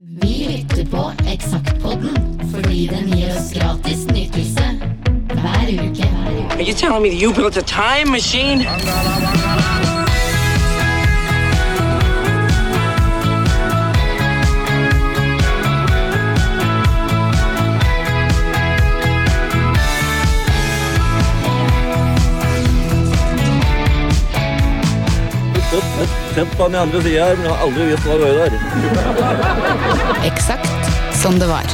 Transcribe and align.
Mm. 0.00 0.18
Vi 0.20 0.46
lytter 0.48 0.90
på 0.90 1.12
Eksaktpodden 1.32 2.40
fordi 2.54 2.86
den 2.86 3.18
gir 3.18 3.30
oss 3.30 3.52
gratis 3.54 4.06
nytelse 4.06 4.64
hver 5.32 5.68
uke. 5.72 6.08
Are 6.50 6.62
you 6.62 6.74
telling 6.74 7.02
me 7.02 7.08
that 7.08 7.22
you 7.22 7.32
built 7.32 7.56
a 7.56 7.62
time 7.62 8.10
machine? 8.10 8.66
Sett 26.36 26.56
på 26.56 26.66
den 26.66 26.74
i 26.74 26.78
andre 26.78 27.00
sida 27.00 27.24
her, 27.30 27.38
men 27.38 27.46
jeg 27.46 27.52
har 27.56 27.62
aldri 27.64 27.84
visst 27.88 28.04
hva 28.04 28.16
det 28.20 28.26
var 28.26 28.34
der. 28.42 28.50
Eksakt 30.28 30.90
som 31.16 31.38
det 31.40 31.46
var. 31.48 31.70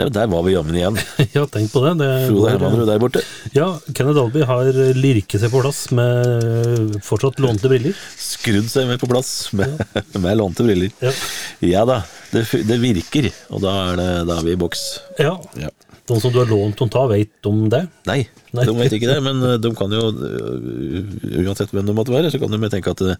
Der, 0.00 0.08
der 0.10 0.26
var 0.32 0.42
vi 0.42 0.54
jammen 0.56 0.74
igjen. 0.74 0.96
Ja, 1.36 1.44
tenk 1.46 1.70
på 1.70 1.84
det. 1.84 1.92
det 2.00 2.08
Frode 2.32 2.50
Hermanrud 2.50 2.88
der 2.90 2.98
borte. 2.98 3.22
Ja, 3.54 3.68
Kenneth 3.92 4.18
Dalby 4.18 4.42
har 4.48 4.70
lirket 4.98 5.38
seg 5.44 5.52
på 5.54 5.60
plass 5.62 5.84
med 5.94 6.98
fortsatt 7.06 7.38
lånte 7.44 7.70
briller. 7.70 7.94
Skrudd 8.18 8.66
seg 8.72 8.90
med 8.90 8.98
på 8.98 9.06
plass 9.12 9.30
med, 9.54 9.78
med 10.24 10.40
lånte 10.40 10.66
briller. 10.66 10.90
Ja. 11.04 11.14
Ja 11.62 11.86
da, 11.86 12.00
det, 12.32 12.48
det 12.66 12.80
virker, 12.82 13.30
og 13.54 13.62
da 13.62 13.76
er, 13.92 14.02
det, 14.02 14.10
da 14.32 14.40
er 14.40 14.48
vi 14.50 14.56
i 14.56 14.60
boks. 14.64 14.82
Ja. 15.22 15.36
Ja. 15.62 15.70
De 16.10 16.16
som 16.20 16.32
du 16.34 16.38
har 16.40 16.48
lånt 16.50 16.80
om 16.82 16.88
ta, 16.90 17.04
vet 17.06 17.46
om 17.46 17.68
det? 17.70 17.84
Nei, 18.08 18.24
Nei. 18.56 18.64
de 18.66 18.72
vet 18.74 18.96
ikke 18.96 19.06
det, 19.12 19.20
men 19.22 19.38
eh, 19.46 19.58
de 19.62 19.70
kan 19.78 19.92
jo, 19.94 20.08
øh, 20.10 21.44
uansett 21.44 21.70
hvem 21.70 21.86
det 21.86 21.94
måtte 21.94 22.14
være, 22.14 22.32
så 22.34 22.40
kan 22.42 22.50
de 22.50 22.70
tenke 22.72 22.90
at 22.90 23.02
det, 23.06 23.16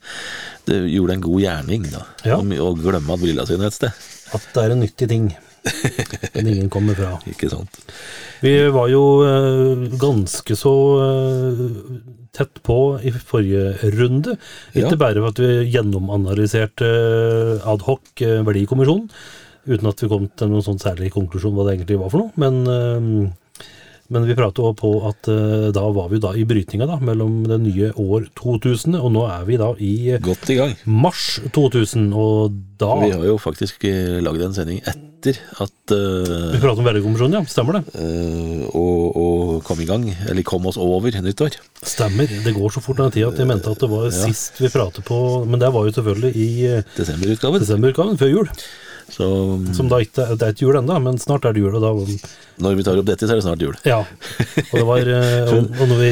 det 0.67 0.81
gjorde 0.91 1.15
en 1.19 1.23
god 1.29 1.41
gjerning, 1.45 1.87
da. 1.93 2.03
Ja. 2.27 2.41
Å 2.43 2.73
glemme 2.81 3.15
at 3.15 3.23
brillene 3.23 3.47
sine 3.49 3.69
et 3.71 3.77
sted. 3.79 3.95
At 4.35 4.49
det 4.57 4.65
er 4.67 4.75
en 4.75 4.83
nyttig 4.83 5.09
ting. 5.13 5.31
Men 6.35 6.49
ingen 6.51 6.71
kommer 6.75 6.97
fra. 6.99 7.13
Ikke 7.31 7.47
sant? 7.53 7.79
Vi 8.43 8.57
var 8.75 8.89
jo 8.91 9.03
eh, 9.29 9.85
ganske 10.03 10.57
så 10.59 10.73
eh, 11.05 11.63
tett 12.35 12.59
på 12.67 12.79
i 13.05 13.13
forrige 13.15 13.93
runde. 13.95 14.35
Ikke 14.75 14.97
Ja. 14.97 14.99
bare 15.05 15.23
for 15.23 15.31
at 15.31 15.39
vi 15.45 15.53
gjennomanalyserte 15.77 16.89
eh, 16.89 17.69
adhoc 17.71 18.25
eh, 18.27 18.41
verdikommisjonen, 18.43 19.07
uten 19.67 19.91
at 19.91 20.03
vi 20.03 20.11
kom 20.11 20.27
til 20.37 20.51
noen 20.51 20.65
sånn 20.67 20.83
særlig 20.83 21.13
konklusjon 21.15 21.55
hva 21.57 21.69
det 21.69 21.77
egentlig 21.77 22.01
var 22.01 22.13
for 22.13 22.25
noe. 22.25 22.35
Men, 22.41 22.63
eh, 22.67 23.69
men 24.13 24.27
vi 24.29 24.37
pratet 24.37 24.61
også 24.61 24.77
på 24.77 24.91
at 25.09 25.31
eh, 25.33 25.69
da 25.75 25.85
var 25.95 26.11
vi 26.13 26.21
da 26.23 26.35
i 26.37 26.45
brytninga 26.49 26.89
da, 26.91 26.99
mellom 27.01 27.43
det 27.49 27.61
nye 27.63 27.93
år 27.97 28.29
2000, 28.39 28.99
og 28.99 29.15
nå 29.15 29.23
er 29.31 29.47
vi 29.49 29.61
da 29.61 29.71
i 29.81 29.95
Godt 30.23 30.53
i 30.53 30.59
gang. 30.59 30.75
mars 30.85 31.39
2000, 31.55 32.11
og 32.13 32.59
da 32.83 32.93
Vi 33.07 33.15
har 33.15 33.25
jo 33.31 33.39
faktisk 33.41 33.87
eh, 33.89 34.21
lagd 34.25 34.45
en 34.45 34.59
sending 34.59 34.83
etter 34.83 35.39
at 35.63 35.93
uh, 35.95 36.51
Vi 36.51 36.59
prater 36.59 36.83
om 36.83 36.87
verdikommisjonen, 36.89 37.37
ja. 37.39 37.43
Stemmer 37.47 37.79
det? 37.79 37.95
Uh, 37.95 38.67
og, 38.75 39.03
og 39.15 39.61
kom 39.63 39.79
i 39.79 39.87
gang, 39.87 40.09
eller 40.27 40.43
kom 40.43 40.67
oss 40.67 40.81
over 40.83 41.15
nyttår. 41.15 41.61
Stemmer. 41.79 42.27
Det 42.43 42.57
går 42.57 42.75
så 42.75 42.83
fort 42.83 42.99
den 42.99 43.15
tida 43.15 43.31
at 43.31 43.39
jeg 43.39 43.47
mente 43.47 43.71
at 43.71 43.85
det 43.85 43.91
var 43.93 44.11
sist 44.11 44.59
vi 44.59 44.73
pratet 44.73 45.07
på 45.07 45.45
Men 45.47 45.63
det 45.63 45.71
var 45.71 45.87
jo 45.87 45.95
selvfølgelig 45.95 46.33
i 46.35 46.49
Desemberutgaven. 46.99 47.63
desemberutgaven, 47.63 48.19
før 48.19 48.35
jul. 48.35 48.51
Så 49.11 49.27
Som 49.77 49.89
da 49.91 49.99
ikke 50.05 50.29
Det 50.37 50.47
er 50.47 50.55
ikke 50.55 50.67
jul 50.69 50.79
ennå, 50.81 50.99
men 51.03 51.19
snart 51.23 51.45
er 51.49 51.57
det 51.57 51.65
jul. 51.65 51.75
Og 51.79 51.83
da 51.83 51.93
når 52.63 52.77
vi 52.79 52.85
tar 52.87 52.99
opp 53.01 53.07
dette, 53.09 53.27
så 53.27 53.35
er 53.35 53.41
det 53.41 53.45
snart 53.47 53.63
jul. 53.65 53.77
Ja. 53.89 54.01
Og, 54.03 54.75
det 54.77 54.85
var, 54.87 55.09
eh, 55.09 55.49
og, 55.53 55.71
og 55.81 55.91
når 55.91 56.01
vi 56.03 56.11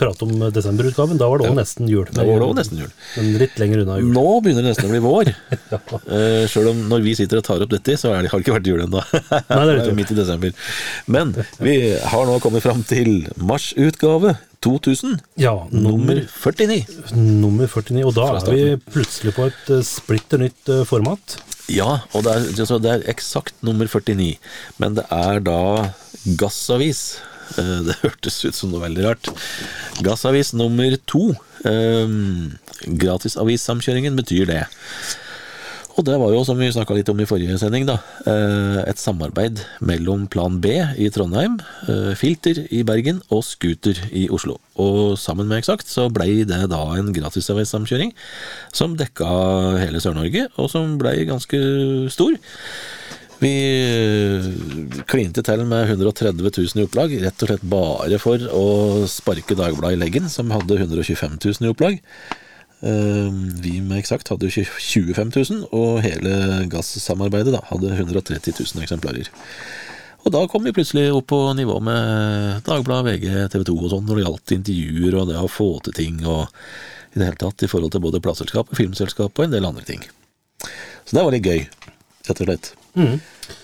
pratet 0.00 0.24
om 0.26 0.44
desemberutgaven, 0.54 1.20
da 1.20 1.28
var 1.30 1.42
det 1.42 1.50
òg 1.50 1.58
nesten 1.58 1.90
jul. 1.90 2.06
Da 2.14 2.24
var 2.26 2.38
det 2.40 2.46
også 2.46 2.58
nesten 2.60 2.82
jul. 2.84 2.92
Men 3.16 3.32
litt 3.42 3.58
lenger 3.60 3.82
unna 3.84 3.98
jul. 4.00 4.12
Nå 4.14 4.24
begynner 4.44 4.66
det 4.66 4.72
nesten 4.72 4.88
å 4.88 4.94
bli 4.94 5.02
vår. 5.04 5.32
Eh, 6.12 6.44
Sjøl 6.50 6.68
om 6.72 6.80
når 6.90 7.02
vi 7.04 7.12
sitter 7.16 7.38
og 7.38 7.44
tar 7.46 7.62
opp 7.64 7.70
dette, 7.72 7.94
så 8.00 8.10
er 8.12 8.24
det, 8.24 8.30
har 8.32 8.40
det 8.40 8.44
ikke 8.44 8.54
vært 8.56 8.68
jul 8.68 8.82
ennå. 8.84 9.00
det 9.12 9.76
det 9.86 9.94
midt 9.96 10.12
i 10.12 10.16
desember. 10.16 10.54
Men 11.10 11.32
vi 11.62 11.74
har 12.12 12.26
nå 12.28 12.38
kommet 12.42 12.64
fram 12.64 12.82
til 12.86 13.26
marsutgave 13.40 14.34
2000, 14.64 15.16
Ja, 15.42 15.54
nummer 15.72 16.18
nummer, 16.20 16.20
49. 16.28 16.84
nummer 17.16 17.70
49. 17.70 18.04
Og 18.08 18.14
da 18.18 18.28
er 18.38 18.50
vi 18.52 18.66
plutselig 18.92 19.34
på 19.38 19.48
et 19.50 19.72
eh, 19.74 19.84
splitter 19.86 20.42
nytt 20.44 20.74
format. 20.90 21.38
Ja, 21.70 22.00
og 22.12 22.24
det 22.26 22.32
er, 22.34 22.78
det 22.82 22.90
er 22.92 23.04
eksakt 23.12 23.54
nummer 23.62 23.86
49. 23.86 24.36
Men 24.82 24.96
det 24.98 25.04
er 25.14 25.40
da 25.46 25.58
Gassavis. 26.40 27.20
Eh, 27.58 27.80
Det 27.86 27.98
hørtes 28.02 28.40
ut 28.46 28.54
som 28.56 28.72
noe 28.72 28.82
veldig 28.86 29.04
rart. 29.06 29.28
Gassavis 30.02 30.52
nummer 30.58 30.96
to. 31.06 31.32
Eh, 31.68 32.16
Gratisavисsamkjøringen 33.02 34.16
betyr 34.18 34.46
det. 34.50 34.62
Og 35.92 36.06
det 36.08 36.14
var 36.16 36.32
jo, 36.32 36.40
som 36.46 36.56
vi 36.56 36.70
snakka 36.72 36.94
litt 36.96 37.10
om 37.12 37.20
i 37.20 37.26
forrige 37.28 37.58
sending, 37.60 37.84
da, 37.84 37.98
eh, 38.24 38.78
et 38.88 39.00
samarbeid 39.00 39.60
mellom 39.84 40.24
Plan 40.32 40.56
B 40.60 40.78
i 40.96 41.10
Trondheim, 41.12 41.58
eh, 41.88 42.14
Filter 42.16 42.66
i 42.70 42.82
Bergen 42.82 43.20
og 43.30 43.44
Scooter 43.44 43.98
i 44.10 44.28
Oslo. 44.30 44.58
Og 44.80 45.18
sammen 45.18 45.48
med 45.48 45.60
Eksakt 45.60 45.86
så 45.86 46.08
blei 46.10 46.44
det 46.48 46.70
da 46.70 46.82
en 46.96 47.12
gratisavissamkjøring 47.12 48.14
som 48.72 48.96
dekka 48.96 49.78
hele 49.84 50.00
Sør-Norge, 50.00 50.48
og 50.56 50.70
som 50.70 50.96
blei 50.98 51.26
ganske 51.28 51.60
stor. 52.10 52.40
Vi 53.42 53.50
eh, 53.50 55.02
klinte 55.10 55.42
til 55.42 55.64
med 55.66 55.90
130 55.90 56.40
000 56.40 56.78
i 56.78 56.86
opplag, 56.86 57.12
rett 57.20 57.42
og 57.42 57.50
slett 57.50 57.68
bare 57.68 58.18
for 58.22 58.38
å 58.38 58.66
sparke 59.10 59.58
Dagbladet 59.58 59.98
i 59.98 60.00
leggen, 60.00 60.30
som 60.30 60.52
hadde 60.54 60.78
125 60.78 61.36
000 61.42 61.66
i 61.66 61.72
opplag. 61.72 62.00
Eh, 62.82 63.30
Vi 63.62 63.76
med 63.80 64.00
Eksakt 64.00 64.28
hadde 64.32 64.48
jo 64.48 64.64
25 64.64 65.30
000, 65.36 65.66
og 65.70 66.00
hele 66.04 66.66
gassamarbeidet 66.72 67.54
da, 67.54 67.62
hadde 67.70 67.92
130 67.94 68.54
000 68.58 68.82
eksemplarer. 68.82 69.30
Og 70.22 70.30
da 70.34 70.44
kom 70.46 70.62
vi 70.66 70.74
plutselig 70.74 71.08
opp 71.10 71.26
på 71.32 71.38
nivå 71.58 71.80
med 71.82 72.62
Dagbladet, 72.66 73.16
VG, 73.16 73.28
TV 73.50 73.64
2 73.66 73.74
og 73.80 73.88
sånn, 73.90 74.04
når 74.06 74.18
det 74.20 74.24
gjaldt 74.26 74.54
intervjuer 74.58 75.16
og 75.18 75.28
det 75.32 75.38
å 75.40 75.50
få 75.50 75.68
til 75.82 75.96
ting 75.96 76.20
og 76.22 76.44
i 77.12 77.18
det 77.18 77.26
hele 77.26 77.40
tatt 77.40 77.64
i 77.66 77.68
forhold 77.68 77.92
til 77.92 78.04
både 78.04 78.20
plateselskap, 78.24 78.70
filmselskap 78.78 79.34
og 79.34 79.44
en 79.44 79.52
del 79.56 79.66
andre 79.68 79.82
ting. 79.84 80.04
Så 81.04 81.18
det 81.18 81.24
var 81.26 81.34
litt 81.34 81.44
gøy, 81.50 81.66
rett 82.28 82.40
og 82.40 82.46
slett. 82.48 82.70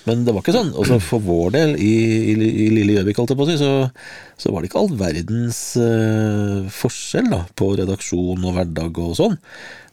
Men 0.08 0.24
det 0.24 0.32
var 0.34 0.42
ikke 0.42 0.56
sånn. 0.56 0.70
Også 0.78 0.98
for 1.04 1.24
vår 1.24 1.52
del, 1.56 1.74
i, 1.80 1.92
i, 2.32 2.34
i 2.34 2.68
lille 2.72 2.96
Gjøvik, 2.96 3.18
holdt 3.20 3.34
jeg 3.34 3.40
på 3.40 3.44
å 3.46 3.50
si, 3.50 3.58
så, 3.60 3.72
så 4.40 4.52
var 4.52 4.62
det 4.62 4.70
ikke 4.70 4.80
all 4.82 4.94
verdens 5.00 5.60
uh, 5.80 6.64
forskjell 6.72 7.28
da, 7.32 7.42
på 7.58 7.74
redaksjon 7.78 8.40
og 8.48 8.56
hverdag 8.56 9.02
og 9.04 9.12
sånn. 9.18 9.36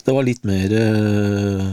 Det 0.05 0.13
var 0.13 0.27
litt 0.27 0.43
mer 0.45 0.69
uh, 0.77 1.65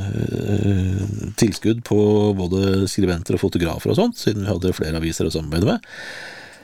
tilskudd 1.40 1.82
på 1.86 2.00
både 2.38 2.88
skribenter 2.90 3.36
og 3.36 3.42
fotografer 3.44 3.92
og 3.92 3.98
sånt, 3.98 4.16
siden 4.20 4.46
vi 4.46 4.52
hadde 4.52 4.76
flere 4.76 4.98
aviser 5.02 5.28
å 5.28 5.34
samarbeide 5.34 5.68
med. 5.68 5.78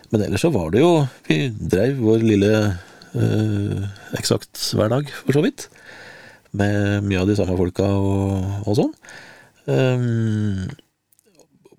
Men 0.09 0.25
ellers 0.25 0.41
så 0.47 0.49
var 0.55 0.71
det 0.73 0.81
jo 0.81 0.93
Vi 1.29 1.51
dreiv 1.53 1.99
vår 2.01 2.23
lille 2.25 2.53
uh, 3.13 3.81
eksakt 4.17 4.57
hverdag, 4.79 5.13
for 5.27 5.37
så 5.37 5.45
vidt. 5.45 5.69
Med 6.57 7.05
mye 7.05 7.21
av 7.21 7.29
de 7.29 7.37
samme 7.37 7.57
folka 7.61 7.87
og, 7.93 8.65
og 8.65 8.79
sånn. 8.79 8.93
Um, 9.69 10.65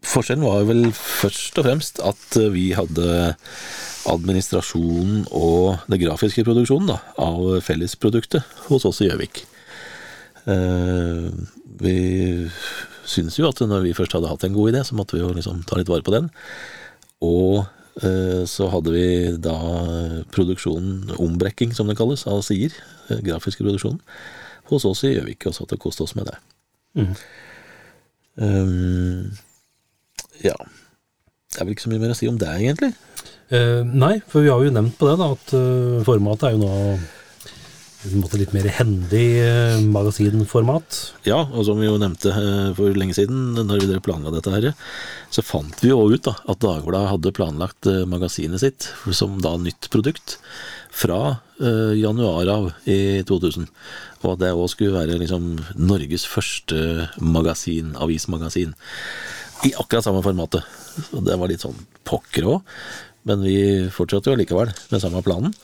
Forskjellen 0.05 0.45
var 0.45 0.67
vel 0.69 0.89
først 0.95 1.57
og 1.59 1.65
fremst 1.67 1.99
at 2.05 2.37
vi 2.53 2.69
hadde 2.77 3.33
administrasjonen 4.09 5.25
og 5.35 5.85
det 5.91 5.99
grafiske 6.01 6.45
produksjonen 6.47 6.93
da, 6.93 6.99
av 7.19 7.59
fellesproduktet 7.65 8.45
hos 8.69 8.87
oss 8.87 9.01
i 9.03 9.09
Gjøvik. 9.09 9.43
Eh, 10.49 11.27
vi 11.79 11.97
syns 13.09 13.39
jo 13.39 13.49
at 13.49 13.61
når 13.65 13.83
vi 13.87 13.95
først 13.97 14.15
hadde 14.15 14.31
hatt 14.31 14.45
en 14.47 14.55
god 14.55 14.71
idé, 14.71 14.83
så 14.85 14.97
måtte 14.97 15.17
vi 15.17 15.23
jo 15.23 15.33
liksom 15.35 15.63
ta 15.67 15.79
litt 15.79 15.91
vare 15.91 16.05
på 16.05 16.13
den. 16.15 16.29
Og 17.25 17.65
eh, 18.03 18.45
så 18.49 18.69
hadde 18.73 18.93
vi 18.95 19.07
da 19.41 19.57
produksjonen, 20.33 21.15
ombrekking 21.19 21.75
som 21.75 21.89
det 21.89 21.97
kalles, 21.99 22.25
av 22.29 22.43
sider, 22.47 22.75
eh, 23.09 23.21
grafiske 23.25 23.65
produksjonen, 23.65 24.01
hos 24.71 24.85
oss 24.85 25.03
i 25.07 25.15
Gjøvik, 25.15 25.47
og 25.49 25.55
så 25.55 25.65
hadde 25.65 25.77
det 25.77 25.83
koste 25.83 26.05
oss 26.05 26.15
med 26.17 26.29
det. 26.29 26.39
Um, 28.39 29.31
ja. 30.45 30.55
Det 31.49 31.61
er 31.61 31.65
vel 31.65 31.73
ikke 31.73 31.87
så 31.87 31.93
mye 31.93 32.03
mer 32.03 32.13
å 32.13 32.17
si 32.17 32.29
om 32.29 32.37
det, 32.39 32.49
egentlig. 32.59 32.91
Eh, 33.49 33.81
nei, 33.87 34.19
for 34.29 34.45
vi 34.45 34.51
har 34.53 34.61
jo 34.61 34.73
nevnt 34.73 34.97
på 34.99 35.09
det, 35.09 35.15
da, 35.21 35.31
at 35.33 35.55
uh, 35.57 36.03
formatet 36.05 36.51
er 36.51 36.57
jo 36.57 36.61
nå 36.61 36.73
en 38.07 38.21
måte 38.21 38.39
litt 38.39 38.53
mer 38.55 38.67
hendig 38.77 39.25
eh, 39.43 39.77
magasinformat. 39.91 40.99
Ja, 41.27 41.41
og 41.43 41.65
som 41.67 41.81
vi 41.81 41.89
jo 41.89 41.97
nevnte 41.99 42.31
eh, 42.31 42.69
for 42.77 42.95
lenge 42.95 43.17
siden, 43.17 43.57
når 43.57 43.83
vi 43.83 43.99
planla 44.05 44.31
dette 44.31 44.53
her, 44.53 44.69
så 45.33 45.43
fant 45.43 45.83
vi 45.83 45.91
jo 45.91 46.05
ut 46.07 46.23
da, 46.23 46.37
at 46.47 46.61
Dagbladet 46.63 47.11
hadde 47.11 47.35
planlagt 47.35 47.89
magasinet 48.07 48.63
sitt 48.63 48.87
som 49.11 49.39
da 49.43 49.57
nytt 49.59 49.89
produkt 49.91 50.37
fra 50.95 51.39
eh, 51.59 51.99
januar 51.99 52.47
av 52.53 52.69
i 52.87 53.19
2000. 53.27 53.67
Og 54.23 54.31
at 54.33 54.43
det 54.45 54.53
òg 54.55 54.71
skulle 54.71 54.95
være 54.95 55.19
liksom 55.19 55.51
Norges 55.75 56.23
første 56.27 57.09
magasin, 57.19 57.93
avismagasin. 57.99 58.73
I 59.67 59.73
akkurat 59.75 60.05
samme 60.05 60.23
formatet. 60.23 60.65
Og 61.15 61.23
det 61.25 61.37
var 61.39 61.51
litt 61.51 61.63
sånn 61.65 61.77
pokker 62.07 62.47
òg. 62.47 62.75
Men 63.27 63.43
vi 63.43 63.57
fortsatte 63.93 64.31
jo 64.31 64.39
likevel 64.39 64.71
med 64.91 65.03
samme 65.03 65.21
planen. 65.25 65.55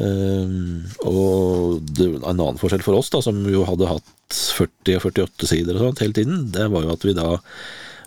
Ehm, 0.00 0.88
og 1.04 1.82
det, 1.92 2.08
en 2.08 2.26
annen 2.32 2.60
forskjell 2.60 2.84
for 2.84 2.98
oss, 2.98 3.10
da, 3.12 3.22
som 3.24 3.38
jo 3.48 3.64
hadde 3.68 3.90
hatt 3.90 4.38
40 4.58 4.98
og 4.98 5.06
48 5.12 5.50
sider 5.50 5.76
og 5.76 5.86
sånt 5.86 6.04
hele 6.04 6.16
tiden, 6.16 6.46
det 6.54 6.68
var 6.72 6.86
jo 6.86 6.94
at 6.94 7.04
vi 7.06 7.14
da, 7.16 7.28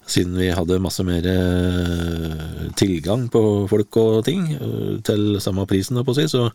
siden 0.10 0.38
vi 0.40 0.52
hadde 0.56 0.82
masse 0.82 1.06
mer 1.06 1.26
eh, 1.30 2.66
tilgang 2.80 3.28
på 3.34 3.42
folk 3.72 4.00
og 4.02 4.24
ting, 4.28 4.48
eh, 4.56 4.96
til 5.06 5.38
samme 5.44 5.68
prisen, 5.70 6.02
på 6.02 6.16
å 6.16 6.18
si, 6.18 6.28
så 6.32 6.48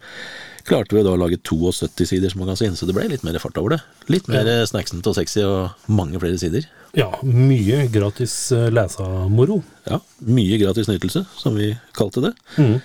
klarte 0.69 0.97
vi 0.97 1.05
da 1.07 1.15
å 1.15 1.21
lage 1.21 1.41
72 1.41 2.09
siders 2.11 2.37
magasin, 2.39 2.77
så 2.77 2.89
det 2.89 2.97
ble 2.97 3.09
litt 3.11 3.25
mer 3.27 3.39
fart 3.43 3.59
over 3.61 3.77
det. 3.77 3.81
Litt 4.12 4.31
mer 4.31 4.49
ja. 4.49 4.65
snacksent 4.69 5.07
og 5.07 5.17
sexy 5.17 5.45
og 5.47 5.91
mange 5.91 6.21
flere 6.23 6.41
sider. 6.41 6.67
Ja, 6.97 7.11
mye 7.23 7.85
gratis 7.93 8.35
eh, 8.55 8.71
lesamoro. 8.75 9.61
Ja, 9.87 10.01
mye 10.27 10.59
gratis 10.59 10.91
nytelse, 10.91 11.23
som 11.39 11.59
vi 11.59 11.71
kalte 11.97 12.25
det. 12.25 12.33
Mm. 12.59 12.81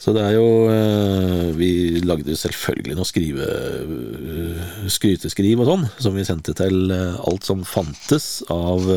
Så 0.00 0.14
det 0.16 0.22
er 0.24 0.32
jo 0.32 0.46
eh, 0.72 1.50
Vi 1.58 2.00
lagde 2.08 2.32
selvfølgelig 2.40 2.96
noe 2.96 3.08
skrive 3.08 3.48
eh, 3.84 4.88
skryteskriv 4.90 5.60
og 5.62 5.68
sånn, 5.68 5.86
som 6.00 6.16
vi 6.16 6.26
sendte 6.26 6.56
til 6.58 6.90
alt 6.90 7.46
som 7.46 7.62
fantes 7.68 8.40
av 8.50 8.88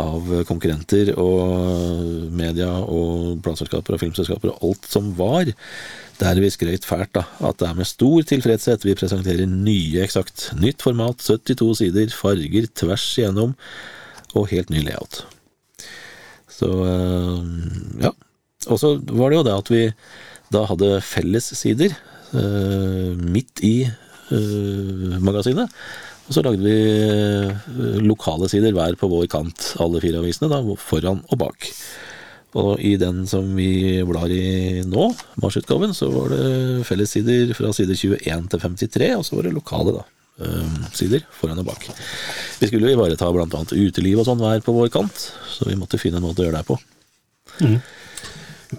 av 0.00 0.30
konkurrenter 0.48 1.12
og 1.20 2.30
media 2.34 2.70
og 2.82 3.40
plateselskaper 3.44 3.96
og 3.96 4.02
filmselskaper 4.02 4.52
og 4.52 4.68
alt 4.68 4.88
som 4.90 5.12
var. 5.18 5.50
Der 6.20 6.40
vi 6.42 6.50
skrøt 6.52 6.86
fælt 6.86 7.14
da, 7.16 7.24
at 7.42 7.58
det 7.60 7.68
er 7.68 7.78
med 7.78 7.88
stor 7.90 8.26
tilfredshet 8.30 8.86
vi 8.86 8.96
presenterer 8.98 9.50
nye 9.50 10.02
Eksakt. 10.04 10.50
Nytt 10.58 10.84
format, 10.86 11.22
72 11.22 11.80
sider, 11.82 12.14
farger 12.14 12.68
tvers 12.74 13.06
igjennom, 13.18 13.56
og 14.34 14.50
helt 14.50 14.70
ny 14.70 14.82
layout. 14.86 15.24
Så 16.50 16.70
ja. 18.02 18.14
Og 18.70 18.80
så 18.80 18.94
var 19.10 19.30
det 19.30 19.38
jo 19.38 19.46
det 19.46 19.58
at 19.58 19.70
vi 19.72 19.82
da 20.54 20.64
hadde 20.68 21.02
fellessider 21.04 21.94
uh, 22.34 23.12
midt 23.18 23.62
i 23.66 23.76
uh, 24.30 25.16
magasinet. 25.24 25.72
Og 26.24 26.32
så 26.32 26.44
lagde 26.44 26.64
vi 26.64 26.76
uh, 27.04 28.00
lokale 28.04 28.48
sider 28.52 28.74
hver 28.76 28.96
på 29.00 29.10
vår 29.10 29.28
kant, 29.32 29.74
alle 29.82 30.00
fire 30.04 30.22
avisene, 30.22 30.50
da, 30.52 30.62
foran 30.80 31.22
og 31.28 31.40
bak. 31.40 31.68
Og 32.54 32.78
i 32.86 32.94
den 33.00 33.24
som 33.26 33.48
vi 33.56 34.00
blar 34.06 34.30
i 34.30 34.84
nå, 34.86 35.08
marsutgaven, 35.42 35.94
så 35.96 36.08
var 36.12 36.30
det 36.30 36.84
fellessider 36.86 37.50
fra 37.58 37.72
side 37.74 37.96
21 37.98 38.46
til 38.52 38.62
53, 38.62 39.10
og 39.18 39.24
så 39.26 39.38
var 39.38 39.48
det 39.48 39.56
lokale, 39.56 39.96
da. 39.98 40.04
sider 40.94 41.26
foran 41.34 41.60
og 41.62 41.68
bak. 41.68 41.88
Vi 42.60 42.70
skulle 42.70 42.88
jo 42.88 42.94
ivareta 42.94 43.28
bl.a. 43.34 43.64
uteliv 43.74 44.22
og 44.22 44.28
sånn 44.28 44.40
hver 44.42 44.62
på 44.64 44.74
vår 44.74 44.88
kant, 44.94 45.28
så 45.50 45.66
vi 45.68 45.76
måtte 45.78 45.98
finne 45.98 46.22
en 46.22 46.26
måte 46.28 46.42
å 46.42 46.48
gjøre 46.48 46.62
det 46.62 46.68
på. 46.70 46.78
Mm. 47.60 47.78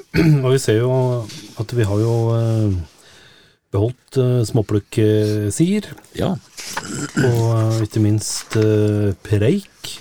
Og 0.43 0.49
vi 0.51 0.59
ser 0.59 0.81
jo 0.81 0.91
at 1.61 1.73
vi 1.75 1.85
har 1.87 2.01
jo 2.01 2.15
beholdt 3.75 4.19
uh, 4.21 4.41
småplukksider. 4.47 5.91
Ja. 6.17 6.33
Og 7.27 7.83
ikke 7.85 8.03
minst 8.03 8.55
preik. 9.27 9.95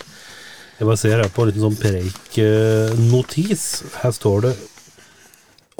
Jeg 0.74 0.88
bare 0.88 0.98
ser 0.98 1.20
her 1.22 1.30
på 1.30 1.44
en 1.44 1.50
liten 1.50 1.62
sånn 1.62 1.76
Preik-notis. 1.78 3.66
Her 4.02 4.14
står 4.14 4.40
det 4.48 4.54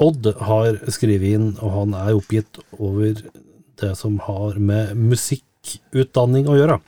Odd 0.01 0.27
har 0.47 0.77
skrevet 0.91 1.35
inn, 1.35 1.49
og 1.63 1.71
han 1.71 1.95
er 1.99 2.15
oppgitt 2.15 2.59
over 2.75 3.19
det 3.79 3.91
som 3.99 4.17
har 4.23 4.57
med 4.59 4.95
musikkutdanning 4.99 6.47
å 6.51 6.55
gjøre. 6.57 6.79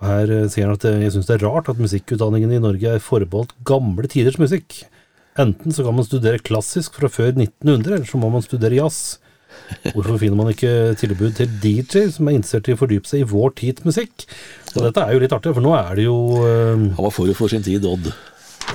Og 0.00 0.06
Her 0.08 0.32
sier 0.52 0.68
han 0.68 0.76
at 0.76 0.86
jeg 0.88 1.14
syns 1.14 1.28
det 1.28 1.38
er 1.38 1.46
rart 1.46 1.68
at 1.72 1.80
musikkutdanningen 1.80 2.52
i 2.52 2.62
Norge 2.64 2.96
er 2.96 3.04
forbeholdt 3.04 3.56
gamle 3.64 4.08
tiders 4.10 4.40
musikk. 4.40 4.82
Enten 5.40 5.72
så 5.74 5.84
kan 5.84 5.96
man 5.96 6.06
studere 6.06 6.44
klassisk 6.44 7.00
fra 7.00 7.10
før 7.12 7.32
1900, 7.32 7.96
eller 7.96 8.08
så 8.08 8.20
må 8.20 8.30
man 8.32 8.44
studere 8.44 8.78
jazz. 8.78 9.18
Hvorfor 9.94 10.18
finner 10.20 10.38
man 10.38 10.50
ikke 10.52 10.94
tilbud 11.00 11.34
til 11.38 11.50
DJ 11.62 12.06
som 12.12 12.28
er 12.28 12.38
interessert 12.38 12.68
i 12.68 12.76
å 12.76 12.80
fordype 12.80 13.10
seg 13.10 13.24
i 13.24 13.28
vår 13.28 13.54
tids 13.60 13.86
musikk? 13.86 14.26
Og 14.74 14.86
dette 14.86 15.02
er 15.02 15.14
jo 15.14 15.22
litt 15.22 15.34
artig, 15.36 15.54
for 15.56 15.64
nå 15.64 15.74
er 15.78 15.98
det 15.98 16.06
jo 16.06 16.16
uh, 16.42 16.74
Han 16.74 17.06
var 17.06 17.14
forut 17.14 17.38
for 17.38 17.52
sin 17.52 17.64
tid, 17.64 17.84
Odd. 17.88 18.10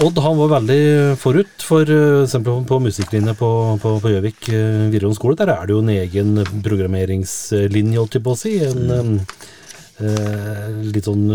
Odd 0.06 0.20
han 0.24 0.38
var 0.40 0.54
veldig 0.54 0.82
forut, 1.20 1.66
for 1.66 1.90
uh, 1.90 2.24
eksempel 2.24 2.64
på 2.70 2.82
musikklinje 2.86 3.36
på 3.40 3.52
Gjøvik 3.84 4.52
uh, 4.54 4.88
videregående 4.90 5.20
skole. 5.20 5.38
Der 5.40 5.54
er 5.56 5.68
det 5.68 5.76
jo 5.76 5.84
en 5.84 5.94
egen 5.96 6.44
programmeringslinje, 6.66 8.00
holdt 8.00 8.20
jeg 8.20 8.26
på 8.26 8.36
å 8.36 8.40
si. 8.40 8.56
En, 8.70 8.94
um, 8.96 9.18
litt 10.00 11.10
sånn 11.10 11.26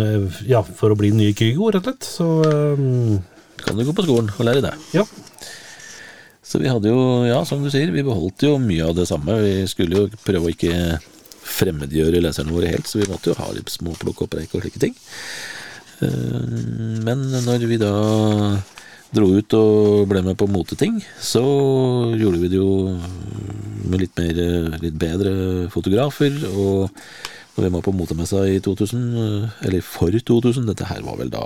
ja, 0.49 0.62
for 0.64 0.94
å 0.94 0.97
bli 0.97 1.11
nye 1.12 1.35
Kygo, 1.37 1.69
rett 1.75 1.85
og 1.85 1.90
slett. 1.90 2.06
Så 2.08 2.29
eh, 2.49 3.64
Kan 3.64 3.76
du 3.76 3.85
gå 3.85 3.93
på 3.97 4.05
skolen 4.06 4.31
og 4.32 4.47
lære 4.49 4.64
det. 4.64 4.73
Ja. 4.97 5.05
Så 6.44 6.61
vi 6.61 6.69
hadde 6.69 6.93
jo, 6.93 7.25
ja, 7.25 7.41
som 7.49 7.64
du 7.64 7.70
sier, 7.73 7.93
vi 7.94 8.05
beholdt 8.05 8.44
jo 8.44 8.58
mye 8.61 8.85
av 8.85 8.99
det 8.99 9.08
samme. 9.08 9.38
Vi 9.41 9.64
skulle 9.70 10.05
jo 10.05 10.23
prøve 10.26 10.50
å 10.50 10.52
ikke 10.52 11.00
fremmedgjøre 11.44 12.23
leserne 12.25 12.52
våre 12.55 12.70
helt, 12.73 12.88
så 12.88 13.00
vi 13.00 13.08
måtte 13.11 13.32
jo 13.32 13.38
ha 13.38 13.50
litt 13.56 13.73
små 13.73 13.94
og 13.96 14.25
preik 14.32 14.52
og 14.52 14.64
slike 14.64 14.82
ting. 14.82 14.96
Eh, 16.05 16.41
men 17.05 17.26
når 17.46 17.67
vi 17.69 17.81
da 17.81 17.93
dro 19.14 19.29
ut 19.38 19.56
og 19.56 20.08
ble 20.11 20.25
med 20.26 20.37
på 20.41 20.49
moteting, 20.50 20.99
så 21.23 21.44
gjorde 22.19 22.41
vi 22.43 22.50
det 22.52 22.58
jo 22.58 22.97
med 23.85 24.02
litt 24.02 24.19
mer, 24.19 24.40
litt 24.82 24.99
bedre 24.99 25.35
fotografer. 25.73 26.35
Og 26.50 26.90
når 27.55 27.67
vi 27.69 27.73
var 27.76 27.87
på 27.87 27.94
motemessa 27.94 28.43
i 28.50 28.58
2000, 28.64 29.05
eller 29.69 29.85
for 29.87 30.11
2000, 30.11 30.67
dette 30.70 30.88
her 30.90 31.05
var 31.06 31.20
vel 31.20 31.32
da 31.32 31.44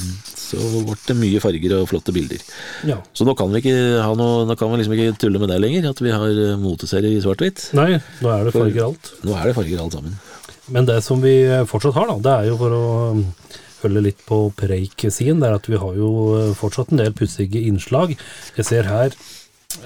så 0.46 0.60
ble 0.86 0.94
det 1.08 1.16
mye 1.18 1.42
farger 1.42 1.74
og 1.80 1.88
flotte 1.90 2.14
bilder. 2.14 2.42
Ja. 2.86 3.00
Så 3.16 3.26
nå 3.26 3.34
kan 3.38 3.50
vi 3.50 3.62
ikke 3.62 4.02
ha 4.02 4.12
noe, 4.18 4.44
nå 4.46 4.56
kan 4.58 4.70
vi 4.70 4.80
liksom 4.80 4.96
ikke 4.96 5.18
tulle 5.24 5.42
med 5.42 5.50
det 5.50 5.58
lenger, 5.62 5.90
at 5.90 6.02
vi 6.02 6.14
har 6.14 6.26
eh, 6.30 6.56
moteserie 6.60 7.16
i 7.16 7.22
svart-hvitt. 7.24 7.70
Nei, 7.78 7.96
nå 8.22 8.32
er 8.32 8.46
det 8.46 8.54
farger 8.54 8.86
alt. 8.86 9.12
Nå 9.26 9.34
er 9.34 9.50
det 9.50 9.56
farger 9.58 9.82
alt 9.82 9.98
sammen. 9.98 10.18
Men 10.74 10.86
det 10.86 11.00
som 11.06 11.22
vi 11.22 11.34
fortsatt 11.70 11.98
har, 11.98 12.10
da, 12.10 12.18
det 12.22 12.34
er 12.34 12.50
jo 12.50 12.58
for 12.60 12.74
å 12.74 12.84
um, 13.14 13.24
følge 13.80 14.04
litt 14.08 14.22
på 14.26 14.40
preik-siden, 14.58 15.42
det 15.42 15.50
er 15.50 15.58
at 15.58 15.70
vi 15.70 15.80
har 15.82 15.98
jo 15.98 16.10
fortsatt 16.58 16.94
en 16.94 17.02
del 17.02 17.14
pussige 17.14 17.62
innslag. 17.66 18.14
Jeg 18.58 18.68
ser 18.70 18.90
her 18.90 19.14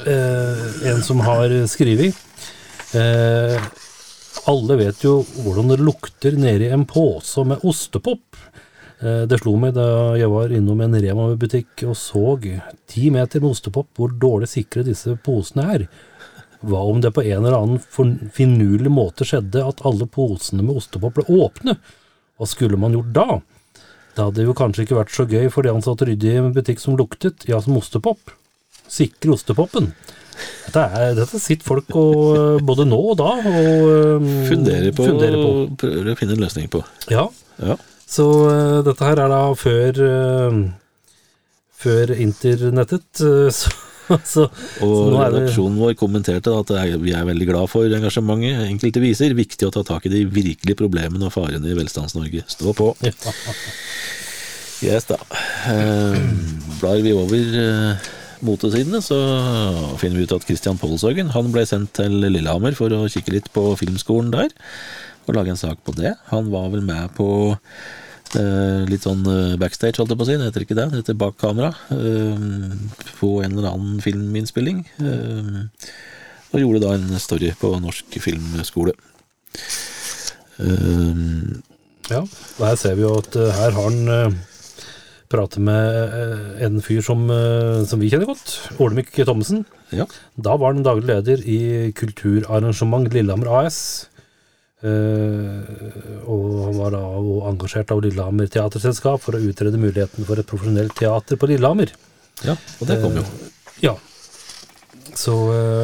uh, 0.05 0.67
en 0.93 1.05
som 1.05 1.25
har 1.25 1.53
skrevet. 1.73 2.17
Uh, 2.93 3.57
alle 4.49 4.77
vet 4.81 5.05
jo 5.05 5.21
hvordan 5.45 5.73
det 5.73 5.81
lukter 5.83 6.37
nedi 6.39 6.71
en 6.73 6.87
pose 6.89 7.45
med 7.45 7.65
ostepop. 7.67 8.39
Eh, 9.01 9.25
det 9.29 9.41
slo 9.41 9.57
meg 9.61 9.75
da 9.77 10.17
jeg 10.21 10.31
var 10.33 10.53
innom 10.55 10.81
en 10.85 10.97
Rema-butikk 11.03 11.85
og 11.89 11.97
så 11.99 12.37
ti 12.91 13.11
meter 13.13 13.43
med 13.43 13.51
ostepop 13.53 13.89
hvor 13.97 14.13
dårlig 14.13 14.51
sikre 14.53 14.87
disse 14.87 15.17
posene 15.25 15.67
er. 15.77 15.87
Hva 16.61 16.83
om 16.85 17.01
det 17.01 17.15
på 17.17 17.25
en 17.25 17.39
eller 17.41 17.57
annen 17.57 18.29
finurlig 18.37 18.93
måte 18.93 19.25
skjedde 19.25 19.65
at 19.65 19.81
alle 19.89 20.09
posene 20.11 20.65
med 20.65 20.77
ostepop 20.83 21.17
ble 21.17 21.25
åpne? 21.33 21.79
Hva 22.37 22.49
skulle 22.49 22.81
man 22.81 22.97
gjort 22.97 23.15
da? 23.17 23.41
Det 24.17 24.27
hadde 24.27 24.45
jo 24.45 24.57
kanskje 24.57 24.85
ikke 24.85 24.99
vært 24.99 25.15
så 25.15 25.25
gøy 25.29 25.49
for 25.53 25.65
de 25.65 25.73
ansatte 25.73 26.05
å 26.05 26.11
rydde 26.11 26.29
i 26.29 26.37
en 26.41 26.53
butikk 26.53 26.83
som 26.83 26.99
luktet, 26.99 27.47
ja, 27.49 27.61
som 27.63 27.79
ostepop. 27.79 28.33
Sikre 28.91 29.37
ostepopen. 29.37 29.93
Dette, 30.71 30.83
er, 30.83 31.15
dette 31.19 31.41
sitter 31.43 31.67
folk 31.67 31.91
og, 31.99 32.19
eh, 32.37 32.65
både 32.65 32.87
nå 32.89 32.99
og 33.13 33.19
da 33.21 33.31
og 33.41 33.87
um, 34.21 34.29
funderer 34.49 34.95
på, 34.95 35.07
funderer 35.09 35.37
på. 35.37 35.53
prøver 35.83 36.13
å 36.13 36.17
finne 36.19 36.37
en 36.37 36.45
løsning 36.45 36.71
på. 36.73 36.83
Ja. 37.11 37.27
ja. 37.59 37.77
Så 38.09 38.27
uh, 38.47 38.81
dette 38.87 39.07
her 39.07 39.21
er 39.25 39.33
da 39.33 39.41
før 39.59 40.03
uh, 40.07 40.61
før 41.81 42.17
internettet. 42.17 43.07
Uh, 44.11 44.17
så, 44.17 44.17
så, 44.27 44.45
og 44.83 44.93
så 44.97 45.19
redaksjonen 45.21 45.77
vår 45.79 45.93
kommenterte 45.95 46.51
at 46.51 46.71
er, 46.75 46.97
vi 46.99 47.13
er 47.15 47.29
veldig 47.29 47.47
glad 47.47 47.71
for 47.71 47.93
engasjementet 47.95 48.65
enkelte 48.65 49.03
viser. 49.05 49.37
Viktig 49.39 49.69
å 49.69 49.71
ta 49.77 49.85
tak 49.87 50.09
i 50.09 50.11
de 50.11 50.25
virkelige 50.27 50.81
problemene 50.81 51.29
og 51.29 51.31
farene 51.37 51.71
i 51.71 51.77
Velstands-Norge. 51.79 52.43
Stå 52.51 52.75
på. 52.75 52.89
Ja. 53.07 53.15
Yes 54.83 55.07
da. 55.07 55.21
blar 56.81 57.05
vi 57.05 57.15
over 57.15 57.55
motesidene, 58.47 59.01
så 59.05 59.17
finner 60.01 60.21
vi 60.21 60.27
ut 60.29 60.35
at 60.37 60.47
Christian 60.49 60.79
Polshaugen 60.81 61.33
han 61.35 61.51
ble 61.55 61.65
sendt 61.69 61.95
til 61.99 62.21
Lillehammer 62.25 62.77
for 62.79 62.93
å 62.95 63.09
kikke 63.11 63.35
litt 63.35 63.51
på 63.55 63.71
filmskolen 63.81 64.33
der, 64.35 64.53
og 65.27 65.37
lage 65.37 65.53
en 65.55 65.61
sak 65.61 65.83
på 65.87 65.95
det. 65.99 66.15
Han 66.31 66.51
var 66.53 66.71
vel 66.73 66.85
med 66.87 67.13
på 67.17 67.29
eh, 68.39 68.83
litt 68.91 69.07
sånn 69.07 69.25
eh, 69.29 69.57
backstage, 69.61 70.01
holdt 70.01 70.15
jeg 70.15 70.21
på 70.21 70.27
å 70.27 70.31
si, 70.31 70.39
det 70.41 70.49
heter 70.49 70.67
ikke 70.67 70.79
det, 70.79 70.89
det 70.93 71.03
heter 71.03 71.21
bak 71.21 71.39
kamera, 71.41 71.73
eh, 71.95 72.47
på 73.21 73.37
en 73.45 73.57
eller 73.57 73.71
annen 73.73 74.03
filminnspilling. 74.05 74.85
Eh, 75.05 75.63
og 76.51 76.63
gjorde 76.65 76.83
da 76.83 76.95
en 76.97 77.23
story 77.23 77.53
på 77.61 77.73
Norsk 77.79 78.17
filmskole. 78.23 78.97
Eh, 80.59 81.27
ja, 82.11 82.25
der 82.59 82.79
ser 82.81 82.97
vi 82.99 83.07
jo 83.07 83.19
at 83.21 83.37
eh, 83.39 83.53
her 83.55 83.77
har 83.77 83.87
han 83.87 84.39
prate 85.31 85.63
med 85.63 86.15
eh, 86.19 86.67
en 86.67 86.81
fyr 86.83 87.03
som, 87.07 87.23
eh, 87.31 87.83
som 87.89 88.03
vi 88.03 88.11
kjenner 88.11 88.29
godt, 88.31 88.57
Olemic 88.83 89.13
Thommessen. 89.15 89.65
Ja. 89.95 90.07
Da 90.37 90.57
var 90.59 90.75
han 90.75 90.87
daglig 90.87 91.09
leder 91.11 91.45
i 91.47 91.61
Kulturarrangement 91.97 93.11
Lillehammer 93.15 93.51
AS. 93.63 93.81
Eh, 94.83 96.21
og 96.25 96.45
han 96.67 96.79
var 96.79 96.95
da 96.97 97.03
engasjert 97.51 97.93
av 97.95 98.03
Lillehammer 98.05 98.51
Teaterselskap 98.51 99.23
for 99.23 99.37
å 99.37 99.43
utrede 99.45 99.81
muligheten 99.81 100.27
for 100.27 100.41
et 100.41 100.49
profesjonelt 100.51 100.97
teater 100.99 101.39
på 101.41 101.51
Lillehammer. 101.53 101.93
Ja, 102.47 102.57
og 102.81 102.89
det 102.89 103.01
kom 103.03 103.19
jo. 103.21 103.27
Ja. 103.85 103.97
Så 105.11 105.35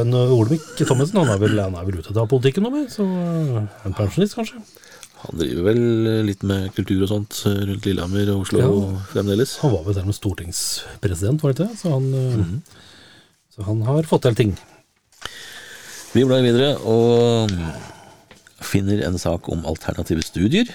Olemic 0.07 0.65
Thommessen 0.81 1.19
han 1.21 1.31
er 1.35 1.41
vel, 1.43 1.59
han 1.61 1.75
er 1.77 1.87
vel 1.87 2.01
ute 2.01 2.15
av 2.15 2.29
politikken 2.31 2.65
nå, 2.65 2.73
med, 2.73 2.91
så 2.95 3.05
en 3.05 3.97
pensjonist, 3.97 4.39
kanskje. 4.39 4.63
Han 5.27 5.41
driver 5.41 5.65
vel 5.67 5.81
litt 6.29 6.43
med 6.47 6.69
kultur 6.77 7.03
og 7.03 7.11
sånt 7.11 7.41
eh, 7.49 7.61
rundt 7.71 7.87
Lillehammer 7.89 8.31
og 8.35 8.45
Oslo 8.47 8.61
Ja. 8.63 8.71
fremdeles. 9.13 9.57
Han 9.63 9.73
var 9.75 9.85
vel 9.87 9.95
til 9.97 10.05
og 10.05 10.11
med 10.13 10.19
stortingspresident, 10.21 11.43
var 11.43 11.53
det 11.53 11.67
ikke? 11.67 11.79
Så 11.81 11.93
han, 11.97 12.11
mm. 12.13 12.63
Så 13.57 13.65
han 13.67 13.83
har 13.89 14.03
fått 14.07 14.23
til 14.29 14.35
ting. 14.39 14.53
Vi 16.15 16.25
blar 16.25 16.45
videre 16.45 16.77
og 16.89 17.51
finner 18.65 19.03
en 19.07 19.19
sak 19.21 19.49
om 19.53 19.65
alternative 19.69 20.23
studier. 20.25 20.71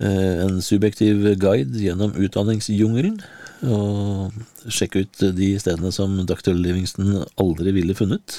Eh, 0.00 0.40
En 0.46 0.60
subjektiv 0.64 1.22
guide 1.40 1.76
gjennom 1.80 2.14
utdanningsjungelen. 2.16 3.20
Og 3.68 4.32
sjekke 4.72 5.02
ut 5.04 5.22
de 5.36 5.50
stedene 5.60 5.90
som 5.92 6.14
Dr. 6.24 6.54
Livingston 6.56 7.26
aldri 7.40 7.74
ville 7.76 7.94
funnet. 7.94 8.38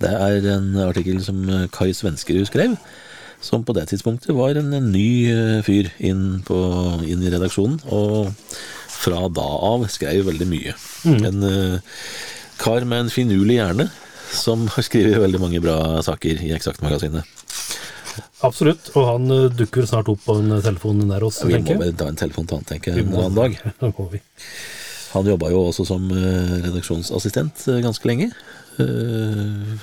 Det 0.00 0.10
er 0.14 0.46
en 0.54 0.76
artikkel 0.86 1.18
som 1.22 1.42
Kai 1.74 1.90
Svenskerud 1.92 2.46
skrev, 2.46 2.76
som 3.40 3.64
på 3.64 3.74
det 3.76 3.86
tidspunktet 3.90 4.34
var 4.36 4.58
en, 4.60 4.72
en 4.76 4.90
ny 4.92 5.08
eh, 5.32 5.62
fyr 5.64 5.88
inn, 5.98 6.42
på, 6.46 6.58
inn 7.06 7.24
i 7.24 7.32
redaksjonen. 7.32 7.80
Og 7.88 8.30
fra 9.00 9.24
da 9.32 9.46
av 9.70 9.86
skrev 9.88 10.26
veldig 10.28 10.46
mye. 10.50 10.74
En 11.08 11.44
uh, 11.46 12.00
kar 12.60 12.84
med 12.84 13.06
en 13.06 13.12
finurlig 13.12 13.56
hjerne 13.56 13.86
som 14.36 14.66
har 14.74 14.84
skrevet 14.84 15.22
veldig 15.22 15.40
mange 15.40 15.62
bra 15.64 15.78
saker 16.04 16.42
i 16.44 16.52
Eksaktmagasinet. 16.52 17.24
Absolutt. 18.44 18.90
Og 18.92 19.08
han 19.08 19.32
eh, 19.32 19.46
dukker 19.56 19.88
snart 19.88 20.10
opp 20.12 20.20
på 20.26 20.36
en 20.40 20.52
telefon 20.60 21.00
nær 21.08 21.24
oss, 21.26 21.40
Vi 21.40 21.54
må 21.54 21.56
tenker 21.56 21.78
jeg. 21.78 21.82
vel 21.86 21.96
ta 21.96 22.10
en 22.12 22.20
telefon 22.20 22.50
til 22.50 22.60
han, 22.60 22.68
tenker 22.68 22.92
jeg, 22.92 23.06
en 23.06 23.16
annen 23.16 23.40
dag. 23.40 23.56
Må 23.96 24.06
vi. 24.12 24.20
Han 25.10 25.26
jobba 25.32 25.48
jo 25.50 25.64
også 25.72 25.88
som 25.88 26.04
redaksjonsassistent 26.12 27.64
ganske 27.82 28.06
lenge. 28.06 28.28
Eh, 28.80 29.78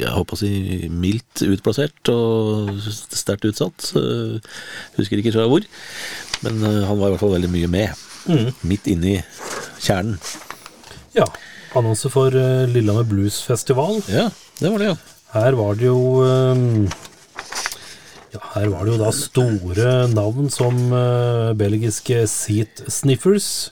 Jeg 0.00 0.10
håper 0.14 0.34
å 0.36 0.38
si 0.40 0.50
mildt 0.90 1.42
utplassert 1.46 2.10
og 2.12 2.72
sterkt 3.14 3.46
utsatt. 3.50 3.90
Eh, 3.98 4.38
Husker 4.98 5.20
ikke 5.22 5.32
fra 5.36 5.46
hvor. 5.50 5.66
Men 6.44 6.62
eh, 6.66 6.80
han 6.88 6.98
var 6.98 7.08
i 7.08 7.14
hvert 7.14 7.22
fall 7.24 7.36
veldig 7.36 7.52
mye 7.52 7.70
med. 7.70 8.06
Midt 8.68 8.86
inni 8.90 9.16
kjernen. 9.80 10.18
Ja. 11.16 11.26
Annonse 11.78 12.10
for 12.12 12.34
eh, 12.34 12.66
Lillehammer 12.70 13.06
Blues 13.08 13.40
Festival. 13.46 14.00
Ja, 14.10 14.28
det 14.60 14.72
var 14.74 14.82
det, 14.82 14.90
ja. 14.92 14.96
Her 15.30 15.54
var 15.54 15.76
det 15.78 15.86
jo 15.86 16.00
Ja, 18.34 18.40
her 18.56 18.66
var 18.72 18.82
det 18.86 18.96
jo 18.96 18.98
da 18.98 19.10
store 19.14 19.92
navn 20.10 20.48
som 20.50 20.74
belgiske 21.58 22.24
Seat 22.30 22.82
Sniffers. 22.90 23.70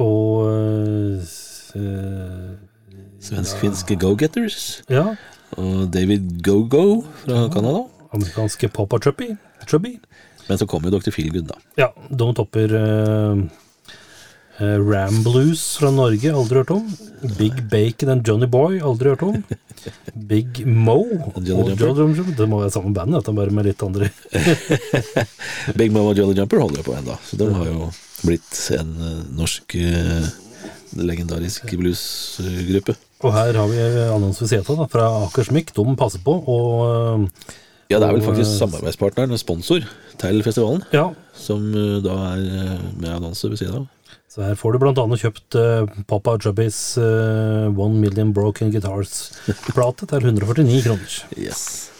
og 0.00 0.40
Svensk-finske 3.20 3.96
Go-Getters. 4.00 4.82
ja, 4.90 5.14
Og 5.58 5.88
David 5.92 6.42
Go-Go 6.46 7.02
fra 7.24 7.48
Canada. 7.52 7.84
amerikanske 8.14 8.68
Papa 8.72 8.98
Chubby. 9.02 9.36
Chubby. 9.66 9.98
Men 10.48 10.58
så 10.58 10.66
kommer 10.66 10.90
jo 10.90 10.98
Dr. 10.98 11.10
Feelgood, 11.14 11.46
da. 11.50 11.58
Ja, 11.78 11.88
de 12.10 12.28
topper 12.34 12.72
uh, 12.74 13.38
uh, 14.58 14.78
Ram 14.90 15.20
Blues 15.22 15.76
fra 15.78 15.90
Norge, 15.94 16.32
aldri 16.34 16.58
hørt 16.62 16.70
om. 16.74 16.88
Big 17.38 17.60
Bacon 17.70 18.08
and 18.16 18.26
Johnny 18.26 18.46
Boy, 18.50 18.80
aldri 18.80 19.12
hørt 19.12 19.22
om. 19.22 19.44
Big 20.14 20.64
Mo 20.66 20.96
og 21.34 21.38
Jolly 21.46 21.76
Jumper. 21.76 22.34
Det 22.36 22.48
må 22.50 22.58
være 22.64 22.72
samme 22.74 22.94
band, 22.96 23.14
dette, 23.14 23.32
bare 23.36 23.54
med 23.54 23.68
litt 23.70 23.82
andre 23.86 24.10
Big 25.78 25.92
Mo 25.94 26.02
og 26.10 26.18
Jolly 26.18 26.34
Jumper 26.38 26.60
holder 26.64 26.82
jo 26.82 26.88
på 26.90 26.96
ennå, 26.98 27.16
så 27.28 27.38
de 27.40 27.50
har 27.54 27.70
jo 27.70 27.90
blitt 28.26 28.58
en 28.76 28.90
eh, 29.00 29.20
norsk 29.38 29.74
eh, 29.80 30.26
legendarisk 30.98 31.70
bluesgruppe. 31.78 32.96
Og 33.20 33.34
her 33.36 33.56
har 33.58 33.68
vi 33.68 33.80
annonse 34.08 34.44
ved 34.44 34.52
seta 34.54 34.86
fra 34.90 35.08
Akersmyk. 35.26 35.74
De 35.76 35.96
passer 36.00 36.22
på. 36.24 36.38
Og 36.50 37.26
Ja, 37.90 37.98
det 37.98 38.06
er 38.06 38.14
vel 38.14 38.22
faktisk 38.22 38.52
eh, 38.52 38.58
samarbeidspartneren 38.60 39.38
sponsor 39.40 39.86
til 40.20 40.44
festivalen, 40.46 40.84
ja, 40.94 41.08
som 41.34 41.64
eh, 41.74 41.96
da 42.04 42.18
er 42.28 42.44
eh, 42.44 42.84
med 43.00 43.10
annonse 43.16 43.50
ved 43.50 43.58
siden 43.58 43.80
av. 43.80 43.88
så 44.30 44.44
her 44.46 44.54
får 44.54 44.76
du 44.78 44.86
annet 44.86 45.18
kjøpt 45.24 45.56
uh, 45.58 45.90
Papa 46.06 46.36
Jubbies 46.38 46.78
uh, 47.02 47.66
One 47.74 47.98
Million 47.98 48.30
Broken 48.32 48.70
Guitars-plate 48.70 50.06
til 50.06 50.30
149 50.30 50.82
kroner. 50.86 51.16
Yes. 51.34 51.90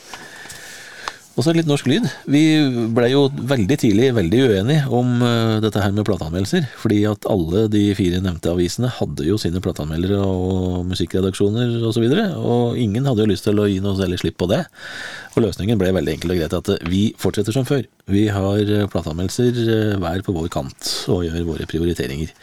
Og 1.38 1.44
så 1.46 1.52
litt 1.54 1.68
norsk 1.68 1.86
lyd. 1.86 2.08
Vi 2.28 2.42
ble 2.90 3.06
jo 3.12 3.20
veldig 3.30 3.76
tidlig 3.78 4.08
veldig 4.16 4.40
uenige 4.50 4.88
om 4.92 5.22
eh, 5.22 5.58
dette 5.62 5.82
her 5.82 5.94
med 5.94 6.04
plateanmeldelser. 6.08 6.66
Fordi 6.82 6.98
at 7.08 7.28
alle 7.30 7.64
de 7.70 7.84
fire 7.96 8.18
nevnte 8.24 8.50
avisene 8.50 8.90
hadde 8.96 9.28
jo 9.28 9.38
sine 9.40 9.62
plateanmeldere 9.62 10.18
og 10.18 10.88
musikkredaksjoner 10.90 11.76
osv. 11.78 11.86
Og, 11.86 11.94
så 11.94 12.02
videre, 12.02 12.26
og 12.38 12.78
ingen 12.80 13.06
hadde 13.06 13.24
jo 13.24 13.30
lyst 13.30 13.46
til 13.46 13.62
å 13.62 13.68
gi 13.70 13.78
noe 13.82 13.98
særlig 13.98 14.20
slipp 14.22 14.40
på 14.42 14.50
det. 14.50 14.64
Og 15.36 15.46
løsningen 15.46 15.78
ble 15.80 15.94
veldig 15.94 16.16
enkel 16.16 16.34
og 16.34 16.42
greit 16.42 16.58
at 16.58 16.74
vi 16.90 17.06
fortsetter 17.20 17.54
som 17.54 17.68
før. 17.68 17.86
Vi 18.10 18.26
har 18.34 18.60
eh, 18.66 18.86
plateanmeldelser 18.90 19.64
eh, 19.64 19.96
hver 20.02 20.26
på 20.26 20.34
vår 20.34 20.50
kant 20.52 20.94
og 21.14 21.24
gjør 21.28 21.46
våre 21.54 21.70
prioriteringer. 21.70 22.34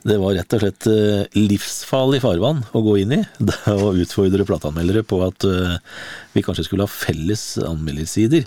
Det 0.00 0.16
var 0.16 0.32
rett 0.32 0.54
og 0.56 0.62
slett 0.62 0.86
eh, 0.88 1.26
livsfarlig 1.36 2.22
farvann 2.24 2.62
å 2.72 2.80
gå 2.84 2.94
inn 3.02 3.12
i 3.18 3.20
det 3.50 3.58
å 3.68 3.92
utfordre 4.00 4.46
plateanmeldere 4.48 5.02
på 5.04 5.18
at 5.26 5.44
eh, 5.48 5.76
vi 6.32 6.44
kanskje 6.46 6.64
skulle 6.68 6.86
ha 6.86 6.92
felles 6.92 7.44
anmeldersider, 7.66 8.46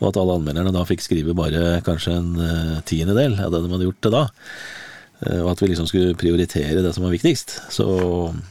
og 0.00 0.12
at 0.12 0.20
alle 0.22 0.38
anmelderne 0.38 0.74
da 0.74 0.84
fikk 0.86 1.02
skrive 1.02 1.34
bare 1.38 1.80
kanskje 1.86 2.14
en 2.20 2.30
eh, 2.38 2.76
tiendedel 2.86 3.34
av 3.42 3.54
det 3.54 3.64
de 3.64 3.72
hadde 3.74 3.88
gjort 3.90 4.02
til 4.06 4.14
da. 4.14 4.24
Og 5.22 5.52
at 5.52 5.60
vi 5.62 5.68
liksom 5.70 5.86
skulle 5.86 6.16
prioritere 6.18 6.82
det 6.82 6.90
som 6.96 7.04
var 7.06 7.12
viktigst. 7.12 7.52
Så 7.70 7.84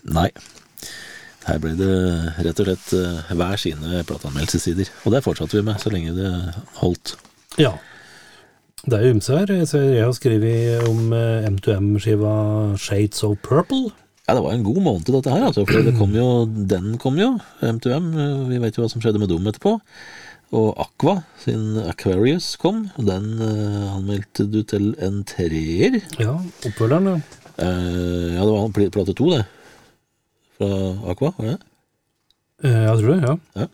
nei. 0.08 0.30
Her 1.44 1.58
ble 1.60 1.74
det 1.76 1.90
rett 2.46 2.62
og 2.64 2.70
slett 2.70 2.94
hver 3.36 3.60
sine 3.60 4.06
plateanmeldelsessider. 4.08 4.88
Og 5.04 5.12
det 5.12 5.20
fortsatte 5.26 5.58
vi 5.58 5.66
med 5.68 5.84
så 5.84 5.92
lenge 5.92 6.16
det 6.16 6.32
holdt. 6.80 7.18
Ja. 7.60 7.74
Det 8.82 8.98
er 8.98 9.12
ymse 9.12 9.36
her. 9.38 9.52
Jeg 9.54 10.02
har 10.04 10.14
skrevet 10.18 10.88
om 10.90 11.12
eh, 11.14 11.46
M2M-skiva 11.52 12.32
Shades 12.82 13.22
of 13.28 13.38
Purple. 13.46 13.92
Ja, 14.28 14.34
det 14.38 14.42
var 14.46 14.56
en 14.56 14.64
god 14.66 14.80
måned 14.86 15.06
dette 15.12 15.30
her, 15.34 15.44
altså, 15.50 15.66
for 15.70 15.84
det 15.86 15.94
kom 16.00 16.14
jo, 16.16 16.46
den 16.48 16.96
kom 17.02 17.18
jo, 17.20 17.34
M2M. 17.62 18.08
eh, 18.16 18.42
Vi 18.50 18.60
vet 18.64 18.78
jo 18.80 18.86
hva 18.86 18.90
som 18.94 19.02
skjedde 19.04 19.22
med 19.22 19.30
dem 19.30 19.46
etterpå. 19.52 19.76
Og 20.52 20.74
Aqua 20.84 21.20
sin 21.40 21.78
Aquarius 21.88 22.56
kom, 22.60 22.82
den 23.00 23.28
uh, 23.40 23.94
anmeldte 23.96 24.44
du 24.52 24.58
til 24.68 24.90
en 25.00 25.22
treer. 25.24 26.02
Ja, 26.20 26.34
oppfølgeren, 26.68 27.08
ja. 27.08 27.16
Uh, 27.62 28.34
ja, 28.36 28.42
det 28.44 28.50
var 28.52 28.74
pl- 28.76 28.90
plate 28.92 29.16
to, 29.16 29.30
det. 29.32 29.46
Fra 30.58 30.72
Aqua, 31.14 31.32
var 31.38 31.54
det? 31.54 31.60
Uh, 32.66 32.82
Jeg 32.84 32.98
tror 33.00 33.14
det, 33.14 33.38
ja. 33.62 33.70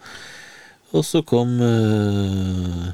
Og 0.94 1.04
så 1.08 1.24
kom 1.28 1.58
uh, 1.66 2.92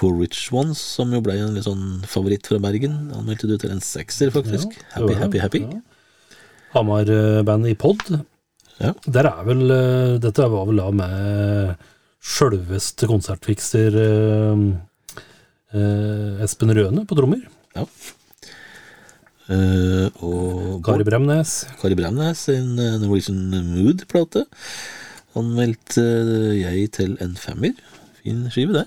Poor 0.00 0.16
Rich 0.16 0.48
Ones, 0.56 0.80
som 0.80 1.10
jo 1.12 1.20
ble 1.20 1.34
en 1.36 1.52
litt 1.52 1.66
sånn 1.66 2.00
favoritt 2.08 2.46
fra 2.48 2.56
Bergen. 2.62 3.10
Anmeldte 3.12 3.50
du 3.50 3.58
til 3.60 3.74
en 3.74 3.82
sekser, 3.84 4.32
faktisk. 4.32 4.72
Ja, 4.72 4.94
happy, 4.96 5.16
happy, 5.18 5.40
happy. 5.42 5.60
Ja. 5.66 6.38
Hamar-band 6.72 7.68
i 7.68 7.74
pod. 7.76 8.06
Ja. 8.80 8.94
Der 9.04 9.28
er 9.28 9.42
vel 9.44 9.66
eh, 9.74 10.14
Dette 10.22 10.46
var 10.48 10.64
vel 10.70 10.80
da 10.80 10.86
med 10.94 11.82
sjølveste 12.20 13.08
konsertfikser 13.10 13.96
eh, 14.00 14.62
eh, 15.76 16.40
Espen 16.46 16.72
Røne 16.76 17.04
på 17.08 17.18
trommer. 17.18 17.42
Eh, 19.50 20.06
og 20.22 20.80
Kari 20.86 21.04
Bremnes. 21.04 21.54
Kari 21.82 21.98
Bremnes 21.98 22.46
sin 22.48 22.72
eh, 22.78 22.96
Norwegian 23.02 23.50
Mood-plate. 23.74 24.46
Anmeldte 25.36 26.06
jeg 26.56 26.88
til 26.96 27.18
en 27.20 27.36
femmer. 27.38 27.76
Fin 28.22 28.46
skive, 28.52 28.80
det. 28.80 28.86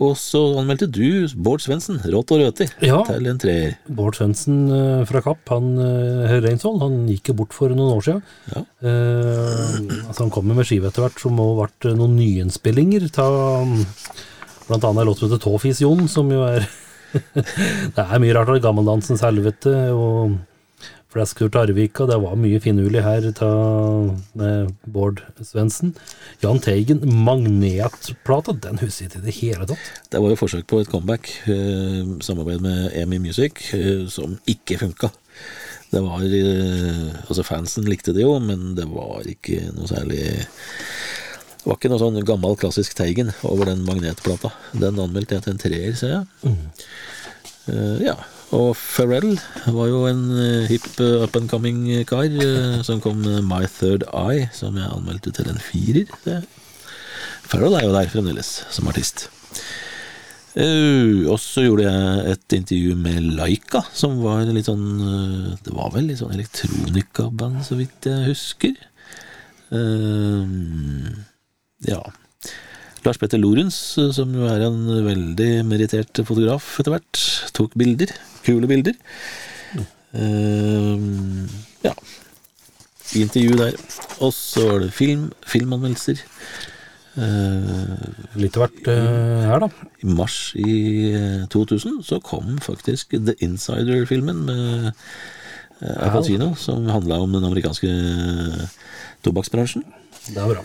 Og 0.00 0.14
så 0.16 0.40
anmeldte 0.56 0.86
du 0.88 1.28
Bård 1.36 1.60
Svendsen, 1.60 1.98
Rått 2.08 2.30
og 2.32 2.40
røti, 2.40 2.66
Ja. 2.86 3.02
til 3.04 3.26
en 3.28 3.38
treer. 3.42 3.74
Bård 3.86 4.16
Svendsen 4.16 4.62
eh, 4.72 5.02
fra 5.04 5.20
Kapp, 5.20 5.42
han 5.52 5.74
eh, 5.76 6.38
Reinsvoll, 6.40 6.78
han 6.80 6.94
gikk 7.10 7.28
jo 7.32 7.36
bort 7.42 7.52
for 7.52 7.68
noen 7.74 7.98
år 7.98 8.06
siden. 8.06 8.22
Ja. 8.54 8.62
Eh, 8.80 9.76
altså 10.08 10.24
han 10.24 10.32
kommer 10.32 10.56
med 10.56 10.64
skive 10.70 10.88
etter 10.88 11.04
hvert 11.04 11.20
som 11.20 11.36
må 11.36 11.50
ha 11.52 11.66
vært 11.66 11.90
eh, 11.90 11.96
noen 11.98 12.16
nyinnspillinger. 12.16 13.10
Ta, 13.12 13.26
mm, 13.60 13.84
blant 14.70 14.88
annet 14.88 15.02
en 15.04 15.10
låt 15.10 15.20
som 15.20 15.28
heter 15.28 15.42
Tåfis 15.44 15.82
Jon, 15.84 16.06
som 16.08 16.32
jo 16.32 16.46
er 16.48 16.64
Det 17.94 17.98
er 18.06 18.20
mye 18.22 18.34
rart. 18.36 18.48
av 18.54 18.60
Gammeldansens 18.62 19.20
helvete 19.26 19.72
og 19.92 20.38
Flasktur 21.10 21.48
til 21.50 21.64
Arvika. 21.64 22.06
Det 22.06 22.18
var 22.22 22.36
mye 22.38 22.60
finurlig 22.62 23.02
her 23.02 23.24
ta, 23.34 23.48
med 24.38 24.70
Bård 24.86 25.24
Svendsen. 25.42 25.96
Jahn 26.42 26.62
Teigen, 26.62 27.02
Magnetplata, 27.26 28.54
den 28.54 28.78
husker 28.78 29.08
jeg 29.08 29.10
ikke 29.10 29.22
i 29.22 29.24
det 29.24 29.34
hele 29.40 29.66
tatt. 29.72 29.90
Det 30.12 30.20
var 30.22 30.30
jo 30.30 30.38
forsøk 30.38 30.68
på 30.70 30.82
et 30.84 30.92
comeback, 30.92 31.32
eh, 31.50 32.14
samarbeid 32.22 32.62
med 32.62 32.94
EMI 33.02 33.18
Music, 33.26 33.72
eh, 33.74 34.06
som 34.06 34.38
ikke 34.46 34.78
funka. 34.84 35.10
Det 35.90 36.04
var 36.04 36.22
eh, 36.22 37.10
Altså, 37.26 37.42
fansen 37.42 37.90
likte 37.90 38.14
det 38.14 38.22
jo, 38.22 38.38
men 38.38 38.76
det 38.78 38.86
var 38.86 39.26
ikke 39.26 39.72
noe 39.74 39.90
særlig 39.90 40.22
Det 40.22 41.66
var 41.66 41.74
ikke 41.74 41.90
noe 41.90 42.00
sånn 42.00 42.22
gammel, 42.24 42.54
klassisk 42.56 42.94
Teigen 42.94 43.34
over 43.42 43.66
den 43.72 43.82
magnetplata. 43.84 44.54
Den 44.78 45.00
anmeldte 45.02 45.36
jeg 45.36 45.44
til 45.44 45.56
en 45.56 45.64
treer, 45.66 45.96
ser 45.98 46.20
jeg. 46.20 46.54
Eh, 47.66 48.06
ja. 48.06 48.14
Og 48.56 48.72
Pharrell 48.74 49.36
var 49.70 49.90
jo 49.90 50.04
en 50.08 50.24
hip 50.66 50.86
eh, 50.98 51.22
up 51.22 51.36
and 51.38 51.50
coming 51.50 51.84
kar 52.08 52.26
eh, 52.26 52.80
som 52.86 53.02
kom 53.02 53.20
med 53.22 53.44
My 53.46 53.62
Third 53.70 54.08
Eye, 54.10 54.48
som 54.52 54.78
jeg 54.78 54.90
anmeldte 54.90 55.30
til 55.36 55.52
en 55.52 55.60
firer. 55.62 56.10
Det. 56.24 56.40
Pharrell 57.50 57.78
er 57.78 57.86
jo 57.86 57.94
der 57.94 58.10
fremdeles, 58.10 58.64
som 58.74 58.90
artist. 58.90 59.28
Eh, 60.58 61.28
og 61.30 61.38
så 61.38 61.62
gjorde 61.62 61.86
jeg 61.86 62.32
et 62.32 62.56
intervju 62.58 62.96
med 62.98 63.28
Laika, 63.38 63.84
som 63.94 64.18
var 64.24 64.48
litt 64.50 64.66
sånn 64.66 64.86
eh, 64.98 65.52
Det 65.62 65.74
var 65.76 65.92
vel 65.94 66.08
litt 66.10 66.18
sånn 66.18 66.34
elektronikaband, 66.34 67.60
så 67.66 67.78
vidt 67.78 68.08
jeg 68.10 68.32
husker. 68.32 68.74
Eh, 69.70 70.56
ja. 71.86 72.02
Lars 73.06 73.20
Petter 73.20 73.40
Lorentz, 73.40 73.98
eh, 73.98 74.10
som 74.16 74.32
jo 74.36 74.48
er 74.50 74.66
en 74.66 74.80
veldig 75.06 75.50
merittert 75.68 76.22
fotograf 76.26 76.72
etter 76.80 76.96
hvert, 76.96 77.22
tok 77.56 77.76
bilder. 77.78 78.12
Kule 78.46 78.68
bilder. 78.70 78.96
Eh, 80.12 81.06
ja. 81.86 81.94
Intervju 83.20 83.56
der. 83.58 83.78
Og 84.20 84.34
så 84.36 84.66
var 84.68 84.84
det 84.84 84.92
film, 84.94 85.30
filmanmeldelser. 85.46 86.20
Uh, 87.18 88.38
Litt 88.38 88.54
av 88.54 88.68
hvert 88.68 88.86
uh, 88.86 89.40
her, 89.42 89.64
da. 89.64 89.88
i 89.98 90.12
mars 90.14 90.52
i 90.54 90.74
eh, 91.10 91.40
2000 91.50 91.96
så 92.06 92.20
kom 92.22 92.54
faktisk 92.62 93.16
The 93.18 93.34
Insider-filmen 93.42 94.44
med 94.46 94.86
Al 95.82 96.12
Pacino, 96.14 96.52
som 96.54 96.86
handla 96.86 97.18
om 97.24 97.34
den 97.34 97.48
amerikanske 97.48 97.90
tobakksbransjen. 99.26 99.82
Det 100.28 100.38
er 100.38 100.52
bra. 100.54 100.64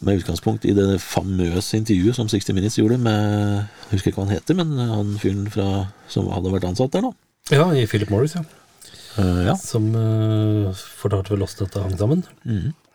Med 0.00 0.22
utgangspunkt 0.22 0.64
i 0.64 0.72
det 0.76 1.00
famøse 1.04 1.76
intervjuet 1.76 2.16
som 2.16 2.28
60 2.30 2.54
Minutes 2.56 2.78
gjorde 2.78 2.96
med 3.02 3.18
Jeg 3.20 3.90
husker 3.90 4.12
ikke 4.12 4.22
hva 4.22 4.28
han 4.28 4.36
heter, 4.38 4.56
men 4.56 4.72
han 4.78 5.10
fyren 5.20 5.44
som 6.08 6.30
hadde 6.32 6.54
vært 6.54 6.68
ansatt 6.70 6.94
der 6.94 7.04
nå. 7.04 7.12
Ja, 7.52 7.66
i 7.74 7.84
Philip 7.90 8.12
Morris, 8.12 8.36
ja. 8.38 8.44
Uh, 9.18 9.42
ja. 9.50 9.56
Som 9.58 9.90
uh, 9.92 10.70
fortalte 11.02 11.34
vel 11.34 11.44
oss 11.44 11.58
dette 11.58 11.82
hang 11.82 11.96
sammen. 11.98 12.24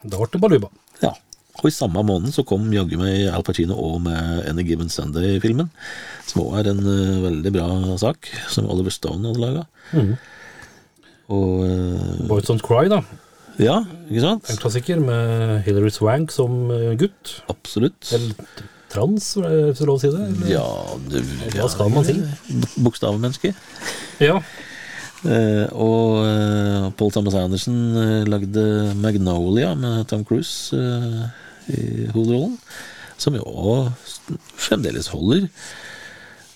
Da 0.01 0.17
ble 0.17 0.31
det 0.33 0.41
baluba. 0.41 0.73
ja. 1.03 1.13
Og 1.61 1.69
i 1.69 1.71
samme 1.71 2.01
måned 2.03 2.33
så 2.35 2.43
kom 2.43 2.65
jaggu 2.73 2.97
meg 2.99 3.29
Al 3.31 3.43
Pacino 3.47 3.77
og 3.79 4.01
med 4.03 4.41
Any 4.49 4.65
Given 4.67 4.89
Sunday-filmen. 4.91 5.69
Som 6.27 6.41
òg 6.43 6.57
er 6.59 6.71
en 6.73 6.81
uh, 6.83 7.21
veldig 7.23 7.53
bra 7.55 7.67
sak, 8.01 8.27
som 8.51 8.67
Oliver 8.67 8.91
Stone 8.91 9.29
hadde 9.29 9.39
laga. 9.39 9.63
Og 11.31 11.63
eh, 11.65 12.25
Boys 12.29 12.45
Don't 12.49 12.61
Cry, 12.61 12.89
da. 12.91 12.99
Ja, 13.61 13.79
ikke 14.09 14.23
sant? 14.23 14.49
En 14.51 14.59
klassiker 14.59 14.99
med 15.03 15.61
Hilary 15.67 15.91
Swank 15.93 16.33
som 16.35 16.71
eh, 16.75 16.93
gutt. 16.99 17.37
Absolutt. 17.51 18.09
Eller 18.15 18.33
trans, 18.91 19.33
hvis 19.39 19.77
det 19.77 19.83
er 19.83 19.89
lov 19.89 19.99
å 19.99 20.03
si 20.03 20.11
det? 20.11 20.27
Eller? 20.29 20.51
Ja, 20.51 20.67
det, 21.11 21.23
Hva 21.55 21.67
skal 21.71 21.91
man 21.93 22.07
si? 22.07 22.15
Bokstavmenneske. 22.83 23.53
Ja. 24.23 24.39
Eh, 25.25 25.65
og 25.73 26.21
eh, 26.27 26.89
Paul 26.99 27.13
Thomas 27.15 27.37
Anderson 27.39 27.79
eh, 27.97 28.27
lagde 28.29 28.65
Magnolia 28.99 29.71
med 29.79 30.05
Tom 30.11 30.25
Cruise 30.27 30.75
eh, 30.77 31.23
i 31.73 32.05
hovedrollen. 32.13 32.59
Som 33.17 33.37
jo 33.39 33.45
også 33.47 34.35
fremdeles 34.59 35.09
holder. 35.13 35.47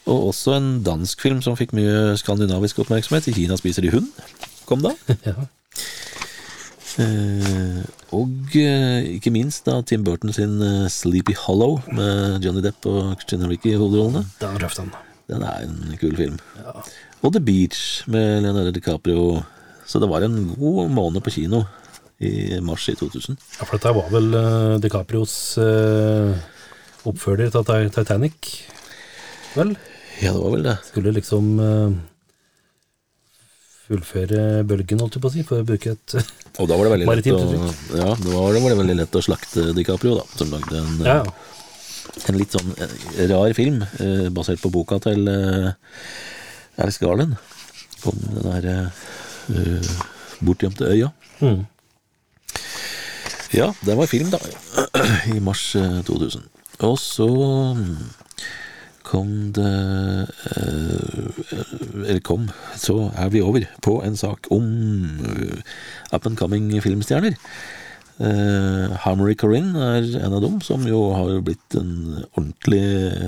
Og 0.09 0.31
også 0.33 0.57
en 0.57 0.69
dansk 0.83 1.21
film 1.21 1.39
som 1.45 1.57
fikk 1.57 1.71
mye 1.77 2.17
skandinavisk 2.19 2.81
oppmerksomhet. 2.83 3.29
I 3.29 3.35
Kina 3.37 3.57
spiser 3.59 3.85
de 3.85 3.93
hund. 3.93 4.11
Kom 4.69 4.83
da. 4.85 4.93
ja. 5.29 5.37
Eh, 6.97 7.81
og 8.17 8.55
eh, 8.57 9.05
ikke 9.17 9.33
minst 9.33 9.67
da 9.67 9.77
Tim 9.85 10.03
Burton 10.07 10.33
sin 10.35 10.57
eh, 10.65 10.87
Sleepy 10.91 11.35
Hollow 11.37 11.77
med 11.93 12.45
Johnny 12.45 12.63
Depp 12.65 12.87
og 12.89 13.13
Christina 13.19 13.49
Ricci 13.51 13.75
i 13.75 13.77
hovedrollene. 13.79 14.25
Den 14.41 14.57
røff, 14.63 14.79
den. 14.79 14.89
Den 15.29 15.45
er 15.45 15.67
en 15.67 15.97
kul 16.01 16.15
film. 16.17 16.39
Og 17.21 17.33
The 17.35 17.41
Beach 17.43 18.07
med 18.09 18.41
Leonardo 18.45 18.73
DiCaprio. 18.73 19.43
Så 19.85 20.01
det 20.01 20.09
var 20.09 20.25
en 20.25 20.55
god 20.57 20.89
måned 20.93 21.21
på 21.25 21.33
kino 21.33 21.63
i 22.19 22.59
mars 22.65 22.87
i 22.89 22.95
2000. 22.97 23.37
Ja, 23.59 23.65
for 23.65 23.77
dette 23.77 23.93
var 23.95 24.09
vel 24.11 24.33
uh, 24.35 24.79
DiCaprios 24.81 25.33
uh, 25.61 26.33
oppfølger 27.07 27.53
til 27.53 27.91
Titanic, 27.95 28.49
vel? 29.55 29.77
Ja, 30.19 30.33
det 30.33 30.41
var 30.41 30.55
vel 30.57 30.65
det. 30.67 30.75
Skulle 30.89 31.13
liksom 31.15 31.51
eh, 31.63 31.93
fullføre 33.89 34.63
bølgen, 34.69 35.01
holdt 35.01 35.17
jeg 35.17 35.23
på 35.23 35.29
å 35.29 35.33
si, 35.33 35.45
for 35.47 35.63
å 35.63 35.67
bruke 35.67 35.95
et 35.95 36.15
Og 36.61 36.67
da 36.69 36.77
var 36.77 36.87
det 36.87 36.93
veldig 36.93 37.07
lett 37.09 37.29
å, 37.33 37.39
ja, 37.97 38.09
da 38.13 38.33
var 38.35 38.53
det, 38.53 38.61
var 38.63 38.73
det 38.73 38.79
veldig 38.83 38.97
lett 39.01 39.17
å 39.17 39.23
slakte 39.25 39.69
DiCaprio, 39.77 40.19
da. 40.19 40.25
Som 40.37 40.53
lagde 40.53 40.83
en, 40.83 40.99
Ja, 41.07 41.23
en 42.29 42.37
litt 42.39 42.53
sånn 42.55 42.71
eh, 42.77 43.25
rar 43.31 43.53
film 43.57 43.81
eh, 43.85 44.27
basert 44.33 44.61
på 44.63 44.71
boka 44.73 44.99
til 45.03 45.27
eh, 45.31 45.71
Alex 46.81 47.01
Garland. 47.01 47.35
Om 48.07 48.21
den 48.29 48.47
der 48.47 48.69
eh, 48.75 49.91
bortgjemte 50.45 50.87
øya. 50.87 51.11
Mm. 51.41 51.65
Ja, 53.55 53.71
det 53.81 53.97
var 53.97 54.09
film, 54.09 54.29
da. 54.29 54.39
I 55.35 55.39
mars 55.43 55.71
eh, 55.75 55.99
2000. 56.07 56.45
Og 56.85 56.95
så 57.01 57.27
mm, 57.75 57.95
kom 59.09 59.51
det 59.57 59.69
eh, 60.55 61.43
Eller 62.05 62.21
kom, 62.25 62.47
så 62.77 63.09
er 63.17 63.33
vi 63.33 63.41
over 63.41 63.65
på 63.85 63.97
en 64.05 64.17
sak 64.19 64.49
om 64.53 64.69
eh, 65.25 65.59
up 66.13 66.25
and 66.29 66.37
coming 66.39 66.71
filmstjerner. 66.83 67.37
Uh, 68.19 68.91
Harmory 68.99 69.31
Corinne 69.39 69.79
er 69.79 70.07
en 70.19 70.33
av 70.35 70.41
dem, 70.43 70.57
som 70.59 70.83
jo 70.83 71.05
har 71.15 71.37
blitt 71.47 71.75
en 71.79 72.17
ordentlig 72.33 72.81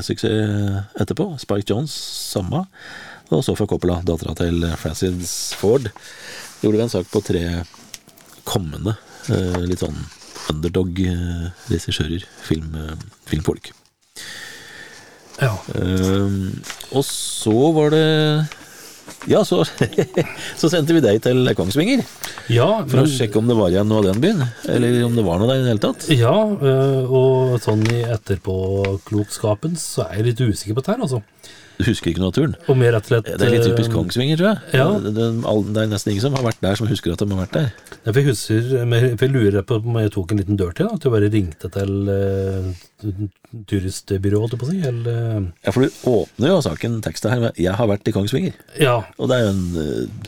suksess 0.03 0.81
etterpå. 0.99 1.29
Spike 1.39 1.69
Jones, 1.69 1.93
samme. 2.33 2.65
Og 3.31 3.45
Sofia 3.47 3.69
Coppola, 3.71 4.01
dattera 4.03 4.35
til 4.35 4.65
Francis 4.75 5.53
Ford, 5.55 5.87
gjorde 6.59 6.75
vi 6.75 6.83
en 6.83 6.91
sak 6.91 7.07
på 7.13 7.23
tre 7.23 7.45
kommende 8.43 8.97
uh, 9.31 9.61
litt 9.63 9.79
sånn 9.85 10.01
underdog-regissører, 10.51 12.25
film, 12.43 12.75
eh, 12.75 12.95
filmfolk. 13.29 13.71
Ja. 15.41 15.54
Uh, 15.75 16.51
og 16.93 17.06
så 17.08 17.54
var 17.75 17.93
det 17.93 18.08
Ja, 19.30 19.43
så, 19.45 19.63
så 20.62 20.69
sendte 20.71 20.95
vi 20.97 21.04
deg 21.04 21.21
til 21.25 21.49
Kongsvinger 21.58 22.04
ja 22.51 22.67
for 22.89 23.04
å 23.04 23.10
sjekke 23.10 23.38
om 23.39 23.49
det 23.49 23.58
var 23.58 23.71
igjen 23.71 23.88
noe 23.89 24.01
av 24.01 24.08
den 24.10 24.21
byen. 24.23 24.41
Eller 24.71 25.04
om 25.06 25.15
det 25.15 25.25
var 25.25 25.39
noe 25.39 25.49
der 25.51 25.62
i 25.62 25.65
det 25.65 25.73
hele 25.73 25.84
tatt. 25.84 26.08
Ja, 26.13 26.36
uh, 26.49 27.04
og 27.08 27.58
sånn 27.63 27.84
i 27.93 28.01
etterpåklokskapen 28.06 29.77
så 29.80 30.08
er 30.08 30.19
jeg 30.19 30.32
litt 30.32 30.45
usikker 30.45 30.75
på 30.75 30.84
dette 30.84 30.95
her, 30.95 31.06
altså. 31.06 31.21
Du 31.81 31.87
husker 31.87 32.11
ikke 32.11 32.21
noe 32.21 32.29
av 32.29 32.35
turen? 32.37 32.53
Og 32.69 32.77
og 32.77 33.07
slett 33.09 33.25
Det 33.25 33.47
er 33.47 33.53
litt 33.55 33.65
typisk 33.65 33.89
øh, 33.89 33.95
Kongsvinger, 33.95 34.37
tror 34.37 34.49
jeg. 34.51 34.59
ja. 34.77 34.87
Det, 35.01 35.13
det, 35.17 35.27
det 35.73 35.81
er 35.81 35.89
nesten 35.89 36.13
ingen 36.13 36.25
som 36.27 36.37
har 36.37 36.45
vært 36.45 36.61
der, 36.61 36.77
som 36.77 36.89
husker 36.91 37.15
at 37.15 37.23
de 37.23 37.29
har 37.31 37.41
vært 37.41 37.57
der. 37.57 37.69
Ja, 38.05 38.11
For 38.11 38.19
jeg 38.21 38.29
husker, 38.29 38.71
for 39.17 39.25
jeg 39.25 39.33
lurer 39.33 39.65
på 39.65 39.79
om 39.81 39.99
jeg 40.01 40.13
tok 40.13 40.33
en 40.35 40.41
liten 40.43 40.59
dør 40.61 40.75
til, 40.77 40.89
da, 40.89 40.99
at 40.99 41.07
jeg 41.07 41.15
bare 41.15 41.31
ringte 41.33 41.71
til 41.73 41.91
uh, 42.11 43.21
turistbyrået, 43.71 44.41
holdt 44.43 44.55
jeg 44.55 44.61
på 44.61 44.67
å 44.67 44.71
si, 44.71 44.81
eller 44.91 45.11
øh, 45.11 45.45
Ja, 45.65 45.73
For 45.73 45.85
du 45.85 46.01
åpner 46.11 46.53
jo 46.53 46.61
saken 46.65 46.99
teksten 47.05 47.33
her 47.33 47.45
med 47.47 47.57
'Jeg 47.59 47.77
har 47.79 47.89
vært 47.89 48.07
i 48.07 48.15
Kongsvinger'. 48.15 48.57
Ja, 48.79 49.01
Og 49.17 49.29
det 49.29 49.37
er 49.37 49.47
jo 49.47 49.53
en 49.55 49.65
eh, 49.81 50.27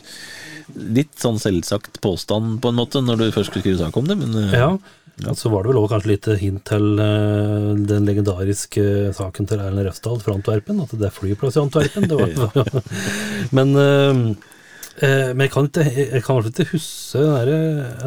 litt 0.74 1.14
sånn 1.20 1.40
selvsagt 1.40 2.00
påstand, 2.04 2.58
på 2.62 2.70
en 2.72 2.78
måte, 2.78 3.02
når 3.04 3.20
du 3.20 3.24
først 3.34 3.50
skulle 3.50 3.64
skrive 3.64 3.80
sak 3.80 3.98
om 4.00 4.08
det, 4.08 4.16
men 4.20 4.36
ja. 4.52 4.70
ja. 5.22 5.34
Så 5.38 5.52
var 5.52 5.64
det 5.64 5.72
vel 5.72 5.80
også 5.82 5.92
kanskje 5.94 6.10
litt 6.10 6.28
hint 6.40 6.64
til 6.68 6.98
øh, 7.02 7.70
den 7.90 8.08
legendariske 8.08 9.12
saken 9.16 9.50
til 9.50 9.62
Erlend 9.62 9.86
Refsdal 9.88 10.18
fra 10.24 10.34
Antwerpen, 10.38 10.82
at 10.82 10.96
det 10.98 11.08
er 11.08 11.14
flyplass 11.14 11.58
i 11.58 11.62
Antwerpen. 11.62 12.08
Det 12.10 12.18
var, 12.18 12.82
men, 13.58 13.74
øh, 13.78 14.22
eh, 14.98 15.30
men 15.30 15.46
jeg 15.46 15.54
kan 15.54 15.70
ikke, 15.70 15.86
jeg 16.02 16.26
kan 16.26 16.50
ikke 16.50 16.70
huske 16.72 17.22
der, 17.22 17.54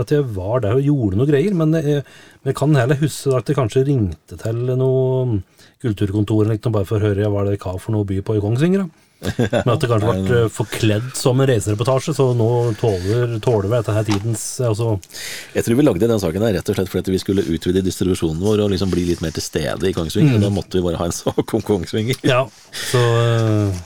at 0.04 0.12
jeg 0.12 0.28
var 0.36 0.65
der 0.65 0.80
og 0.80 0.89
gjorde 0.89 1.22
noe 1.22 1.30
greier, 1.30 1.56
men 1.56 1.78
jeg, 1.80 2.04
men 2.41 2.52
jeg 2.52 2.60
kan 2.60 2.76
heller 2.82 3.04
huske 3.04 3.36
at 3.39 3.50
jeg 3.50 3.60
kanskje 3.62 3.88
ringte 3.88 4.39
til 4.43 4.63
noe 4.76 5.41
kulturkontor 5.84 6.43
eller 6.43 6.58
noe, 6.58 6.78
bare 6.80 6.89
for 6.89 7.00
å 7.00 7.08
høre 7.08 7.30
hva 7.32 7.48
det 7.48 7.60
var 7.62 7.78
for 7.82 7.96
noe 7.96 8.08
by 8.08 8.24
på 8.26 8.38
i 8.38 8.43
Kongsvinger. 8.43 8.86
da. 8.86 9.07
Men 9.25 9.71
at 9.73 9.82
det 9.82 9.89
kanskje 9.89 10.13
ble 10.13 10.39
eh, 10.43 10.49
forkledd 10.53 11.10
som 11.17 11.39
en 11.41 11.49
reisereportasje, 11.49 12.13
så 12.17 12.30
nå 12.38 12.49
tåler, 12.77 13.38
tåler 13.43 13.69
vi 13.71 13.75
dette 13.75 13.95
her 13.95 14.06
tidens 14.06 14.43
altså, 14.62 14.93
Jeg 15.56 15.65
tror 15.65 15.80
vi 15.80 15.86
lagde 15.88 16.10
den 16.12 16.21
saken 16.21 16.45
her 16.45 16.53
rett 16.60 16.69
og 16.69 16.77
slett 16.77 16.91
fordi 16.93 17.15
vi 17.15 17.21
skulle 17.23 17.45
utvide 17.58 17.86
distribusjonen 17.86 18.43
vår 18.43 18.65
og 18.65 18.73
liksom 18.75 18.93
bli 18.93 19.08
litt 19.10 19.23
mer 19.25 19.34
til 19.36 19.45
stede 19.45 19.89
i 19.89 19.95
Kongsvinger. 19.97 20.38
Mm. 20.38 20.45
Da 20.45 20.53
måtte 20.53 20.77
vi 20.77 20.86
bare 20.86 21.01
ha 21.01 21.10
en 21.10 21.15
sak 21.15 21.58
om 21.58 21.65
Kongsvinger. 21.65 22.21
Ja, 22.27 22.43
så 22.91 23.01
eh, 23.01 23.86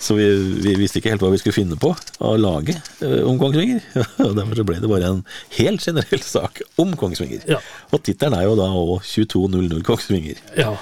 Så 0.00 0.14
vi, 0.16 0.26
vi 0.64 0.72
visste 0.80 0.98
ikke 1.00 1.12
helt 1.12 1.22
hva 1.22 1.28
vi 1.32 1.38
skulle 1.42 1.58
finne 1.58 1.76
på 1.80 1.90
å 2.24 2.32
lage 2.40 2.72
eh, 3.04 3.20
om 3.28 3.36
Kongsvinger. 3.40 3.82
Og 4.24 4.32
derfor 4.38 4.60
så 4.60 4.64
ble 4.66 4.78
det 4.80 4.88
bare 4.90 5.10
en 5.12 5.20
helt 5.58 5.84
generell 5.84 6.22
sak 6.24 6.62
om 6.80 6.94
Kongsvinger. 6.98 7.44
Ja. 7.50 7.58
Og 7.92 8.00
tittelen 8.06 8.38
er 8.38 8.46
jo 8.46 8.56
da 8.58 8.70
òg 8.72 9.04
2200 9.04 9.84
Kongsvinger. 9.84 10.40
Ja. 10.56 10.72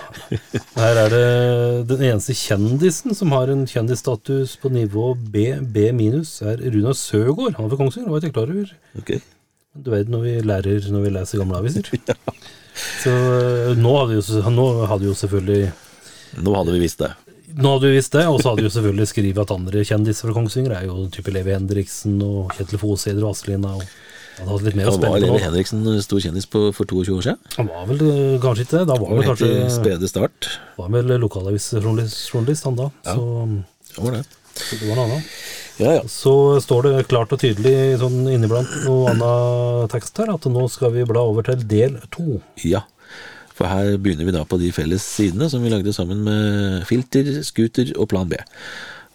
Her 0.78 1.02
er 1.02 1.16
det 1.16 1.24
den 1.90 2.07
eneste 2.12 2.37
kjendisen 2.38 3.16
som 3.18 3.35
har 3.35 3.50
en 3.50 3.66
kjendisstatus 3.68 4.54
på 4.62 4.70
nivå 4.74 5.11
B, 5.18 5.50
B 5.66 5.90
minus, 5.96 6.38
er 6.46 6.62
Runar 6.62 6.94
Søgaard. 6.98 7.59
Han 7.59 7.66
er 7.66 7.74
fra 7.74 7.83
Kongsvinger, 7.83 8.12
var 8.12 8.22
jeg 8.22 8.31
ikke 8.31 8.38
klar 8.38 8.54
over. 8.54 8.72
Okay. 9.02 9.20
Du 9.78 9.90
vet 9.94 10.11
når 10.11 10.24
vi 10.24 10.38
lærer 10.46 10.90
når 10.94 11.04
vi 11.04 11.14
leser 11.18 11.42
gamle 11.42 11.59
aviser. 11.59 11.90
Så 13.02 13.11
øh, 13.11 13.72
nå 13.74 13.92
hadde, 13.98 14.20
jo, 14.20 14.50
nå 14.54 14.66
hadde 14.87 15.09
jo 15.09 15.14
selvfølgelig 15.18 15.72
Nå 16.44 16.52
hadde 16.54 16.74
vi 16.76 16.83
visst 16.85 17.00
det. 17.02 17.11
Nå 17.56 17.70
hadde 17.74 17.88
vi 17.88 17.96
visst 17.96 18.12
det, 18.12 18.26
og 18.28 18.42
så 18.42 18.52
hadde 18.52 18.66
vi 18.66 18.70
selvfølgelig 18.74 19.08
skrevet 19.08 19.40
at 19.44 19.52
andre 19.54 19.84
kjendiser 19.88 20.28
fra 20.28 20.34
Kongsvinger 20.37 20.74
er 20.76 20.87
jo 20.88 21.06
type 21.14 21.32
Levi 21.32 21.54
Henriksen 21.54 22.18
og 22.24 22.52
Kjetil 22.56 22.80
Foseder 22.82 23.24
og 23.24 23.32
Aslina. 23.32 23.72
og 23.78 23.84
hadde 24.38 24.50
hatt 24.52 24.66
litt 24.66 24.76
mer 24.78 24.90
å 24.90 24.92
var 24.92 24.98
spille 24.98 25.12
på 25.14 25.22
Levi 25.24 25.32
nå. 25.32 25.44
Henriksen 25.46 25.87
stor 26.04 26.20
kjendis 26.26 26.48
på, 26.52 26.64
for 26.76 26.90
22 26.90 27.16
år 27.16 27.24
siden? 27.28 27.40
Han 27.56 27.70
var 27.72 27.87
vel 27.88 28.02
øh, 28.08 28.34
kanskje 28.42 28.66
ikke 28.66 28.76
det. 28.76 28.82
Da 28.90 28.98
var 28.98 29.08
han 29.08 29.16
vel 29.16 29.24
var 29.24 29.30
kanskje 29.32 29.70
spede 29.78 30.11
start. 30.12 30.50
var 30.76 30.92
vel 30.98 31.14
lokalavisjournalist 31.24 32.68
han 32.68 32.76
da. 32.82 32.90
Så, 33.08 33.24
Det 33.94 34.04
var 34.04 34.18
det. 34.18 34.22
så 34.58 34.78
det 34.82 34.90
var 34.90 35.00
noe 35.00 35.08
annet. 35.08 35.32
Ja, 35.78 35.92
ja. 35.94 36.04
Så 36.11 36.32
står 36.62 36.88
det 36.88 36.94
klart 37.11 37.32
og 37.32 37.38
tydelig 37.40 37.98
sånn 38.00 38.24
inniblant 38.30 38.70
noe 38.84 39.12
annen 39.14 39.90
tekst 39.92 40.18
her, 40.18 40.32
at 40.34 40.46
nå 40.50 40.64
skal 40.70 40.90
vi 40.96 41.06
bla 41.06 41.22
over 41.22 41.46
til 41.46 41.62
del 41.70 41.98
to. 42.14 42.40
Ja, 42.66 42.82
for 43.59 43.66
her 43.66 43.97
begynner 43.99 44.29
vi 44.29 44.35
da 44.37 44.44
på 44.47 44.61
de 44.61 44.71
felles 44.75 45.03
sidene 45.03 45.49
som 45.51 45.64
vi 45.64 45.73
lagde 45.73 45.94
sammen 45.94 46.23
med 46.27 46.85
Filter, 46.87 47.40
Scooter 47.42 47.90
og 47.99 48.07
Plan 48.12 48.31
B. 48.31 48.38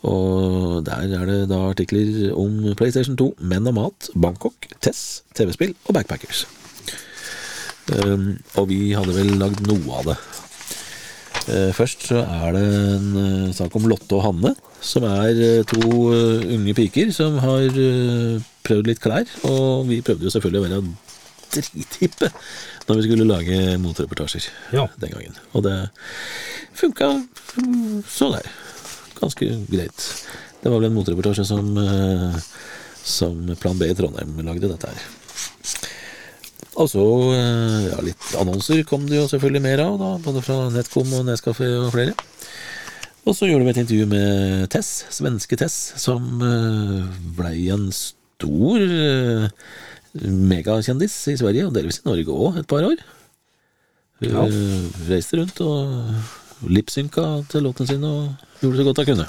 Og 0.03 0.83
der 0.83 1.07
er 1.15 1.29
det 1.29 1.37
da 1.47 1.61
artikler 1.69 2.33
om 2.35 2.73
PlayStation 2.75 3.15
2, 3.19 3.29
Menn 3.47 3.69
og 3.71 3.77
mat, 3.77 4.09
Bangkok, 4.19 4.67
Tess, 4.83 5.23
TV-spill 5.37 5.71
og 5.87 5.95
Backpackers. 5.95 6.43
Um, 7.91 8.33
og 8.59 8.67
vi 8.71 8.91
hadde 8.95 9.15
vel 9.15 9.31
lagd 9.39 9.63
noe 9.67 10.01
av 10.01 10.11
det. 10.11 10.17
Uh, 11.43 11.71
først 11.75 12.05
så 12.11 12.21
er 12.23 12.53
det 12.55 12.65
en 12.67 13.07
uh, 13.15 13.55
sak 13.55 13.75
om 13.79 13.87
Lotte 13.91 14.19
og 14.19 14.25
Hanne, 14.27 14.53
som 14.83 15.07
er 15.07 15.39
uh, 15.39 15.71
to 15.71 16.11
unge 16.11 16.75
piker 16.75 17.11
som 17.15 17.39
har 17.43 17.71
prøvd 18.63 18.91
litt 18.91 19.03
klær. 19.03 19.27
Og 19.47 19.87
vi 19.87 20.03
prøvde 20.03 20.27
jo 20.27 20.35
selvfølgelig 20.35 20.63
å 20.63 20.67
være 20.67 20.83
drithippe 21.55 22.29
når 22.87 22.99
vi 22.99 23.05
skulle 23.07 23.27
lage 23.29 23.57
motreportasjer 23.81 24.47
Ja. 24.75 24.87
den 24.99 25.13
gangen. 25.15 25.37
Og 25.53 25.63
det 25.67 25.75
funka 26.75 27.11
så 28.09 28.31
der. 28.35 28.49
Ganske 29.21 29.49
greit. 29.71 30.07
Det 30.63 30.71
var 30.71 30.79
vel 30.79 30.89
en 30.89 30.95
motreportasje 30.97 31.45
som, 31.47 31.73
eh, 31.77 32.39
som 33.03 33.55
Plan 33.59 33.77
B 33.79 33.87
i 33.91 33.95
Trondheim 33.95 34.37
lagde 34.45 34.69
dette 34.71 34.87
her. 34.91 35.09
Og 36.81 36.87
så 36.89 37.03
eh, 37.37 37.89
ja, 37.91 37.99
litt 38.01 38.29
annonser 38.39 38.81
kom 38.89 39.03
det 39.09 39.19
jo 39.19 39.27
selvfølgelig 39.29 39.61
mer 39.61 39.83
av, 39.85 39.97
da, 40.01 40.11
både 40.25 40.41
fra 40.45 40.55
Netcom 40.73 41.11
og 41.19 41.27
Nescafé 41.27 41.67
og 41.83 41.91
flere. 41.93 42.15
Og 43.23 43.37
så 43.37 43.47
gjorde 43.47 43.63
vi 43.67 43.71
et 43.71 43.81
intervju 43.83 44.07
med 44.09 44.65
Tess, 44.73 45.05
svenske 45.13 45.55
Tess, 45.61 45.77
som 46.01 46.41
eh, 46.43 47.05
blei 47.37 47.69
en 47.71 47.85
stor 47.95 48.81
megakjendis 50.21 51.15
i 51.33 51.37
Sverige, 51.39 51.65
og 51.67 51.73
delvis 51.75 52.01
i 52.03 52.07
Norge 52.07 52.29
òg, 52.33 52.59
et 52.61 52.67
par 52.69 52.83
år. 52.85 52.97
Hun 54.21 54.29
Ja. 54.29 54.43
eh, 54.45 55.09
reiste 55.09 55.37
rundt 55.39 55.59
og 55.61 56.69
lipsynka 56.69 57.45
til 57.49 57.63
låten 57.65 57.87
sin 57.87 58.03
og 58.03 58.35
gjorde 58.61 58.77
så 58.77 58.83
godt 58.87 58.97
hun 58.97 59.05
kunne. 59.05 59.27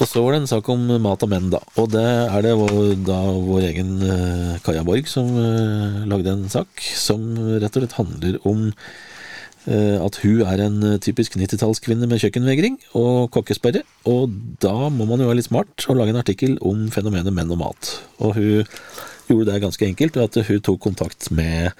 Og 0.00 0.08
så 0.10 0.22
var 0.24 0.32
det 0.32 0.40
en 0.42 0.46
sak 0.50 0.68
om 0.68 0.86
mat 1.02 1.22
og 1.22 1.28
menn, 1.30 1.50
da. 1.52 1.60
Og 1.78 1.90
det 1.92 2.02
er 2.02 2.42
det 2.42 2.54
vår, 2.58 3.04
da 3.06 3.18
vår 3.30 3.60
egen 3.68 3.92
eh, 4.02 4.58
Kaja 4.64 4.82
Borg 4.86 5.06
som 5.06 5.28
eh, 5.38 6.00
lagde 6.10 6.32
en 6.32 6.48
sak 6.50 6.66
som 6.98 7.20
rett 7.62 7.76
og 7.76 7.82
slett 7.84 7.98
handler 8.00 8.38
om 8.44 8.72
at 9.66 10.18
hun 10.22 10.42
er 10.44 10.60
en 10.66 10.82
eh, 10.84 10.98
typisk 11.00 11.38
90-tallskvinne 11.40 12.08
med 12.10 12.20
kjøkkenvegring 12.20 12.78
og 13.00 13.30
kokkesperre. 13.34 13.84
Og 14.10 14.32
da 14.62 14.90
må 14.92 15.08
man 15.08 15.22
jo 15.22 15.30
være 15.30 15.40
litt 15.40 15.48
smart 15.48 15.86
og 15.88 16.00
lage 16.00 16.14
en 16.14 16.20
artikkel 16.20 16.58
om 16.60 16.86
fenomenet 16.94 17.34
menn 17.34 17.52
og 17.54 17.62
mat. 17.62 17.94
Og 18.20 18.36
hun 18.36 18.70
gjorde 19.30 19.50
det 19.52 19.62
ganske 19.64 19.88
enkelt 19.88 20.18
ved 20.18 20.28
at 20.28 20.50
hun 20.50 20.64
tok 20.64 20.82
kontakt 20.84 21.30
med 21.32 21.72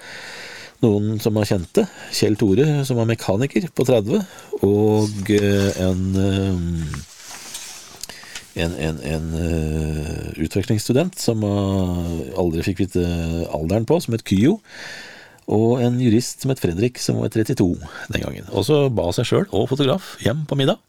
noen 0.83 1.19
som 1.23 1.37
var 1.37 1.47
kjente. 1.49 1.85
Kjell 2.13 2.37
Tore, 2.39 2.67
som 2.87 2.97
var 2.99 3.09
mekaniker 3.09 3.69
på 3.75 3.85
30, 3.87 4.23
og 4.65 5.35
eh, 5.35 5.83
en 5.85 6.07
eh, 6.21 7.03
en, 8.55 8.71
en, 8.79 8.99
en 9.03 9.33
eh, 9.35 10.43
utvekslingsstudent 10.45 11.19
som 11.19 11.43
eh, 11.43 12.37
aldri 12.39 12.63
fikk 12.63 12.85
vite 12.85 13.03
alderen 13.51 13.87
på, 13.87 13.99
som 13.99 14.15
het 14.15 14.23
Kyo. 14.27 14.57
Og 15.51 15.81
en 15.85 15.99
jurist 16.01 16.41
som 16.41 16.49
het 16.49 16.61
Fredrik, 16.63 16.97
som 17.01 17.19
var 17.21 17.29
32 17.29 17.67
den 18.09 18.21
gangen. 18.23 18.47
Og 18.49 18.65
så 18.65 18.89
ba 18.89 19.05
seg 19.13 19.27
sjøl 19.29 19.45
og 19.53 19.67
fotograf 19.69 20.15
hjem 20.23 20.45
på 20.49 20.57
middag. 20.57 20.79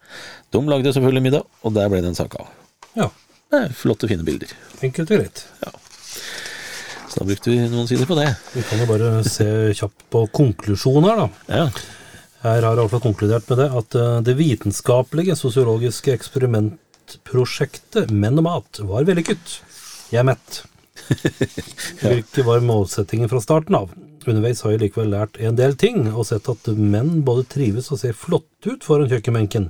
De 0.54 0.62
lagde 0.64 0.92
selvfølgelig 0.96 1.24
middag, 1.26 1.44
og 1.62 1.74
der 1.76 1.90
ble 1.92 2.00
det 2.00 2.08
en 2.12 2.16
sak 2.16 2.38
av. 2.40 2.46
Ja, 2.96 3.10
flotte, 3.76 4.08
fine 4.08 4.24
bilder. 4.24 4.48
enkelt 4.82 5.10
og 5.12 5.20
greit. 5.20 5.44
Så 7.10 7.20
da 7.20 7.26
brukte 7.28 7.50
vi 7.52 7.58
noen 7.68 7.86
sider 7.88 8.08
på 8.08 8.16
det. 8.18 8.30
Vi 8.54 8.62
kan 8.68 8.80
jo 8.80 8.86
bare 8.88 9.10
se 9.28 9.46
kjapt 9.76 10.06
på 10.12 10.24
konklusjonen 10.36 11.08
her, 11.10 11.16
da. 11.16 11.28
Ja, 11.52 11.68
Her 12.46 12.62
har 12.62 12.78
Alfa 12.78 13.00
konkludert 13.02 13.48
med 13.50 13.58
det 13.58 13.68
at 13.74 13.94
eh, 13.98 14.20
det 14.22 14.34
vitenskapelige 14.38 15.34
sosiologiske 15.36 16.12
eksperimentprosjektet 16.14 18.12
Menn 18.12 18.38
og 18.38 18.44
mat 18.46 18.80
var 18.86 19.06
vellykket. 19.08 19.56
Jeg 20.12 20.20
er 20.20 20.28
mett. 20.28 20.60
Hvilket 22.02 22.44
var 22.46 22.60
målsettingen 22.64 23.28
fra 23.32 23.40
starten 23.42 23.74
av? 23.80 23.90
Underveis 24.26 24.62
har 24.64 24.74
jeg 24.74 24.82
likevel 24.82 25.12
lært 25.14 25.38
en 25.38 25.58
del 25.58 25.76
ting, 25.78 26.08
og 26.10 26.26
sett 26.26 26.48
at 26.50 26.70
menn 26.74 27.20
både 27.26 27.46
trives 27.52 27.92
og 27.94 28.00
ser 28.00 28.16
flotte 28.16 28.74
ut 28.74 28.86
foran 28.86 29.10
kjøkkenbenken. 29.10 29.68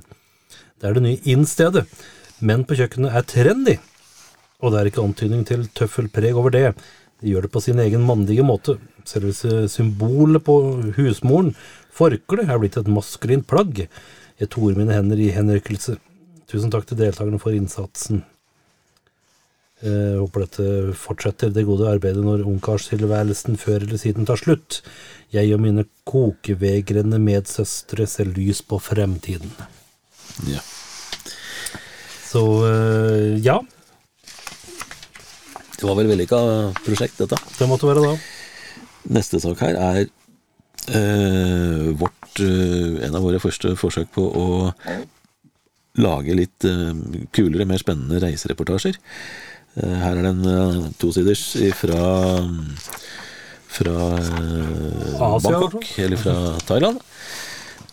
Det 0.77 0.89
er 0.89 0.97
det 0.97 1.03
nye 1.05 1.21
inn-stedet. 1.29 1.83
Menn 2.41 2.65
på 2.65 2.77
kjøkkenet 2.77 3.13
er 3.17 3.25
trendy, 3.29 3.75
og 4.61 4.73
det 4.73 4.79
er 4.79 4.89
ikke 4.89 5.03
antydning 5.05 5.43
til 5.45 5.65
tøffelpreg 5.77 6.37
over 6.37 6.53
det. 6.53 6.71
De 7.21 7.31
gjør 7.31 7.47
det 7.47 7.53
på 7.53 7.61
sin 7.65 7.81
egen 7.81 8.05
mandige 8.05 8.45
måte. 8.45 8.77
Selve 9.07 9.33
symbolet 9.69 10.43
på 10.45 10.57
husmoren, 10.97 11.53
forkleet, 11.93 12.49
er 12.49 12.61
blitt 12.61 12.77
et 12.77 12.89
maskulint 12.93 13.45
plagg. 13.49 13.85
Jeg 14.37 14.51
toer 14.53 14.77
mine 14.77 14.93
hender 14.93 15.21
i 15.21 15.31
henrykkelse. 15.33 15.97
Tusen 16.49 16.73
takk 16.73 16.85
til 16.89 16.99
deltakerne 17.01 17.41
for 17.41 17.57
innsatsen. 17.57 18.21
Jeg 19.77 20.17
håper 20.17 20.41
dette 20.41 20.93
fortsetter 20.97 21.51
det 21.53 21.67
gode 21.67 21.85
arbeidet 21.91 22.23
når 22.25 22.47
ungkarstilværelsen 22.49 23.59
før 23.61 23.83
eller 23.83 23.99
siden 24.01 24.25
tar 24.25 24.39
slutt. 24.41 24.79
Jeg 25.33 25.51
og 25.53 25.61
mine 25.61 25.83
kokevegrende 26.07 27.19
medsøstre 27.21 28.07
ser 28.09 28.31
lys 28.33 28.63
på 28.65 28.79
fremtiden. 28.81 29.53
ja. 30.49 30.63
Så 32.27 32.41
eh, 32.67 33.37
ja, 33.39 33.61
Det 35.77 35.85
var 35.85 35.95
vel 35.95 36.09
vellykka 36.09 36.39
prosjekt, 36.83 37.21
dette. 37.21 37.37
det 37.59 37.67
måtte 37.69 37.87
være 37.87 38.01
da. 38.03 38.15
Neste 39.15 39.39
sak 39.39 39.61
her 39.63 39.77
er 39.79 39.99
eh, 40.89 41.85
vårt, 41.95 42.41
eh, 42.41 42.97
en 43.07 43.15
av 43.15 43.23
våre 43.23 43.39
første 43.39 43.75
forsøk 43.79 44.09
på 44.17 44.25
å 44.25 44.47
lage 46.01 46.35
litt 46.35 46.65
eh, 46.67 46.91
kulere, 47.31 47.69
mer 47.69 47.79
spennende 47.81 48.19
reisereportasjer. 48.25 48.97
Eh, 49.77 49.97
her 50.01 50.17
er 50.17 50.25
det 50.25 50.33
en 50.33 50.45
uh, 50.47 50.87
tosiders 51.01 51.49
fra 51.77 52.07
fra 53.77 53.95
eh, 54.17 55.19
Bangkok, 55.43 55.75
altså? 55.83 56.01
eller 56.01 56.21
fra 56.21 56.35
Thailand. 56.65 57.03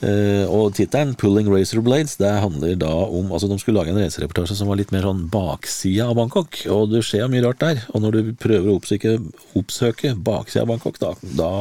Uh, 0.04 0.44
og 0.52 0.74
tittelen 0.76 1.14
'Pulling 1.16 1.48
Razor 1.48 1.80
Blades' 1.84 2.18
det 2.20 2.28
handler 2.42 2.74
da 2.76 2.90
om 2.92 3.30
altså 3.32 3.48
De 3.48 3.56
skulle 3.58 3.78
lage 3.78 3.94
en 3.94 4.00
reisereportasje 4.02 4.56
som 4.58 4.68
var 4.68 4.76
litt 4.76 4.92
mer 4.92 5.06
sånn 5.06 5.22
baksida 5.32 6.10
av 6.10 6.18
Bangkok. 6.18 6.58
Og 6.72 6.90
det 6.92 7.04
skjer 7.06 7.30
mye 7.32 7.44
rart 7.44 7.62
der. 7.62 7.84
Og 7.94 8.04
når 8.04 8.18
du 8.18 8.32
prøver 8.36 8.68
å 8.68 8.76
oppsøke, 8.80 9.16
oppsøke 9.56 10.12
baksida 10.16 10.64
av 10.66 10.74
Bangkok, 10.74 11.00
da, 11.00 11.14
da 11.38 11.52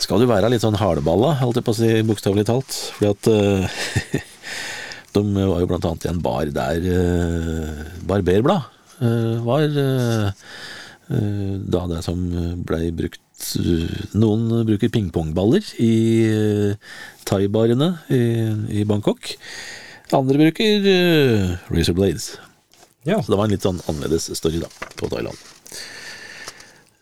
skal 0.00 0.20
du 0.20 0.28
være 0.28 0.50
litt 0.52 0.64
sånn 0.64 0.78
hardballa, 0.80 1.36
holdt 1.40 1.60
jeg 1.60 1.68
på 1.68 1.72
å 1.76 1.80
si, 1.80 1.92
bokstavelig 2.08 2.46
talt. 2.50 2.76
Fordi 2.98 3.12
at 3.14 3.30
uh, 3.32 3.80
de 5.16 5.24
var 5.38 5.64
jo 5.64 5.70
blant 5.70 5.88
annet 5.88 6.06
i 6.06 6.12
en 6.12 6.22
bar 6.24 6.52
der 6.56 6.92
uh, 6.92 7.88
Barberblad 8.10 8.68
eh, 8.68 8.79
var 9.46 9.64
eh, 9.64 10.26
eh, 11.10 11.54
da 11.72 11.86
det 11.90 12.02
som 12.04 12.20
blei 12.66 12.90
brukt 12.92 13.46
eh, 13.60 13.94
Noen 14.20 14.66
bruker 14.68 14.92
pingpongballer 14.92 15.64
i 15.80 15.92
thaibarene 17.28 17.94
i, 18.12 18.22
i 18.80 18.84
Bangkok. 18.84 19.32
Andre 20.12 20.38
bruker 20.42 20.88
razor 21.70 21.96
blades. 21.96 22.32
Ja. 23.08 23.22
Så 23.22 23.32
det 23.32 23.38
var 23.38 23.46
en 23.48 23.54
litt 23.54 23.64
sånn 23.64 23.80
annerledes 23.88 24.28
story 24.36 24.60
da, 24.60 24.68
på 24.98 25.08
Thailand. 25.08 25.38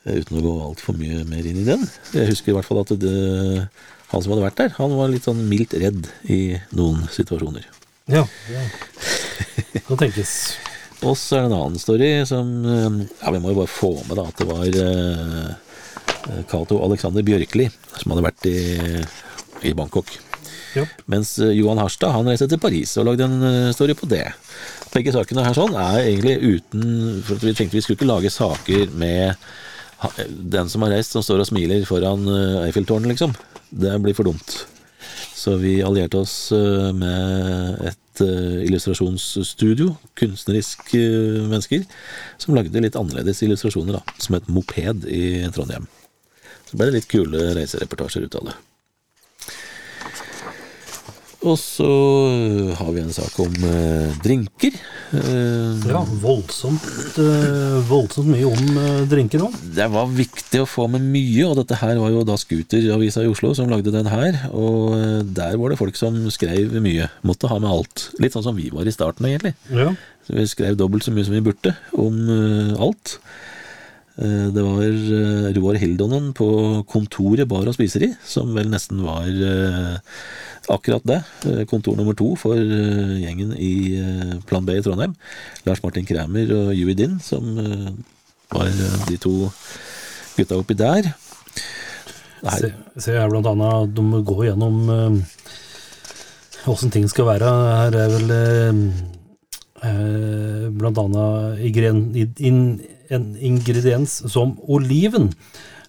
Eh, 0.04 0.20
Uten 0.20 0.38
å 0.38 0.44
gå 0.44 0.54
altfor 0.68 0.98
mye 0.98 1.24
mer 1.28 1.46
inn 1.48 1.62
i 1.62 1.66
den. 1.66 1.82
Jeg 2.14 2.30
husker 2.30 2.52
i 2.52 2.56
hvert 2.58 2.68
fall 2.68 2.82
at 2.84 2.92
det, 3.02 3.16
han 4.12 4.22
som 4.22 4.34
hadde 4.34 4.46
vært 4.46 4.60
der, 4.62 4.76
han 4.78 4.94
var 4.98 5.10
litt 5.12 5.26
sånn 5.26 5.42
mildt 5.50 5.74
redd 5.80 6.06
i 6.30 6.58
noen 6.76 7.08
situasjoner. 7.14 7.66
Ja, 8.08 8.22
ja. 8.52 8.62
Kan 9.88 10.00
tenkes. 10.00 10.36
Og 11.06 11.14
så 11.14 11.38
er 11.38 11.44
det 11.44 11.50
en 11.50 11.58
annen 11.60 11.80
story 11.80 12.10
som 12.26 12.48
eh, 12.66 13.00
Ja, 13.22 13.32
vi 13.34 13.40
må 13.42 13.52
jo 13.52 13.60
bare 13.60 13.70
få 13.70 13.92
med 14.08 14.18
da 14.18 14.26
at 14.30 14.40
det 14.40 14.48
var 14.48 14.78
eh, 14.82 16.42
Cato 16.50 16.80
Alexander 16.84 17.24
Bjørkli 17.26 17.68
som 17.98 18.14
hadde 18.14 18.24
vært 18.26 18.48
i, 18.50 18.58
i 19.70 19.74
Bangkok. 19.78 20.10
Ja. 20.76 20.84
Mens 21.10 21.36
eh, 21.38 21.54
Johan 21.56 21.80
Harstad 21.80 22.14
han 22.16 22.28
reiste 22.28 22.48
til 22.50 22.60
Paris 22.62 22.96
og 22.98 23.08
lagde 23.08 23.28
en 23.28 23.38
eh, 23.46 23.70
story 23.76 23.94
på 23.98 24.10
det. 24.10 24.26
Begge 24.92 25.14
sakene 25.14 25.46
her 25.46 25.56
sånn 25.56 25.76
er 25.76 26.00
egentlig 26.00 26.38
uten 26.40 26.84
For 27.26 27.40
vi 27.42 27.52
tenkte 27.52 27.76
vi 27.76 27.82
skulle 27.84 27.98
ikke 27.98 28.08
lage 28.08 28.32
saker 28.32 28.94
med 28.96 29.36
den 30.28 30.68
som 30.70 30.82
har 30.82 30.94
reist, 30.94 31.12
som 31.12 31.24
står 31.26 31.42
og 31.42 31.48
smiler 31.50 31.86
foran 31.88 32.26
eh, 32.30 32.66
Eiffeltårnet, 32.68 33.10
liksom. 33.10 33.34
Det 33.70 33.96
blir 34.02 34.14
for 34.14 34.28
dumt. 34.28 34.60
Så 35.34 35.56
vi 35.58 35.78
allierte 35.82 36.22
oss 36.22 36.52
eh, 36.54 36.90
med 36.94 37.82
et 37.90 37.98
eh, 38.24 38.62
illustrasjonsstudio, 38.66 39.92
kunstneriske 40.18 41.00
eh, 41.00 41.42
mennesker, 41.48 41.84
som 42.40 42.56
lagde 42.56 42.82
litt 42.84 42.98
annerledes 42.98 43.42
illustrasjoner, 43.46 43.98
da, 43.98 44.18
som 44.22 44.38
et 44.38 44.48
moped 44.52 45.06
i 45.10 45.22
Trondheim. 45.54 45.88
Så 46.68 46.76
ble 46.76 46.88
det 46.88 46.98
litt 46.98 47.10
kule 47.10 47.52
reisereportasjer 47.56 48.28
ut 48.28 48.40
av 48.40 48.50
det. 48.50 48.56
Og 51.46 51.54
så 51.54 51.86
øh, 51.86 52.70
har 52.74 52.88
vi 52.90 52.98
en 53.04 53.12
sak 53.14 53.36
om 53.44 53.52
eh, 53.62 54.14
drinker. 54.24 54.74
Eh, 55.14 55.84
Ja, 55.86 56.00
voldsomt, 56.18 56.82
eh, 57.22 57.76
voldsomt 57.86 58.26
mye 58.32 58.48
om 58.50 58.80
eh, 58.82 59.04
drinker 59.06 59.44
nå. 59.44 59.52
Det 59.76 59.86
var 59.94 60.10
viktig 60.10 60.64
å 60.64 60.66
få 60.66 60.88
med 60.90 61.06
mye, 61.06 61.46
og 61.46 61.60
dette 61.60 61.78
her 61.78 61.94
var 62.02 62.10
jo 62.10 62.24
da 62.26 62.34
Scooter-avisa 62.42 63.22
i 63.22 63.30
Oslo 63.30 63.52
som 63.54 63.70
lagde 63.70 63.94
den 63.94 64.10
her. 64.10 64.40
Og 64.50 64.96
eh, 64.98 65.22
der 65.38 65.54
var 65.62 65.70
det 65.70 65.78
folk 65.78 65.94
som 66.00 66.18
skrev 66.34 66.74
mye. 66.82 67.06
Måtte 67.22 67.46
ha 67.52 67.60
med 67.62 67.70
alt. 67.70 68.08
Litt 68.18 68.34
sånn 68.34 68.48
som 68.50 68.58
vi 68.58 68.72
var 68.74 68.90
i 68.90 68.96
starten, 68.98 69.30
egentlig. 69.30 69.54
Ja. 69.70 69.92
Så 70.26 70.34
vi 70.36 70.48
skrev 70.50 70.74
dobbelt 70.76 71.06
så 71.06 71.14
mye 71.14 71.24
som 71.28 71.38
vi 71.38 71.44
burde 71.52 71.76
om 71.94 72.18
eh, 72.34 72.74
alt. 72.82 73.20
Eh, 74.18 74.46
Det 74.54 74.62
var 74.64 74.82
eh, 74.82 75.52
Roar 75.56 75.78
Hildonen 75.78 76.32
på 76.34 76.48
Kontoret 76.90 77.48
bar 77.48 77.68
og 77.68 77.74
spiseri, 77.76 78.10
som 78.26 78.50
vel 78.56 78.70
nesten 78.72 79.02
var 79.06 79.28
eh, 79.28 79.98
akkurat 80.68 81.04
det. 81.06 81.20
Kontor 81.70 81.96
nummer 81.96 82.16
to 82.18 82.34
for 82.36 82.58
gjengen 82.58 83.54
i 83.56 83.96
Plan 84.48 84.66
B 84.66 84.74
i 84.76 84.82
Trondheim. 84.84 85.14
Lars 85.64 85.82
Martin 85.84 86.04
Kræmer 86.04 86.50
og 86.52 86.74
Yui 86.76 86.94
Din, 86.98 87.18
som 87.24 87.56
var 88.52 88.68
de 89.08 89.16
to 89.16 89.48
gutta 90.36 90.58
oppi 90.58 90.76
der. 90.76 91.08
Her. 92.42 92.60
Se, 92.60 92.72
se 93.00 93.16
her 93.16 93.32
blant 93.32 93.48
annet, 93.48 93.96
de 93.96 94.20
går 94.28 94.44
gjennom 94.50 94.76
åssen 96.68 96.92
ting 96.92 97.08
skal 97.08 97.30
være. 97.30 97.48
Her 97.48 97.96
er 98.02 98.12
vel 98.18 98.36
eh, 99.88 100.68
blant 100.76 101.00
annet 101.06 101.64
i 101.64 101.72
in, 102.44 102.60
en 103.14 103.32
ingrediens 103.36 104.18
som 104.30 104.56
oliven. 104.68 105.32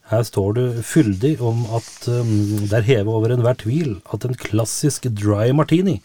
Her 0.09 0.23
står 0.25 0.55
det 0.57 0.67
fyldig 0.89 1.35
om 1.45 1.65
at 1.77 2.07
um, 2.09 2.31
det 2.65 2.79
er 2.79 2.87
hevet 2.87 3.13
over 3.13 3.33
enhver 3.33 3.59
tvil 3.61 3.99
at 4.13 4.25
en 4.25 4.37
klassisk 4.37 5.05
dry 5.13 5.51
martini 5.53 5.99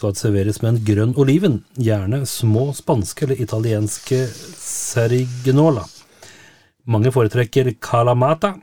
skal 0.00 0.14
serveres 0.16 0.62
med 0.62 0.72
en 0.72 0.84
grønn 0.86 1.16
oliven, 1.20 1.58
gjerne 1.76 2.22
små 2.28 2.70
spanske 2.76 3.26
eller 3.26 3.42
italienske 3.44 4.22
serignola. 4.56 5.84
Mange 6.88 7.12
foretrekker 7.12 7.74
calamata, 7.84 8.54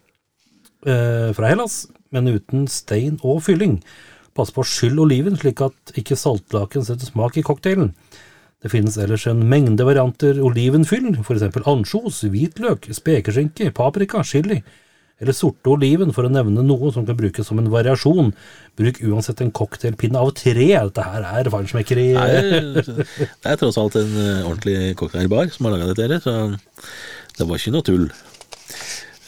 eh, 0.85 1.29
fra 1.37 1.51
Hellas, 1.51 1.85
men 2.11 2.31
uten 2.31 2.65
stein 2.71 3.19
og 3.21 3.43
fylling. 3.45 3.77
Pass 4.33 4.49
på 4.53 4.63
å 4.63 4.67
skylle 4.67 5.03
oliven, 5.05 5.37
slik 5.37 5.61
at 5.65 5.93
ikke 5.97 6.17
saltlaken 6.17 6.85
setter 6.85 7.05
smak 7.05 7.37
i 7.37 7.45
cocktailen. 7.45 7.93
Det 8.63 8.71
finnes 8.73 8.97
ellers 8.97 9.27
en 9.29 9.43
mengde 9.51 9.85
varianter 9.85 10.39
olivenfyll, 10.41 11.11
f.eks. 11.21 11.45
ansjos, 11.69 12.23
hvitløk, 12.25 12.87
spekeskinke, 12.97 13.69
paprika, 13.77 14.23
chili, 14.25 14.63
eller 15.21 15.33
sorte 15.33 15.69
oliven, 15.73 16.09
for 16.13 16.25
å 16.25 16.31
nevne 16.33 16.63
noe 16.65 16.89
som 16.93 17.05
kan 17.05 17.17
brukes 17.17 17.45
som 17.49 17.61
en 17.61 17.69
variasjon. 17.73 18.31
Bruk 18.77 18.99
uansett 19.05 19.41
en 19.45 19.53
cocktailpinne 19.53 20.21
av 20.21 20.33
tre. 20.37 20.67
Dette 20.73 21.05
her 21.05 21.25
er 21.25 21.49
feinschmeckeri. 21.53 22.07
det 22.17 23.15
er, 23.17 23.59
tross 23.61 23.77
alt 23.81 23.97
en 24.01 24.17
eh, 24.21 24.41
ordentlig 24.45 24.95
cocktailbar 24.97 25.53
som 25.53 25.69
har 25.69 25.77
laga 25.77 25.93
dette, 25.97 26.19
så 26.25 26.35
det 27.37 27.49
var 27.49 27.61
ikke 27.61 27.73
noe 27.77 27.85
tull. 27.85 28.09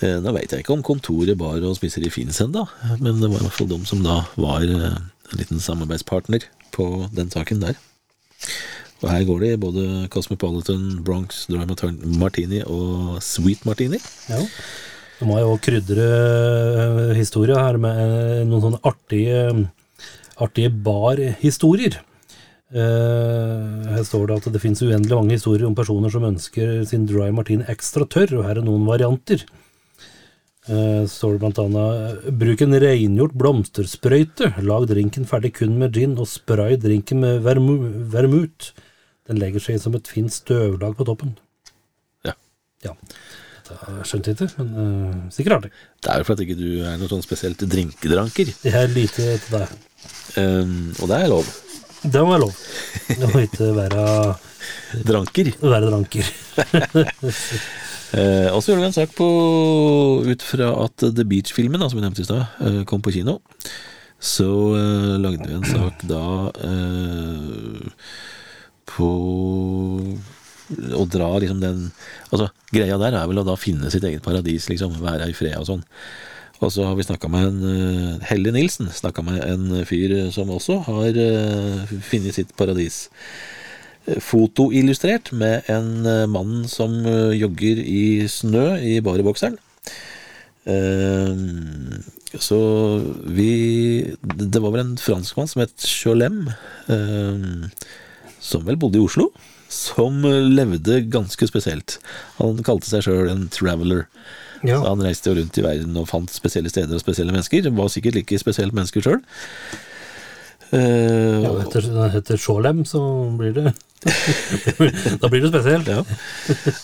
Eh, 0.01 0.17
Nå 0.23 0.33
veit 0.33 0.53
jeg 0.53 0.65
ikke 0.65 0.73
om 0.77 0.85
kontoret 0.85 1.37
bar 1.37 1.61
og 1.61 1.77
spiseri 1.77 2.09
fins 2.13 2.41
ennå, 2.45 2.65
men 2.97 3.21
det 3.21 3.29
var 3.29 3.41
i 3.41 3.45
hvert 3.45 3.57
fall 3.57 3.69
de 3.73 3.81
som 3.89 4.01
da 4.05 4.21
var 4.41 4.65
eh, 4.65 4.97
en 4.97 5.41
liten 5.41 5.61
samarbeidspartner 5.61 6.49
på 6.73 6.89
den 7.13 7.33
saken 7.33 7.65
der. 7.65 7.77
Og 8.99 9.07
her 9.07 9.23
går 9.27 9.43
det 9.43 9.53
i 9.53 9.59
både 9.61 9.83
Cosmopolitan, 10.11 10.99
Bronx, 11.07 11.45
Dry 11.47 11.63
Martini 12.19 12.61
og 12.65 13.21
Sweet 13.23 13.63
Martini. 13.67 13.99
Ja. 14.27 14.41
De 15.19 15.27
må 15.27 15.39
jo 15.39 15.55
krydre 15.59 16.05
eh, 16.09 17.15
historia 17.17 17.59
her 17.59 17.79
med 17.81 17.97
eh, 17.99 18.43
noen 18.47 18.63
sånne 18.63 18.79
artige, 18.87 19.41
artige 20.39 20.71
barhistorier. 20.71 21.99
Eh, 22.69 23.87
her 23.95 24.03
står 24.07 24.29
det 24.29 24.37
at 24.39 24.51
det 24.53 24.61
finnes 24.63 24.83
uendelig 24.85 25.15
mange 25.15 25.35
historier 25.35 25.67
om 25.67 25.75
personer 25.75 26.11
som 26.13 26.27
ønsker 26.27 26.83
sin 26.87 27.07
dry 27.09 27.31
martini 27.35 27.67
ekstra 27.71 28.07
tørr, 28.07 28.37
og 28.39 28.47
her 28.47 28.61
er 28.61 28.67
noen 28.67 28.87
varianter. 28.87 29.43
Uh, 30.69 31.07
står 31.09 31.31
det 31.33 31.39
blant 31.41 31.59
annet 31.63 32.25
Bruk 32.37 32.59
en 32.61 32.75
rengjort 32.83 33.31
blomstersprøyte. 33.41 34.51
Lag 34.61 34.83
drinken 34.91 35.25
ferdig 35.25 35.55
kun 35.55 35.79
med 35.81 35.95
gin, 35.97 36.13
og 36.19 36.29
spray 36.29 36.75
drinken 36.77 37.23
med 37.23 37.41
vermu 37.47 37.79
vermut. 38.13 38.69
Den 39.29 39.37
legger 39.41 39.61
seg 39.61 39.77
inn 39.77 39.83
som 39.83 39.95
et 39.97 40.09
fint 40.09 40.33
støvlag 40.33 40.95
på 40.97 41.05
toppen. 41.07 41.35
Ja. 42.25 42.33
Ja. 42.85 42.95
Skjønte 44.01 44.31
jeg 44.31 44.39
ikke, 44.39 44.63
men 44.63 44.69
uh, 44.73 45.17
sikkert 45.29 45.59
artig. 45.59 45.69
Det 46.01 46.09
er 46.09 46.17
jo 46.23 46.25
for 46.25 46.33
at 46.33 46.39
ikke 46.41 46.55
du 46.57 46.69
er 46.89 46.95
noe 46.97 47.09
sånn 47.11 47.21
spesielt 47.21 47.61
drinkedranker, 47.69 48.49
Det 48.63 48.71
er 48.73 48.87
lite 48.89 49.27
til 49.43 49.51
deg. 49.59 49.75
um, 50.41 50.87
og 50.97 51.11
det 51.11 51.19
er 51.19 51.29
lov. 51.29 51.51
Det 52.01 52.23
må 52.23 52.31
være 52.31 52.41
lov. 52.47 52.55
Må 53.35 53.43
ikke 53.43 53.67
være, 53.77 54.05
Dranker. 55.05 55.51
være 55.61 55.91
dranker. 55.91 56.31
uh, 58.15 58.49
og 58.55 58.63
så 58.63 58.71
gjorde 58.71 58.81
vi 58.81 58.87
en 58.89 58.97
sak 58.97 59.13
på 59.19 59.29
ut 60.25 60.47
fra 60.49 60.71
at 60.87 61.05
The 61.05 61.27
Beach-filmen, 61.29 61.85
som 61.85 61.99
vi 61.99 62.05
nevnte 62.07 62.25
i 62.25 62.29
stad, 62.29 62.47
uh, 62.65 62.81
kom 62.89 63.05
på 63.05 63.13
kino. 63.19 63.37
Så 64.19 64.49
lagde 65.21 65.45
vi 65.45 65.53
en 65.55 65.63
sak 65.69 66.01
da 66.09 66.23
på 68.89 69.09
å 70.93 71.03
dra 71.09 71.29
liksom 71.41 71.61
den 71.63 71.85
Altså, 72.29 72.49
greia 72.69 72.99
der 73.01 73.15
er 73.17 73.29
vel 73.29 73.41
å 73.41 73.45
da 73.47 73.55
finne 73.57 73.89
sitt 73.89 74.05
eget 74.05 74.25
paradis, 74.25 74.67
liksom. 74.69 74.99
Være 75.01 75.29
i 75.31 75.37
fred 75.37 75.57
og 75.57 75.69
sånn. 75.69 75.85
Og 76.59 76.73
så 76.75 76.83
har 76.85 76.97
vi 76.97 77.05
snakka 77.07 77.29
med 77.31 77.47
en 77.47 77.61
uh, 77.63 78.25
Helly 78.27 78.51
Nilsen, 78.53 78.91
snakka 78.93 79.23
med 79.25 79.39
en 79.45 79.79
fyr 79.87 80.11
som 80.35 80.51
også 80.51 80.81
har 80.89 81.15
uh, 81.15 81.95
funnet 82.03 82.35
sitt 82.35 82.51
paradis. 82.59 83.07
Eh, 84.09 84.19
Fotoillustrert 84.23 85.31
med 85.31 85.67
en 85.69 86.05
eh, 86.05 86.27
mann 86.27 86.67
som 86.67 86.93
eh, 87.05 87.35
jogger 87.39 87.81
i 87.83 88.27
snø 88.31 88.77
i 88.81 88.99
bare 89.05 89.25
bokseren. 89.25 89.57
Eh, 90.69 91.33
så 92.39 92.59
vi 93.25 93.51
Det 94.21 94.61
var 94.61 94.71
vel 94.71 94.83
en 94.85 94.97
franskmann 95.01 95.47
som 95.49 95.63
het 95.63 95.73
Cholem, 95.81 96.49
eh, 96.87 97.69
som 98.39 98.65
vel 98.67 98.79
bodde 98.79 98.99
i 98.99 99.03
Oslo. 99.03 99.29
Som 99.69 100.23
levde 100.25 101.01
ganske 101.13 101.45
spesielt. 101.49 101.99
Han 102.39 102.63
kalte 102.65 102.89
seg 102.89 103.05
sjøl 103.05 103.29
en 103.29 103.47
traveler. 103.53 104.07
Ja. 104.65 104.81
Han 104.83 105.03
reiste 105.03 105.31
rundt 105.35 105.59
i 105.59 105.63
verden 105.63 105.99
og 105.99 106.09
fant 106.09 106.31
spesielle 106.33 106.71
steder 106.71 106.97
og 106.97 107.03
spesielle 107.03 107.35
mennesker. 107.35 107.69
Var 107.69 107.93
sikkert 107.93 108.17
like 108.17 108.39
spesielt 108.41 108.75
menneske 108.75 109.03
sjøl. 109.05 109.21
Uh, 110.69 111.41
Ja, 111.41 111.53
etter, 111.63 111.85
etter 112.13 112.37
Sjålem 112.37 112.83
så 112.85 112.99
blir 113.39 113.55
det 113.55 113.71
Da 115.21 115.29
blir 115.31 115.41
det 115.41 115.49
spesielt. 115.49 115.89
Ja. 115.89 116.03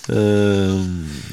Uh, 0.09 0.81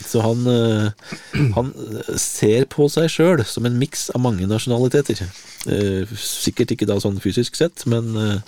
så 0.04 0.20
han, 0.20 0.44
uh, 0.44 1.48
han 1.56 1.72
ser 2.20 2.68
på 2.70 2.90
seg 2.92 3.08
sjøl 3.12 3.44
som 3.48 3.66
en 3.68 3.78
miks 3.80 4.10
av 4.12 4.20
mange 4.24 4.46
nasjonaliteter. 4.50 5.24
Eh, 5.70 6.12
sikkert 6.18 6.74
ikke 6.74 6.88
da 6.90 6.96
sånn 7.02 7.20
fysisk 7.22 7.54
sett, 7.54 7.84
men 7.86 8.08
eh, 8.18 8.38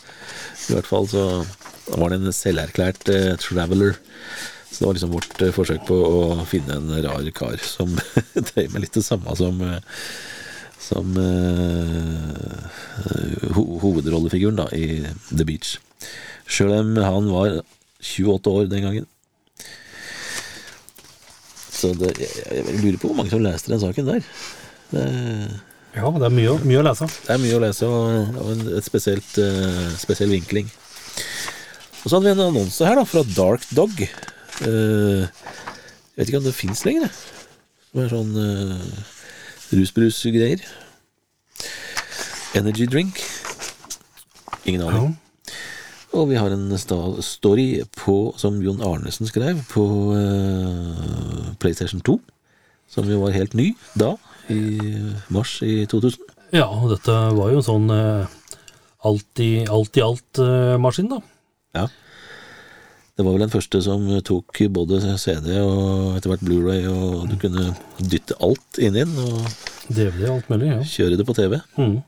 i 0.68 0.74
hvert 0.74 0.88
fall 0.88 1.06
så 1.10 1.44
var 1.92 2.11
det 2.11 2.20
en 2.20 2.35
selverklært 2.35 3.09
eh, 3.12 3.33
traveler. 3.40 3.97
Så 4.70 4.81
det 4.81 4.87
var 4.88 4.97
liksom 4.97 5.14
vårt 5.14 5.42
eh, 5.42 5.55
forsøk 5.55 5.85
på 5.88 5.94
å 5.94 6.44
finne 6.49 6.79
en 6.81 6.94
rar 7.05 7.27
kar 7.37 7.61
som 7.62 7.92
drev 8.53 8.73
med 8.73 8.87
litt 8.87 8.97
det 8.97 9.05
samme 9.07 9.37
som 9.38 9.61
eh, 9.62 9.81
som 10.85 11.16
eh, 11.16 12.64
ho 13.57 13.64
hovedrollefiguren 13.81 14.59
da 14.59 14.66
i 14.77 15.01
The 15.31 15.47
Beach. 15.49 15.79
Sjøl 16.44 16.75
om 16.77 16.97
han 17.01 17.31
var 17.33 17.61
28 18.05 18.53
år 18.53 18.68
den 18.68 18.85
gangen. 18.85 19.07
Så 21.75 21.94
det, 21.99 22.12
jeg, 22.20 22.33
jeg 22.44 22.83
lurer 22.83 23.01
på 23.01 23.09
hvor 23.11 23.18
mange 23.18 23.33
som 23.33 23.42
leste 23.44 23.73
den 23.73 23.83
saken 23.83 24.11
der. 24.12 24.29
Det, 24.92 25.07
Ja, 25.94 26.11
det 26.11 26.29
er 26.29 26.35
mye, 26.35 26.59
mye 26.66 26.83
å 26.83 26.87
lese. 26.88 27.09
det 27.27 27.33
er 27.33 27.42
mye 27.42 27.57
å 27.57 27.62
lese, 27.64 27.88
og, 27.88 28.38
og 28.42 28.53
en 28.55 28.64
et 28.79 28.87
spesielt, 28.87 29.38
uh, 29.38 29.92
spesiell 30.01 30.33
vinkling. 30.35 30.70
Og 32.04 32.10
så 32.10 32.18
hadde 32.18 32.28
vi 32.28 32.34
en 32.36 32.46
annonse 32.50 32.84
her 32.84 32.98
da, 33.00 33.06
fra 33.08 33.24
Dark 33.32 33.64
Dog. 33.72 33.96
Uh, 34.60 35.24
jeg 35.24 36.20
vet 36.20 36.28
ikke 36.28 36.42
om 36.42 36.44
det 36.46 36.54
fins 36.56 36.84
lenger. 36.84 37.08
Det 37.96 38.04
er 38.04 38.12
sånn 38.12 38.36
uh, 38.36 38.84
rusbrus-greier. 39.72 40.60
Energy 42.60 42.86
drink. 42.92 43.24
Ingen 44.68 44.84
aning. 44.84 45.16
Og 46.14 46.28
vi 46.30 46.38
har 46.38 46.52
en 46.54 46.68
story 47.24 47.68
på, 47.96 48.18
som 48.38 48.60
Jon 48.62 48.84
Arnesen 48.84 49.26
skrev, 49.26 49.64
på 49.72 49.88
uh, 50.12 51.50
PlayStation 51.58 52.04
2. 52.04 52.20
Som 52.92 53.08
jo 53.10 53.24
var 53.24 53.34
helt 53.34 53.56
ny 53.56 53.72
da, 53.98 54.12
i 54.52 54.76
mars 55.32 55.56
i 55.64 55.86
2000. 55.88 56.20
Ja, 56.54 56.68
dette 56.92 57.16
var 57.34 57.48
jo 57.50 57.64
en 57.64 57.66
sånn 57.66 57.88
uh, 57.90 58.28
alt 59.08 59.40
i 59.42 59.64
alt 59.64 59.96
i 59.96 60.04
alt-maskin, 60.04 61.08
da. 61.16 61.24
Ja. 61.74 61.88
Det 63.14 63.22
var 63.22 63.37
vel 63.37 63.44
den 63.44 63.52
første 63.52 63.78
som 63.84 64.06
tok 64.26 64.58
både 64.74 64.98
CD 65.22 65.52
og 65.60 66.16
etter 66.16 66.32
hvert 66.32 66.42
Blu-ray, 66.42 66.82
og 66.90 67.28
du 67.30 67.37
kunne 67.38 67.68
dytte 68.00 68.34
alt 68.42 68.80
inn 68.82 68.96
i 68.96 69.04
den 69.04 69.14
og 69.22 69.46
DVD 69.87 70.32
alt 70.32 70.50
mulig, 70.50 70.72
ja. 70.72 70.80
kjøre 70.82 71.20
det 71.20 71.26
på 71.28 71.37
TV. 71.37 71.60
Mm. 71.78 72.00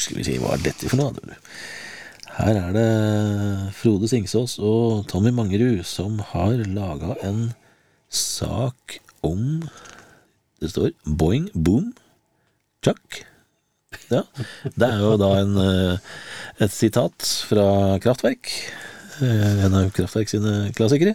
Skal 0.00 0.18
vi 0.18 0.26
si, 0.26 0.36
hva 0.42 0.54
er 0.54 0.66
dette 0.66 0.90
for 0.90 1.00
noe? 1.00 1.38
Her 2.40 2.56
er 2.56 2.76
det 2.76 2.90
Frode 3.76 4.08
Singsås 4.08 4.58
og 4.64 5.06
Tommy 5.10 5.32
Mangerud 5.34 5.82
som 5.88 6.20
har 6.32 6.60
laga 6.68 7.16
en 7.26 7.50
sak 8.10 9.00
om 9.26 9.62
Det 10.60 10.70
står 10.72 10.92
Boing 11.04 11.48
Boom 11.54 11.94
Chuck. 12.84 13.24
Ja, 14.10 14.22
Det 14.78 14.86
er 14.86 14.98
jo 15.02 15.16
da 15.18 15.28
en, 15.40 15.56
eh, 15.58 15.96
et 16.62 16.70
sitat 16.70 17.26
fra 17.48 17.98
Kraftverk. 18.02 18.46
eh, 19.20 19.64
En 19.66 19.74
av 19.74 19.90
Kraftverk 19.90 20.28
sine 20.30 20.70
klassikere. 20.76 21.14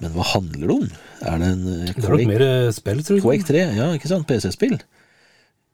Men 0.00 0.12
hva 0.12 0.22
handler 0.34 0.66
det 0.68 0.76
om? 0.76 0.88
Er 1.22 1.38
det 1.38 1.46
en 1.48 1.64
Quake, 1.64 1.94
Det 1.96 2.04
er 2.04 2.10
nok 2.10 2.26
mer 2.28 2.42
eh, 2.42 2.70
spill, 2.72 3.02
tror 3.02 3.16
jeg. 3.16 3.22
Quake 3.24 3.44
3? 3.48 3.58
Ja, 3.76 3.92
ikke 3.96 4.08
sant? 4.08 4.26
PC-spill. 4.28 4.78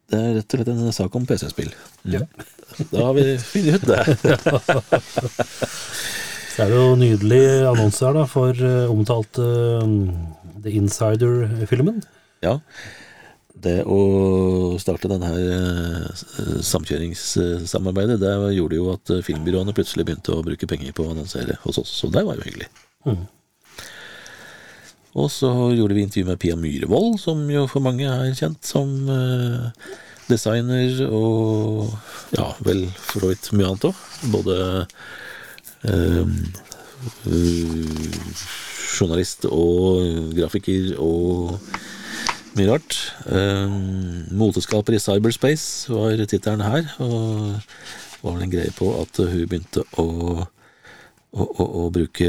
Det 0.09 0.19
er 0.21 0.35
rett 0.39 0.55
og 0.55 0.59
slett 0.61 0.69
en 0.69 0.93
sak 0.93 1.15
om 1.17 1.27
PC-spill. 1.27 1.73
Ja. 2.05 2.21
Da 2.93 2.99
har 3.09 3.15
vi 3.15 3.37
funnet 3.39 3.75
ut 3.75 3.87
det. 3.91 4.05
Så 6.55 6.63
er 6.63 6.69
det 6.71 6.77
jo 6.79 6.95
nydelig 6.95 7.67
annonse 7.67 7.99
her 8.07 8.15
da, 8.15 8.25
for 8.31 8.55
omtalte 8.55 8.87
omtalt 8.95 9.35
eh, 9.43 9.83
The 10.63 10.71
Insider-filmen. 10.79 11.99
Ja. 12.45 12.61
Det 13.55 13.77
å 13.87 13.99
starte 14.83 15.09
denne 15.09 15.31
eh, 15.31 16.25
samkjøringssamarbeidet, 16.67 18.19
det 18.19 18.35
gjorde 18.57 18.81
jo 18.81 18.89
at 18.91 19.13
eh, 19.15 19.23
filmbyråene 19.25 19.75
plutselig 19.77 20.09
begynte 20.09 20.35
å 20.35 20.43
bruke 20.43 20.69
penger 20.69 20.91
på 20.97 21.07
å 21.07 21.13
annonsere 21.15 21.61
hos 21.63 21.79
oss, 21.79 21.93
så 22.03 22.11
det 22.11 22.25
var 22.27 22.41
jo 22.41 22.49
hyggelig. 22.49 22.67
Mm. 23.07 23.23
Og 25.15 25.31
så 25.31 25.51
gjorde 25.77 25.95
vi 25.95 26.03
intervju 26.03 26.27
med 26.27 26.41
Pia 26.43 26.57
Myhrvold, 26.59 27.21
som 27.23 27.45
jo 27.51 27.69
for 27.71 27.85
mange 27.85 28.09
er 28.11 28.35
kjent 28.35 28.67
som 28.67 28.91
eh, 29.07 29.71
designer 30.27 31.05
og 31.07 31.93
ja, 32.35 32.51
vel 32.67 32.89
for 32.99 33.23
så 33.23 33.31
vidt 33.31 33.51
mye 33.55 33.71
annet 33.71 33.87
òg. 33.93 34.01
Både 34.35 34.57
eh, 35.87 36.35
eh, 37.31 37.85
journalist 38.95 39.47
og 39.47 40.35
grafiker 40.35 40.97
og 40.99 41.61
mye 42.59 42.71
rart. 42.71 42.99
Eh, 43.27 43.77
moteskaper 44.35 44.97
i 44.97 45.03
cyberspace 45.03 45.93
var 45.93 46.19
tittelen 46.25 46.65
her, 46.65 46.89
og 47.03 47.61
var 48.25 48.37
vel 48.37 48.47
en 48.47 48.53
greie 48.53 48.75
på 48.77 48.91
at 49.03 49.23
hun 49.23 49.49
begynte 49.49 49.85
å 50.01 50.47
å, 51.35 51.45
å, 51.45 51.65
å 51.85 51.87
bruke 51.95 52.29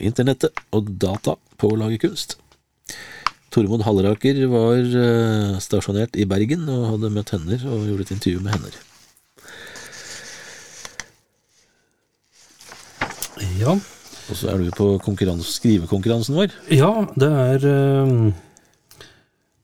internettet 0.00 0.62
og 0.76 0.92
data 1.00 1.36
på 1.60 1.72
å 1.72 1.80
lage 1.80 2.00
kunst. 2.02 2.38
Tormod 3.50 3.82
Halleraker 3.82 4.38
var 4.50 4.78
eh, 4.78 5.56
stasjonert 5.62 6.14
i 6.14 6.26
Bergen 6.30 6.68
og 6.70 6.86
hadde 6.92 7.10
møtt 7.14 7.32
henne 7.34 7.58
og 7.66 7.88
gjorde 7.88 8.06
et 8.06 8.14
intervju 8.14 8.44
med 8.44 8.54
henne. 8.54 8.70
Ja. 13.58 13.74
Og 14.30 14.38
så 14.38 14.52
er 14.52 14.60
du 14.62 14.70
på 14.76 14.92
skrivekonkurransen 15.02 16.36
vår. 16.38 16.54
ja, 16.70 16.92
det 17.18 17.30
er 17.30 17.66
eh, 17.66 18.30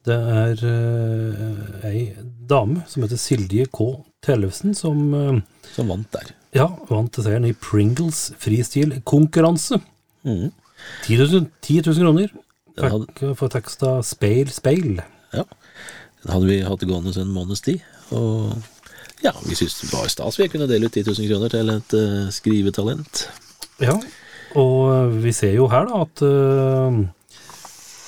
Det 0.06 0.14
er 0.14 0.60
uh, 0.62 1.86
ei 1.88 2.02
dame 2.48 2.84
som 2.86 3.02
heter 3.02 3.18
Silje 3.18 3.66
K. 3.74 3.86
Tellefsen, 4.22 4.74
som 4.78 5.00
uh, 5.14 5.40
Som 5.74 5.88
vant 5.90 6.06
der. 6.14 6.30
ja, 6.54 6.68
vant 6.88 7.10
til 7.12 7.24
seieren 7.26 7.48
i 7.48 7.52
Pringles 7.52 8.28
freestyle-konkurranse. 8.42 9.80
Mhm. 10.26 10.52
10 11.06 11.16
000, 11.16 11.46
10 11.62 11.80
000 11.86 12.00
kroner. 12.04 12.28
Den 12.76 12.90
hadde- 12.92 13.06
Fikk 13.16 13.36
for 13.38 13.48
teksta 13.48 14.00
'Speil, 14.02 14.48
speil'. 14.52 15.00
Ja. 15.34 15.42
Den 16.22 16.32
hadde 16.32 16.46
vi 16.46 16.60
hatt 16.62 16.80
gående 16.86 17.14
en 17.20 17.32
måneds 17.34 17.60
tid. 17.64 17.80
Og 18.10 18.52
ja, 19.24 19.32
vi 19.46 19.54
syntes 19.56 19.80
det 19.80 19.92
var 19.92 20.06
stas 20.08 20.38
vi 20.38 20.46
kunne 20.48 20.68
dele 20.68 20.86
ut 20.86 20.92
10 20.92 21.02
000 21.02 21.28
kroner 21.32 21.48
til 21.48 21.70
et 21.70 21.94
uh, 21.96 22.30
skrivetalent. 22.30 23.28
Ja, 23.80 23.96
og 24.56 24.78
eh, 24.94 25.22
vi 25.24 25.32
ser 25.32 25.52
jo 25.52 25.66
her 25.68 25.84
da 25.84 25.98
at 26.06 26.22
eh, 26.24 27.00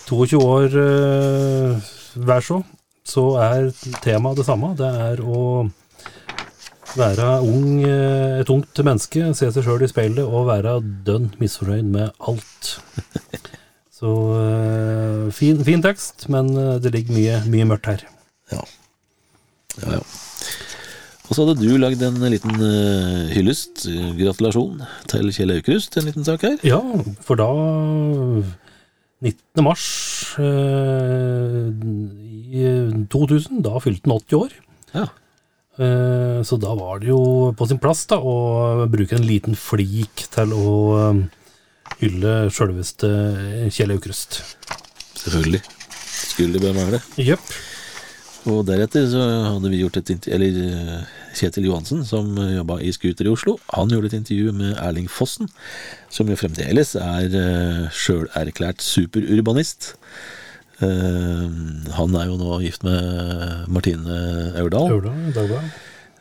22 0.09 0.40
år 0.40 0.73
vær 0.73 2.25
hver 2.25 2.44
så, 2.44 2.62
så 3.07 3.25
er 3.42 3.68
temaet 4.05 4.40
det 4.40 4.47
samme. 4.49 4.73
Det 4.79 4.88
er 4.88 5.21
å 5.25 5.68
være 6.97 7.29
ung, 7.44 7.83
eh, 7.85 8.40
et 8.40 8.51
ungt 8.53 8.81
menneske, 8.85 9.33
se 9.37 9.51
seg 9.53 9.64
sjøl 9.64 9.85
i 9.85 9.90
speilet 9.90 10.25
og 10.25 10.49
være 10.49 10.79
dønn 11.07 11.31
misfornøyd 11.40 11.90
med 11.92 12.12
alt. 12.18 12.71
Så 13.99 14.12
eh, 14.38 15.25
fin, 15.35 15.61
fin 15.66 15.83
tekst, 15.85 16.29
men 16.33 16.53
eh, 16.57 16.77
det 16.83 16.94
ligger 16.94 17.16
mye, 17.16 17.40
mye 17.51 17.68
mørkt 17.73 17.90
her. 17.90 18.07
Ja. 18.55 18.62
Ja, 19.83 19.99
ja. 19.99 20.03
Og 21.29 21.37
så 21.37 21.44
hadde 21.44 21.61
du 21.61 21.75
lagd 21.77 22.01
en 22.07 22.23
liten 22.33 22.62
eh, 22.64 23.35
hyllest, 23.35 23.85
eh, 23.90 24.12
gratulasjon, 24.16 24.81
til 25.11 25.29
Kjell 25.35 25.59
Aukrust, 25.59 25.99
en 25.99 26.09
liten 26.09 26.25
sak 26.25 26.47
her. 26.47 26.57
Ja, 26.64 26.81
for 27.27 27.42
da 27.42 27.51
19. 29.24 29.64
mars 29.66 29.87
eh, 30.38 31.70
i 32.54 32.66
2000, 33.11 33.62
da 33.66 33.81
fylte 33.83 34.07
han 34.07 34.18
80 34.20 34.38
år. 34.38 34.54
Ja. 34.94 35.07
Eh, 35.78 36.38
så 36.46 36.59
da 36.59 36.74
var 36.78 37.02
det 37.02 37.11
jo 37.11 37.52
på 37.59 37.66
sin 37.70 37.81
plass 37.83 38.04
da 38.11 38.20
å 38.22 38.87
bruke 38.90 39.18
en 39.18 39.26
liten 39.26 39.59
flik 39.59 40.26
til 40.35 40.54
å 40.54 40.74
eh, 41.00 41.24
hylle 42.02 42.37
sjølveste 42.54 43.11
Kjell 43.74 43.96
Aukrust. 43.96 44.42
Selvfølgelig. 45.18 45.64
Skulle 46.09 46.54
det 46.54 46.62
bare 46.62 46.78
være 46.78 46.98
det. 46.98 47.26
Jepp. 47.33 47.50
Og 48.49 48.65
deretter 48.69 49.05
så 49.11 49.23
hadde 49.53 49.71
vi 49.73 49.83
gjort 49.83 49.99
et 50.01 50.11
intervju 50.15 50.35
Eller 50.35 50.59
eh, 50.65 51.15
Kjetil 51.39 51.69
Johansen, 51.69 52.01
som 52.09 52.33
jobba 52.41 52.79
i 52.81 52.91
Scooter 52.95 53.29
i 53.29 53.33
Oslo, 53.33 53.59
han 53.75 53.93
gjorde 53.93 54.11
et 54.11 54.19
intervju 54.19 54.55
med 54.57 54.79
Erling 54.81 55.07
Fossen, 55.13 55.51
som 56.11 56.27
jo 56.27 56.39
fremdeles 56.41 56.97
er 56.99 57.37
uh, 57.37 57.85
sjølerklært 57.95 58.83
superurbanist. 58.83 59.93
Eh, 60.79 61.47
han 61.97 62.15
er 62.15 62.29
jo 62.31 62.37
nå 62.39 62.59
gift 62.63 62.85
med 62.87 63.67
Martine 63.73 64.19
Aurdal. 64.61 64.93
Dagbladet. 65.35 65.63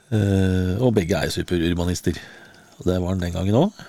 Eh, 0.08 0.74
og 0.82 0.96
begge 0.96 1.20
er 1.20 1.34
superurbanister. 1.34 2.18
Og 2.80 2.90
det 2.90 2.98
var 3.02 3.13
han 3.13 3.22
den 3.22 3.36
gangen 3.36 3.60
òg. 3.60 3.86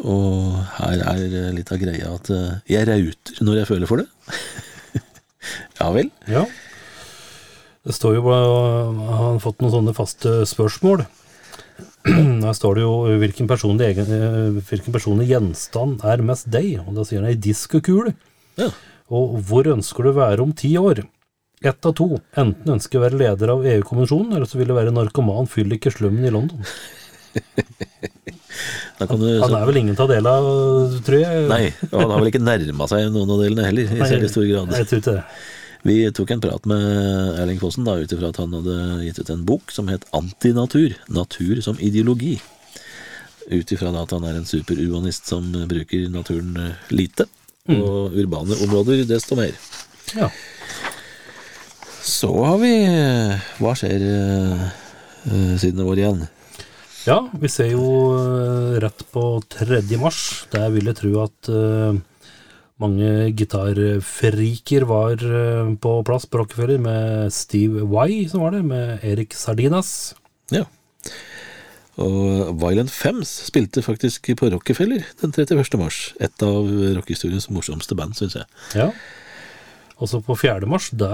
og 0.00 0.56
her 0.78 1.02
er 1.12 1.52
litt 1.52 1.72
av 1.74 1.80
greia 1.80 2.12
at 2.14 2.30
eh, 2.32 2.60
jeg 2.70 2.86
rauter 2.88 3.42
når 3.44 3.60
jeg 3.60 3.70
føler 3.72 3.90
for 3.90 4.02
det. 4.02 4.06
ja 5.80 5.90
vel. 5.94 6.12
Ja. 6.30 6.44
Det 7.86 7.96
står 7.96 8.18
jo 8.18 8.26
Har 8.28 9.24
han 9.24 9.40
fått 9.42 9.62
noen 9.62 9.72
sånne 9.72 9.96
faste 9.96 10.40
spørsmål? 10.48 11.06
Her 12.46 12.56
står 12.56 12.76
det 12.78 12.84
jo 12.84 12.92
hvilken 13.20 13.48
personlig, 13.48 13.90
egen, 13.92 14.12
eh, 14.16 14.60
hvilken 14.68 14.94
personlig 14.94 15.28
gjenstand 15.30 16.04
er 16.08 16.22
mest 16.24 16.48
deg? 16.52 16.78
Og 16.86 16.96
da 16.96 17.04
sier 17.08 17.20
han 17.22 17.30
ei 17.30 17.40
diskokule. 17.40 18.14
Ja. 18.60 18.70
Og 19.12 19.40
hvor 19.48 19.68
ønsker 19.68 20.06
du 20.06 20.12
å 20.12 20.18
være 20.20 20.44
om 20.44 20.54
ti 20.56 20.72
år? 20.80 21.02
Ett 21.60 21.84
av 21.84 21.92
to. 21.96 22.08
Enten 22.40 22.72
ønsker 22.76 22.96
jeg 22.96 23.02
å 23.02 23.04
være 23.04 23.20
leder 23.20 23.52
av 23.52 23.66
EU-kommisjonen, 23.68 24.32
eller 24.32 24.48
så 24.48 24.56
vil 24.60 24.70
jeg 24.72 24.78
være 24.78 24.94
narkoman 24.96 25.48
fyllik 25.50 25.90
i 25.90 25.92
slummen 25.92 26.24
i 26.24 26.32
London. 26.32 26.64
Du, 29.00 29.22
Han 29.40 29.54
er 29.56 29.62
vel 29.64 29.78
ingen 29.80 29.96
av 29.96 30.10
delene, 30.10 30.98
tror 31.06 31.22
jeg. 31.22 31.44
Nei, 31.48 31.70
og 31.88 31.94
han 32.02 32.10
har 32.12 32.20
vel 32.20 32.28
ikke 32.28 32.42
nærma 32.42 32.84
seg 32.90 33.06
noen 33.14 33.30
av 33.32 33.38
delene 33.40 33.64
heller, 33.64 33.94
i 33.96 34.08
særlig 34.10 34.28
stor 34.28 34.44
grad. 34.44 34.74
Jeg 34.76 34.88
tror 34.90 35.00
ikke 35.00 35.14
det. 35.14 35.22
Vi 35.82 36.12
tok 36.12 36.30
en 36.34 36.42
prat 36.44 36.66
med 36.68 36.86
Erling 37.40 37.60
Fossen 37.60 37.86
da, 37.88 37.96
ut 37.96 38.12
ifra 38.12 38.28
at 38.32 38.40
han 38.42 38.52
hadde 38.52 38.78
gitt 39.06 39.20
ut 39.22 39.30
en 39.32 39.44
bok 39.48 39.72
som 39.72 39.88
het 39.88 40.04
Antinatur. 40.16 40.92
Natur 41.08 41.62
som 41.64 41.80
ideologi. 41.80 42.36
Ut 43.48 43.72
ifra 43.72 43.92
at 43.96 44.12
han 44.12 44.26
er 44.28 44.36
en 44.38 44.48
superurbanist 44.48 45.30
som 45.30 45.48
bruker 45.70 46.08
naturen 46.12 46.52
lite, 46.92 47.24
lite. 47.24 47.28
Og 47.70 48.16
urbane 48.18 48.56
områder 48.64 49.04
desto 49.08 49.36
mer. 49.38 49.54
Ja. 50.16 50.30
Så 52.02 52.30
har 52.44 52.58
vi 52.58 52.72
Hva 53.60 53.74
skjer 53.78 54.02
eh, 54.02 54.62
eh, 55.30 55.56
siden 55.60 55.84
vår 55.86 56.00
igjen. 56.00 56.22
Ja, 57.06 57.22
vi 57.32 57.48
ser 57.48 57.70
jo 57.72 57.84
eh, 58.16 58.78
rett 58.82 59.04
på 59.12 59.24
3. 59.54 59.82
mars. 60.00 60.46
Der 60.52 60.68
vil 60.74 60.90
jeg 60.90 60.98
tro 60.98 61.12
at 61.24 61.52
eh, 61.52 62.00
mange 62.80 63.30
gitarfriker 63.36 64.86
var 64.88 65.20
eh, 65.20 65.72
på 65.80 65.92
plass 66.06 66.26
på 66.26 66.40
Rockefeller 66.40 66.80
med 66.82 67.34
Steve 67.34 67.84
Y, 67.84 68.24
som 68.30 68.44
var 68.44 68.56
det, 68.56 68.64
med 68.66 69.04
Erik 69.06 69.36
Sardinas. 69.36 70.14
Ja. 70.54 70.64
Og 72.00 72.54
Violent 72.60 72.92
Femmes 72.92 73.30
spilte 73.50 73.84
faktisk 73.84 74.30
på 74.40 74.48
Rockefeller 74.54 75.04
den 75.20 75.34
31. 75.36 75.76
mars. 75.80 76.00
Et 76.20 76.46
av 76.46 76.70
rockehistoriens 76.96 77.50
morsomste 77.52 77.96
band, 77.98 78.16
syns 78.16 78.38
jeg. 78.38 78.48
Ja. 78.78 78.88
Og 80.00 80.08
så 80.08 80.22
på 80.24 80.36
4. 80.38 80.64
mars, 80.70 80.88
da 80.96 81.12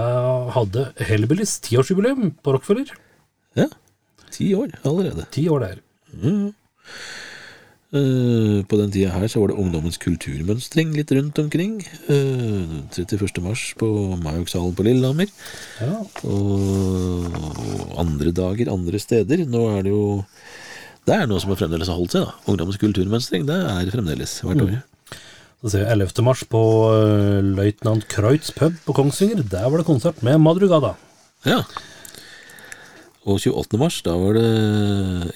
hadde 0.55 0.87
Hellbillies 1.09 1.57
tiårsjubileum 1.65 2.31
på 2.39 2.55
Rockefeller. 2.55 2.93
Ja, 3.59 3.67
ti 4.31 4.53
år 4.55 4.77
allerede. 4.87 5.27
Ti 5.35 5.47
år 5.51 5.65
der. 5.65 5.81
Eh, 6.21 6.47
På 7.87 8.77
den 8.81 8.91
tida 8.91 9.13
her 9.13 9.29
så 9.31 9.39
var 9.39 9.53
det 9.53 9.59
ungdommens 9.61 9.99
kulturmønstring 10.01 10.91
litt 10.97 11.11
rundt 11.15 11.39
omkring. 11.39 11.77
Eh, 12.11 12.73
31. 12.91 13.39
mars 13.45 13.69
på 13.79 13.87
Majokshallen 14.19 14.75
på 14.75 14.83
Lillehammer. 14.83 15.31
Ja. 15.79 16.01
Og 16.27 17.95
andre 17.95 18.33
dager 18.35 18.73
andre 18.73 18.99
steder. 18.99 19.45
Nå 19.47 19.63
er 19.77 19.87
det 19.87 19.95
jo 19.95 20.25
Det 21.07 21.15
er 21.15 21.27
noe 21.31 21.39
som 21.39 21.55
fremdeles 21.55 21.87
har 21.87 21.95
holdt 21.95 22.17
seg, 22.17 22.25
da. 22.27 22.33
Ungdommens 22.51 22.81
kulturmønstring, 22.81 23.45
det 23.47 23.55
er 23.55 23.91
fremdeles 23.93 24.41
hvert 24.43 24.63
år. 24.65 24.73
Så 25.63 25.71
ser 25.71 25.85
vi 25.85 25.93
11. 25.93 26.19
mars 26.27 26.43
på 26.43 26.59
uh, 26.91 27.39
Løytnant 27.39 28.03
Kreutz 28.11 28.51
pub 28.51 28.75
på 28.83 28.95
Kongsvinger. 28.97 29.39
Der 29.47 29.69
var 29.71 29.79
det 29.79 29.87
konsert 29.87 30.19
med 30.19 30.35
Madrugada. 30.43 30.97
Ja. 31.47 31.61
Og 33.27 33.41
28. 33.43 33.75
mars, 33.81 33.97
da 34.05 34.13
var 34.15 34.37
det 34.37 34.47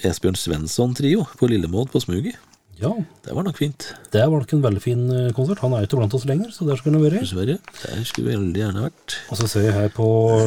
Esbjørn 0.08 0.38
Svensson-trio 0.40 1.26
på 1.36 1.48
Lillemål 1.50 1.90
på 1.92 2.00
Smuget. 2.00 2.38
Ja, 2.82 2.90
Det 3.22 3.34
var 3.36 3.44
nok 3.46 3.58
fint. 3.60 3.92
det 4.10 4.22
var 4.26 4.40
nok 4.40 4.52
en 4.56 4.62
veldig 4.64 4.80
fin 4.82 5.02
eh, 5.12 5.32
konsert. 5.36 5.60
Han 5.62 5.74
er 5.76 5.84
jo 5.84 5.86
ikke 5.90 5.98
blant 6.00 6.14
oss 6.16 6.24
lenger, 6.26 6.48
så 6.50 6.64
der 6.66 6.80
skulle 6.80 6.96
han 6.98 7.04
vært. 7.04 7.20
Dessverre. 7.22 7.58
Der 7.84 8.00
skulle 8.08 8.30
vi 8.32 8.38
veldig 8.38 8.62
gjerne 8.62 8.86
vært. 8.88 9.16
Og 9.30 9.38
så 9.38 9.46
ser 9.52 9.66
vi 9.68 9.74
her 9.76 9.92
på 9.94 10.06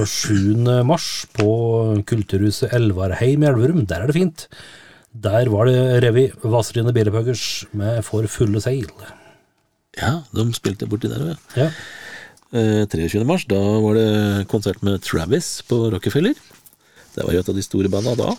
7. 0.09 0.65
mars 0.89 1.05
på 1.37 1.47
Kulturhuset 2.09 2.73
Elvarheim 2.75 3.45
i 3.45 3.47
Elverum. 3.51 3.85
Der 3.87 4.03
er 4.03 4.11
det 4.11 4.17
fint. 4.17 4.47
Der 5.15 5.47
var 5.53 5.69
det 5.69 5.77
revy 6.03 6.25
Vazelina 6.43 6.91
Billephuggers 6.91 7.45
med 7.77 8.01
For 8.03 8.27
fulle 8.27 8.59
seil. 8.59 8.89
Ja, 9.95 10.17
de 10.35 10.49
spilte 10.57 10.89
borti 10.91 11.07
der 11.13 11.21
òg, 11.29 11.31
ja. 11.55 11.69
Ja. 11.69 11.69
Eh, 12.55 12.83
23. 12.91 13.23
mars, 13.27 13.45
da 13.47 13.61
var 13.85 13.95
det 13.95 14.09
konsert 14.51 14.83
med 14.83 14.99
Travis 15.07 15.61
på 15.69 15.85
Rockefeller. 15.93 16.35
Det 17.15 17.25
var 17.25 17.35
jo 17.35 17.41
et 17.43 17.49
av 17.51 17.57
de 17.57 17.63
store 17.65 17.91
banda 17.91 18.15
da. 18.19 18.35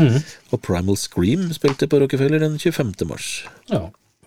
Mm. 0.00 0.18
Og 0.52 0.60
Primal 0.64 0.98
Scream 1.00 1.46
spilte 1.56 1.88
på 1.88 2.00
Rockefeller 2.02 2.42
den 2.42 2.58
25. 2.58 2.96
mars. 3.08 3.30
ja. 3.72 3.86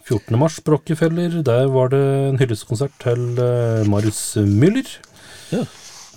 14. 0.09 0.33
mars 0.41 0.55
på 0.65 0.73
Rockefeller. 0.73 1.41
Der 1.45 1.67
var 1.69 1.91
det 1.93 2.01
en 2.01 2.39
hyllestkonsert 2.41 2.95
til 3.03 3.37
eh, 3.37 3.85
Marius 3.85 4.39
Müller. 4.41 4.87
Ja. 5.53 5.67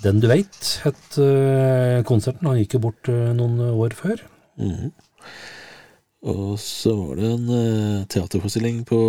Den 0.03 0.19
du 0.19 0.27
veit, 0.31 0.79
het 0.83 1.17
eh, 1.21 2.01
konserten. 2.07 2.49
Han 2.49 2.57
gikk 2.59 2.75
jo 2.77 2.85
bort 2.87 3.11
eh, 3.11 3.29
noen 3.37 3.61
år 3.69 3.93
før. 3.95 4.23
Og 6.23 6.57
så 6.59 6.95
var 6.97 7.21
det 7.21 7.29
en 7.29 7.53
eh, 7.55 8.03
teaterforestilling 8.11 8.81
på 8.89 8.99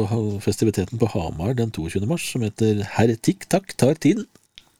festiviteten 0.45 1.01
på 1.01 1.09
Hamar 1.17 1.57
den 1.59 1.73
22. 1.75 2.05
mars 2.11 2.29
som 2.31 2.45
heter 2.47 2.85
Herr 2.95 3.15
Tikk 3.17 3.49
Takk 3.51 3.75
tar 3.81 3.99
tiden. 3.99 4.29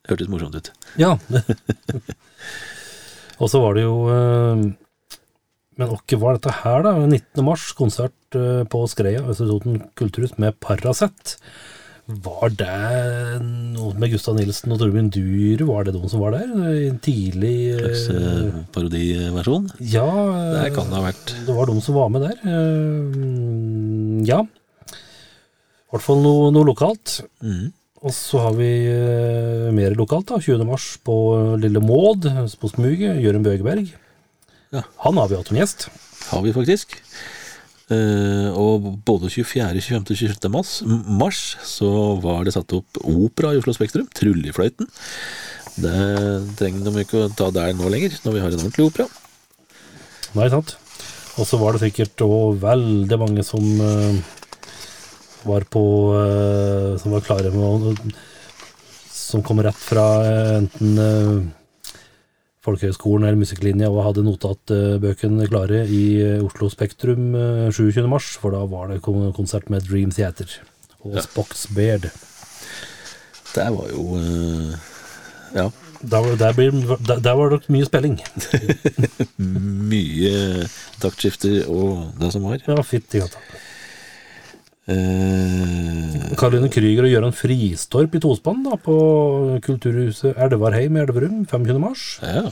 Hørtes 0.07 0.29
morsomt 0.29 0.59
ut. 0.61 0.71
Ja. 1.01 1.17
og 3.41 3.51
så 3.51 3.61
var 3.63 3.75
det 3.79 3.83
jo 3.87 3.95
eh, 4.15 4.65
Men 5.81 5.91
åkke 5.97 6.19
var 6.23 6.37
dette 6.39 6.53
her, 6.63 6.85
da? 6.87 6.93
19. 7.07 7.43
mars, 7.47 7.69
konsert 7.79 8.37
eh, 8.39 8.63
på 8.71 8.85
Skreia, 8.91 9.25
Østre 9.27 9.49
Toten 9.51 9.81
kulturhus, 9.99 10.37
med 10.39 10.55
Paracet. 10.63 11.39
Var 12.05 12.51
det 12.53 13.41
noe 13.73 13.95
med 13.97 14.11
Gustav 14.13 14.35
Nilsen 14.37 14.75
og 14.75 14.79
Torbjørn 14.83 15.07
Duru? 15.15 15.65
Var 15.71 15.87
det 15.89 15.95
noen 15.97 16.11
som 16.13 16.21
var 16.21 16.35
der? 16.37 16.51
En 16.91 16.99
tidlig 17.03 17.55
eh, 17.73 17.79
Slags 17.81 18.03
eh, 18.13 18.59
parodiversjon. 18.77 19.71
Ja, 19.89 20.05
Det 20.61 20.75
kan 20.77 20.91
det 20.93 20.99
ha 21.01 21.07
vært. 21.09 21.33
det 21.49 21.57
var 21.57 21.73
de 21.73 21.79
som 21.83 21.97
var 21.97 22.13
med 22.13 22.27
der. 22.29 22.37
Ja. 24.29 24.43
I 24.45 25.97
hvert 25.97 26.05
fall 26.07 26.21
noe, 26.25 26.53
noe 26.55 26.69
lokalt. 26.71 27.23
Mhm. 27.43 27.73
Og 28.05 28.13
så 28.13 28.41
har 28.43 28.57
vi 28.59 28.71
eh, 28.91 29.71
mer 29.73 29.95
lokalt, 29.97 30.29
da. 30.29 30.41
20. 30.43 30.67
mars 30.69 30.91
på 31.05 31.15
Lille 31.61 31.81
Maud 31.81 32.27
på 32.61 32.69
Smuget. 32.69 33.23
Jørund 33.25 33.47
Bøgeberg. 33.47 33.89
Ja. 34.75 34.83
Han 35.07 35.17
har 35.21 35.31
vi 35.31 35.39
hatt 35.39 35.49
som 35.49 35.57
gjest. 35.57 35.89
Har 36.29 36.45
vi 36.45 36.53
faktisk. 36.53 36.99
Eh, 37.93 38.51
og 38.53 38.91
både 39.09 39.29
24., 39.33 39.81
25. 39.81 40.05
og 40.05 40.21
26. 40.21 40.53
Mars, 40.53 40.77
mars 40.85 41.43
så 41.69 41.91
var 42.21 42.45
det 42.45 42.55
satt 42.57 42.77
opp 42.77 43.01
opera 43.01 43.55
i 43.55 43.61
Oslo 43.63 43.73
Spektrum. 43.77 44.09
Trullefløyten. 44.13 44.89
Det 45.81 45.97
trenger 46.61 46.87
de 46.87 47.03
ikke 47.03 47.25
å 47.25 47.33
ta 47.35 47.49
der 47.55 47.73
nå 47.75 47.89
lenger, 47.91 48.21
når 48.23 48.37
vi 48.37 48.45
har 48.45 48.53
en 48.53 48.63
ordentlig 48.67 48.89
opera. 48.89 49.09
Nei, 50.37 50.53
sant. 50.53 50.77
Og 51.41 51.49
så 51.49 51.59
var 51.59 51.75
det 51.75 51.89
sikkert 51.89 52.21
òg 52.29 52.61
veldig 52.63 53.19
mange 53.25 53.45
som 53.47 53.65
eh, 53.81 54.21
var 55.47 55.65
på 55.71 55.83
eh, 56.19 56.95
Som 57.03 57.13
var 57.17 57.25
klare 57.27 57.51
med 57.55 57.65
å 57.65 57.95
Som 59.13 59.43
kom 59.47 59.61
rett 59.65 59.79
fra 59.81 60.07
eh, 60.25 60.57
enten 60.61 60.99
uh, 60.99 61.45
Folkehøgskolen 62.65 63.27
eller 63.29 63.37
musikklinja 63.37 63.91
og 63.93 63.99
hadde 64.07 64.23
notatbøkene 64.25 65.45
klare 65.51 65.83
i 65.85 66.03
eh, 66.25 66.39
Oslo 66.45 66.71
Spektrum 66.73 67.35
eh, 67.37 67.67
27. 67.77 67.99
mars, 68.09 68.31
for 68.41 68.55
da 68.57 68.63
var 68.71 68.89
det 68.89 69.03
kon- 69.05 69.35
konsert 69.37 69.69
med 69.69 69.85
Dream 69.85 70.15
Theater 70.17 70.49
og 71.05 71.19
Spox 71.27 71.67
Beard. 71.77 72.07
Det 73.55 73.67
var 73.77 73.91
jo 73.93 74.07
eh, 74.17 74.73
Ja, 75.59 75.67
Der, 76.01 76.25
var- 76.25 76.39
der, 76.41 76.57
blir, 76.57 76.73
der, 77.05 77.21
der 77.27 77.37
var 77.37 77.53
det 77.53 77.61
mye 77.73 77.85
spilling. 77.85 78.17
mye 79.93 80.65
taktskifter 81.05 81.69
og 81.69 82.17
det 82.21 82.33
som 82.35 82.45
var. 82.49 82.59
Ja, 82.65 82.81
fytti 82.87 83.21
katta. 83.23 83.41
Eh, 84.85 86.35
Karoline 86.39 86.69
Krüger 86.73 87.07
og 87.07 87.13
Gøran 87.15 87.35
Fristorp 87.37 88.15
i 88.17 88.21
tospann 88.23 88.65
da, 88.67 88.77
på 88.81 88.95
Kulturhuset 89.65 90.37
Elvarheim 90.37 90.99
i 90.99 91.05
Elverum 91.05 91.43
25. 91.49 91.81
mars. 91.83 92.07
ja. 92.23 92.51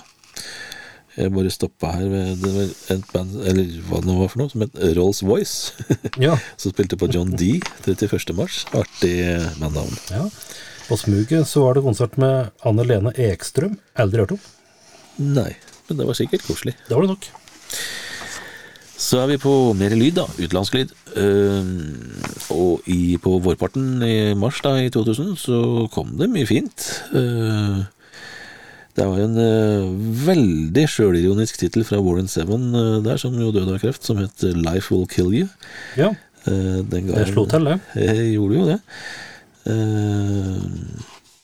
Jeg 1.13 1.29
bare 1.29 1.51
stoppa 1.53 1.91
her 1.93 2.07
ved 2.09 2.39
det 2.41 2.51
var 2.55 2.69
et 2.95 3.03
band, 3.13 3.35
eller 3.45 3.67
hva 3.85 3.99
det 4.01 4.15
var 4.17 4.31
for 4.33 4.41
noe, 4.41 4.49
som 4.49 4.63
het 4.65 4.79
Rolls 4.97 5.19
Voice. 5.21 5.75
Ja, 6.17 6.39
som 6.61 6.73
spilte 6.73 6.97
på 6.97 7.11
John 7.13 7.35
D 7.37 7.59
31. 7.85 8.33
mars. 8.39 8.63
Artig 8.73 9.19
bandnavn. 9.61 9.93
ja. 10.09 10.25
På 10.89 10.97
Smuget 10.97 11.45
så 11.51 11.67
var 11.67 11.77
det 11.77 11.85
konsert 11.85 12.17
med 12.17 12.49
Anne 12.65 12.89
Lene 12.89 13.13
Ekstrøm. 13.29 13.77
Aldri 14.01 14.25
hørt 14.25 14.33
om. 14.39 14.41
Nei, 15.37 15.51
men 15.91 16.01
det 16.01 16.09
var 16.09 16.17
sikkert 16.17 16.49
koselig. 16.49 16.75
Det 16.89 16.97
var 16.97 17.05
det 17.05 17.13
nok. 17.13 17.29
Så 19.03 19.19
er 19.19 19.33
vi 19.33 19.41
på 19.43 19.53
mer 19.75 19.95
lyd, 19.99 20.15
da. 20.21 20.27
Utenlandsk 20.39 20.77
lyd. 20.77 20.93
Uh, 21.17 21.63
og 22.55 22.87
i, 22.91 23.17
på 23.23 23.35
vårparten 23.43 24.03
i 24.07 24.33
mars 24.39 24.61
da, 24.65 24.77
i 24.79 24.93
2000 24.95 25.35
så 25.41 25.59
kom 25.93 26.15
det 26.21 26.31
mye 26.31 26.47
fint. 26.49 26.87
Uh, 27.11 27.83
det 28.97 29.07
var 29.09 29.23
en 29.25 29.39
uh, 29.41 29.89
veldig 30.27 30.85
sjølironisk 30.93 31.59
tittel 31.63 31.87
fra 31.89 31.99
Warren 32.05 32.31
Seven 32.31 32.71
der, 33.05 33.19
som 33.21 33.35
jo 33.41 33.51
døde 33.55 33.75
av 33.75 33.83
kreft, 33.83 34.05
som 34.07 34.21
het 34.21 34.45
'Life 34.45 34.93
Will 34.93 35.09
Kill 35.11 35.33
You'. 35.33 35.51
Ja, 35.99 36.13
den 36.45 37.09
ga 37.09 37.23
det 37.23 37.33
slo 37.33 37.47
til, 37.47 37.65
det. 37.65 37.79
Jeg 38.07 38.35
gjorde 38.35 38.59
jo 38.59 38.65
det. 38.71 38.79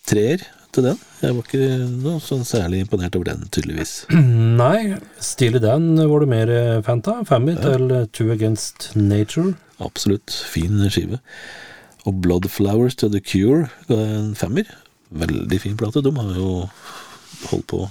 Treer 0.09 0.47
til 0.75 0.87
den. 0.89 0.99
Jeg 1.23 1.37
var 1.37 1.47
ikke 1.47 1.69
noe 2.05 2.23
sånn 2.23 2.45
særlig 2.47 2.83
imponert 2.85 3.17
over 3.19 3.31
den, 3.31 3.47
tydeligvis. 3.55 3.93
Nei, 4.63 4.99
stilig 5.23 5.63
den 5.65 5.91
var 5.99 6.25
det 6.25 6.31
mer 6.31 6.53
eh, 6.55 6.83
fan 6.87 7.03
av. 7.11 7.25
Family 7.31 7.57
til 7.63 7.89
eh, 7.95 8.07
Two 8.15 8.31
Against 8.35 8.91
Nature. 8.99 9.55
Absolutt 9.83 10.35
fin 10.53 10.81
skive. 10.91 11.21
Og 12.07 12.21
Blood 12.25 12.49
Flowers 12.53 12.97
to 12.99 13.11
the 13.13 13.21
Cure 13.21 13.69
ga 13.91 13.99
en 14.05 14.33
femmer. 14.39 14.69
Veldig 15.11 15.61
fin 15.63 15.77
plate. 15.81 16.03
De 16.05 16.13
har 16.17 16.33
jo 16.37 16.53
holdt 17.49 17.69
på, 17.71 17.85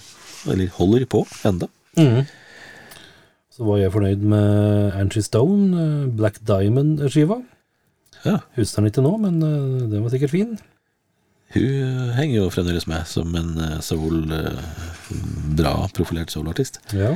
eller 0.52 0.72
holder 0.78 1.06
på, 1.10 1.24
enda. 1.48 1.70
Så 3.58 3.66
var 3.66 3.80
jeg 3.82 3.90
fornøyd 3.94 4.22
med 4.30 4.98
Angie 5.00 5.24
Stone, 5.26 5.70
eh, 5.82 6.10
Black 6.14 6.38
Diamond-skiva. 6.46 7.40
Ja, 8.26 8.40
Husker 8.58 8.82
den 8.84 8.92
ikke 8.92 9.04
nå, 9.06 9.14
men 9.22 9.40
eh, 9.42 9.88
den 9.90 10.04
var 10.04 10.14
sikkert 10.14 10.34
fin. 10.36 10.52
Hun 11.56 11.68
eh, 11.68 12.16
henger 12.18 12.42
jo 12.42 12.50
fremdeles 12.54 12.88
med 12.90 13.06
som 13.10 13.36
en 13.40 13.54
eh, 13.64 13.78
soul, 13.86 14.26
eh, 14.36 14.64
bra 15.58 15.76
profilert 15.96 16.34
soulartist. 16.34 16.82
Ja. 16.96 17.14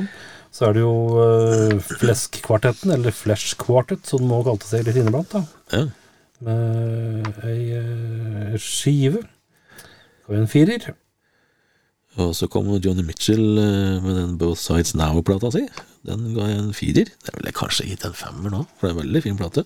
Så 0.52 0.66
er 0.68 0.74
det 0.76 0.82
jo 0.82 0.96
uh, 1.16 1.78
Flesk-kvartetten, 1.80 2.90
eller 2.92 3.14
Flesh 3.16 3.56
Quartet, 3.56 4.04
som 4.04 4.26
nå 4.28 4.42
kalte 4.44 4.68
seg 4.68 4.84
litt 4.84 4.98
inniblant, 5.00 5.32
da. 5.32 5.46
Ja. 5.72 5.86
Med 6.44 7.30
ei 7.48 7.78
uh, 7.78 8.58
skive. 8.60 9.22
Og 10.28 10.36
en 10.36 10.50
firer. 10.50 10.92
Og 12.20 12.34
så 12.36 12.48
kom 12.52 12.68
Johnny 12.76 13.04
Mitchell 13.06 13.56
eh, 13.58 14.02
med 14.04 14.16
den 14.18 14.36
Both 14.40 14.60
Sides 14.60 14.92
Now-plata 14.98 15.48
si. 15.54 15.62
Den 16.04 16.34
ga 16.36 16.50
jeg 16.50 16.58
en 16.60 16.74
firer. 16.76 17.08
Det 17.24 17.32
ville 17.38 17.54
kanskje 17.56 17.88
gitt 17.88 18.04
en 18.04 18.16
femmer 18.16 18.52
nå, 18.52 18.66
for 18.76 18.88
det 18.88 18.90
er 18.90 18.96
en 18.98 19.02
veldig 19.06 19.22
fin 19.24 19.38
plate. 19.38 19.64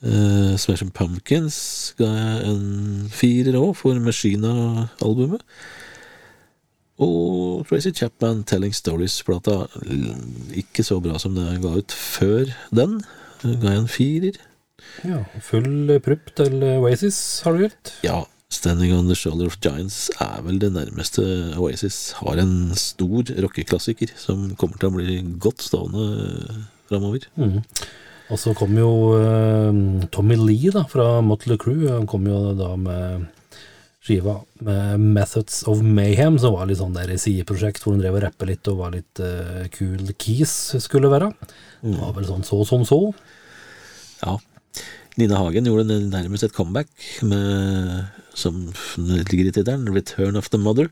Uh, 0.00 0.56
Smashing 0.56 0.92
Pumpkins 0.96 1.56
ga 1.98 2.08
jeg 2.08 2.48
en 2.48 3.08
firer 3.12 3.58
òg, 3.58 3.74
for 3.76 3.98
Machina-albumet. 4.00 5.44
Og 7.00 7.66
Tracy 7.68 7.92
Chapman 7.96 8.42
Telling 8.48 8.74
Stories-plata, 8.76 9.62
ikke 10.56 10.84
så 10.84 10.98
bra 11.04 11.20
som 11.20 11.36
det 11.36 11.46
jeg 11.50 11.62
ga 11.64 11.74
ut 11.80 11.96
før 11.96 12.52
den. 12.76 12.98
Uh, 13.44 13.54
Ga 13.60 13.74
jeg 13.74 13.82
en 13.84 13.92
firer. 13.92 14.40
Ja, 15.04 15.22
full 15.44 15.98
prupp 16.04 16.32
til 16.40 16.62
Oasis 16.80 17.20
har 17.44 17.56
du 17.56 17.66
gjort. 17.66 17.94
Ja, 18.04 18.22
Standing 18.50 18.92
on 18.96 19.06
the 19.06 19.14
Shoulder 19.14 19.46
of 19.46 19.60
Giants 19.62 20.08
er 20.18 20.40
vel 20.42 20.56
det 20.58 20.72
nærmeste 20.74 21.22
Oasis 21.60 22.16
har 22.18 22.40
en 22.42 22.72
stor 22.74 23.28
rockeklassiker 23.44 24.10
som 24.18 24.48
kommer 24.58 24.80
til 24.80 24.90
å 24.90 24.96
bli 24.96 25.18
godt 25.38 25.62
stående 25.62 26.06
framover. 26.90 27.28
Mhm. 27.38 27.60
Og 28.30 28.38
så 28.38 28.54
kom 28.54 28.76
jo 28.78 28.90
uh, 29.18 30.06
Tommy 30.14 30.38
Lee 30.38 30.70
da, 30.74 30.84
fra 30.88 31.18
Motley 31.24 31.58
Crew. 31.60 31.88
Han 31.90 32.06
kom 32.10 32.28
jo 32.30 32.52
da 32.58 32.74
med 32.78 33.28
skiva 34.00 34.38
med 34.64 35.02
Methods 35.18 35.62
of 35.68 35.82
Mayhem, 35.84 36.38
som 36.40 36.54
var 36.56 36.70
litt 36.70 36.80
sånn 36.80 36.94
der 36.96 37.10
sideprosjekt 37.20 37.82
hvor 37.84 37.92
han 37.92 38.00
drev 38.00 38.16
og 38.16 38.22
rappe 38.24 38.46
litt 38.48 38.70
og 38.70 38.78
var 38.80 38.94
litt 38.94 39.20
uh, 39.20 39.66
cool 39.74 40.14
keys, 40.16 40.54
skulle 40.80 41.10
være. 41.12 41.32
Det 41.82 41.98
var 41.98 42.14
vel 42.16 42.28
sånn 42.28 42.46
så 42.46 42.62
som 42.68 42.86
så. 42.88 43.02
Ja. 44.22 44.38
Nina 45.20 45.40
Hagen 45.42 45.66
gjorde 45.68 45.98
nærmest 46.06 46.46
et 46.46 46.56
comeback 46.56 46.88
med, 47.26 48.08
som 48.38 48.70
ligger 48.96 49.50
i 49.50 49.52
tittelen, 49.52 49.88
'Return 49.90 50.38
of 50.38 50.48
the 50.54 50.60
Mother'. 50.60 50.88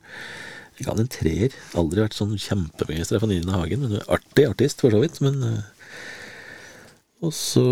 Jeg 0.79 0.87
ga 0.87 0.95
den 0.95 1.07
en 1.07 1.11
treer. 1.11 1.55
Aldri 1.79 2.05
vært 2.05 2.15
sånn 2.15 2.37
kjempebegeistra 2.39 3.19
for 3.19 3.31
Nina 3.31 3.57
Hagen. 3.57 3.87
Hun 3.87 3.97
er 3.99 4.11
artig 4.15 4.45
artist, 4.47 4.83
for 4.85 4.95
så 4.95 5.01
vidt, 5.03 5.17
men 5.25 5.41
eh, 5.43 5.78
Og 7.19 7.33
så 7.35 7.65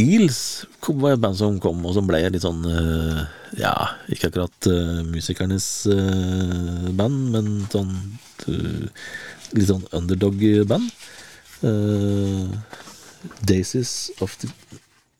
Eels 0.00 0.64
var 0.88 1.12
et 1.12 1.20
band 1.20 1.36
som 1.36 1.58
kom, 1.60 1.82
og 1.84 1.92
som 1.96 2.06
ble 2.08 2.22
litt 2.32 2.44
sånn 2.44 2.62
eh, 2.64 3.18
Ja, 3.60 3.74
ikke 4.08 4.30
akkurat 4.30 4.68
uh, 4.70 5.02
musikernes 5.04 5.66
uh, 5.92 6.88
band, 6.96 7.18
men 7.34 7.50
sånn 7.72 7.92
uh, 8.48 8.88
Litt 9.56 9.68
sånn 9.68 9.86
underdog-band. 9.96 10.90
Daisies 13.48 14.10
of 14.24 14.34
the 14.42 14.50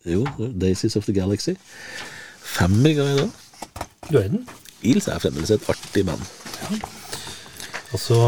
Jo, 0.05 0.27
Daisies 0.37 0.99
of 1.01 1.09
the 1.09 1.16
Galaxy. 1.16 1.57
Femmer 2.45 2.93
ganger 3.01 3.25
da. 3.25 3.89
Du 4.11 4.21
er 4.21 4.29
den. 4.29 4.45
Eels 4.85 5.09
er 5.09 5.25
fremdeles 5.25 5.57
et 5.57 5.69
artig 5.73 6.05
band. 6.09 6.98
Og 7.89 8.01
så 8.03 8.18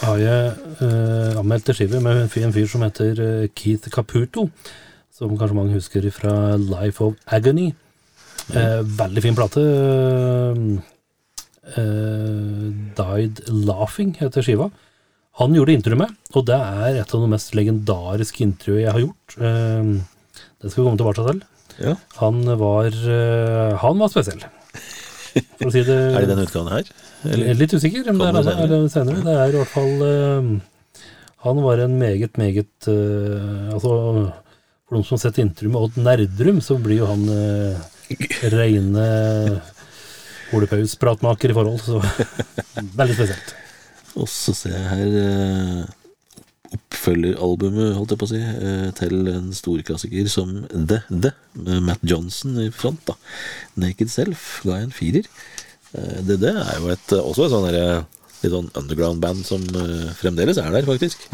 har 0.00 0.20
jeg 0.22 0.52
eh, 0.80 1.36
anmeldt 1.36 1.68
en 1.68 1.76
skive 1.76 2.00
med 2.00 2.22
en 2.22 2.30
fyr, 2.32 2.46
en 2.46 2.54
fyr 2.54 2.68
som 2.70 2.84
heter 2.86 3.20
eh, 3.20 3.50
Keith 3.52 3.90
Caputo. 3.92 4.48
Som 5.14 5.36
kanskje 5.38 5.58
mange 5.58 5.76
husker 5.76 6.06
fra 6.14 6.56
Life 6.56 7.04
of 7.04 7.18
Agony. 7.28 7.68
Eh, 8.54 8.80
veldig 8.98 9.24
fin 9.24 9.36
plate. 9.36 9.64
Eh, 11.74 12.64
Died 12.96 13.44
Laughing 13.52 14.16
heter 14.20 14.44
skiva. 14.44 14.70
Han 15.40 15.54
gjorde 15.56 15.74
introet 15.74 15.98
med, 15.98 16.10
og 16.38 16.44
det 16.46 16.56
er 16.56 17.00
et 17.00 17.14
av 17.16 17.22
de 17.24 17.28
mest 17.32 17.56
legendariske 17.58 18.44
intervjuet 18.44 18.84
jeg 18.84 18.92
har 18.94 19.02
gjort. 19.02 19.38
Eh, 19.38 19.94
det 20.62 20.70
skal 20.70 20.80
vi 20.80 20.88
komme 20.88 21.00
tilbake 21.00 21.28
til. 21.28 21.40
Ja. 21.82 21.96
Han 22.20 22.44
var, 22.60 22.86
eh, 22.88 23.76
han 23.82 23.98
var 23.98 24.12
spesiell. 24.12 24.44
For 25.34 25.68
å 25.68 25.74
si 25.74 25.82
det 25.86 25.98
Er 26.12 26.22
det 26.24 26.30
den 26.30 26.44
utgaven 26.44 26.72
her? 26.76 26.94
jeg 27.24 27.48
er 27.50 27.58
litt 27.58 27.72
usikker 27.74 28.10
men 28.12 28.36
det 28.36 28.52
er 28.52 28.70
det 28.70 28.80
senere. 28.92 29.22
Det 29.24 29.34
er 29.34 29.54
i 29.54 29.58
hvert 29.58 29.72
fall 29.72 30.02
uh, 30.04 30.50
Han 31.46 31.62
var 31.64 31.84
en 31.84 31.98
meget, 31.98 32.36
meget 32.40 32.88
uh, 32.90 33.72
Altså, 33.74 33.94
for 34.84 34.96
noen 34.96 35.06
som 35.08 35.16
har 35.16 35.24
sett 35.24 35.40
intervju 35.42 35.72
med 35.72 35.86
Odd 35.86 36.00
Nerdrum, 36.04 36.60
så 36.64 36.76
blir 36.80 37.00
jo 37.02 37.08
han 37.08 37.24
uh, 37.30 37.80
reine 38.52 39.06
holepaus-pratmaker 40.52 41.50
i 41.50 41.56
forhold, 41.56 41.80
så 41.82 42.00
veldig 43.00 43.16
spesielt. 43.16 43.54
Og 44.20 44.28
så 44.30 44.54
ser 44.54 44.76
jeg 44.76 44.88
her 44.90 45.14
eh, 45.20 45.94
oppfølgeralbumet, 46.74 47.94
holdt 47.96 48.14
jeg 48.14 48.20
på 48.20 48.26
å 48.28 48.32
si, 48.32 48.40
eh, 48.40 48.88
til 48.98 49.28
en 49.32 49.52
storklassiker 49.56 50.28
som 50.30 50.52
The 50.72 51.02
The, 51.10 51.32
med 51.58 51.86
Matt 51.88 52.02
Johnson 52.06 52.58
i 52.62 52.70
front. 52.74 53.04
da. 53.06 53.16
Naked 53.80 54.10
Self 54.12 54.60
ga 54.64 54.80
jeg 54.80 54.88
en 54.88 54.98
firer. 54.98 55.30
Eh, 55.94 56.20
The 56.26 56.36
The 56.40 56.52
er 56.64 56.80
jo 56.80 56.92
et, 56.94 57.16
også 57.20 57.46
et 57.46 57.54
sånn 57.54 57.70
litt 58.44 58.52
sånn 58.52 58.68
underground-band 58.76 59.46
som 59.46 59.64
eh, 59.64 60.12
fremdeles 60.18 60.60
er 60.60 60.70
der, 60.74 60.84
faktisk. 60.88 61.28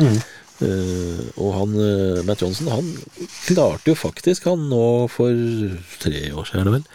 Eh, 0.60 1.20
og 1.40 1.52
han, 1.56 1.76
Matt 2.28 2.44
Johnson, 2.44 2.70
han 2.70 2.94
klarte 3.48 3.90
jo 3.90 3.98
faktisk, 3.98 4.46
han 4.50 4.68
nå 4.70 5.08
for 5.10 5.34
tre 6.02 6.30
år 6.30 6.48
siden, 6.48 6.62
er 6.62 6.68
det 6.68 6.78
vel, 6.78 6.88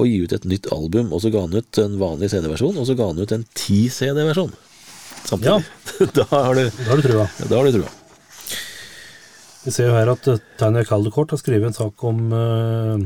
å 0.00 0.06
gi 0.06 0.18
ut 0.24 0.34
et 0.36 0.48
nytt 0.48 0.68
album, 0.72 1.10
og 1.12 1.22
så 1.24 1.32
ga 1.32 1.44
han 1.46 1.56
ut 1.56 1.80
en 1.82 1.96
vanlig 2.00 2.30
CD-versjon, 2.32 2.78
og 2.78 2.86
så 2.88 2.96
ga 2.98 3.10
han 3.10 3.20
ut 3.20 3.34
en 3.34 3.46
10-CD-versjon. 3.56 4.52
Samtidig. 5.24 5.64
da 6.16 6.26
har 6.30 6.54
du, 6.54 6.68
Da 6.70 6.90
har 6.90 7.00
du 7.00 7.08
trua. 7.08 7.26
da 7.46 7.56
har 7.56 7.64
du 7.64 7.78
trua. 7.78 7.96
Vi 9.60 9.72
ser 9.74 9.90
jo 9.90 9.96
her 9.96 10.08
at 10.08 10.24
Tanya 10.24 10.40
Tanja 10.58 10.86
Kaldekort 10.88 11.34
har 11.34 11.40
skrevet 11.40 11.68
en 11.68 11.76
sak 11.76 12.04
om, 12.08 12.20
eh, 12.32 13.02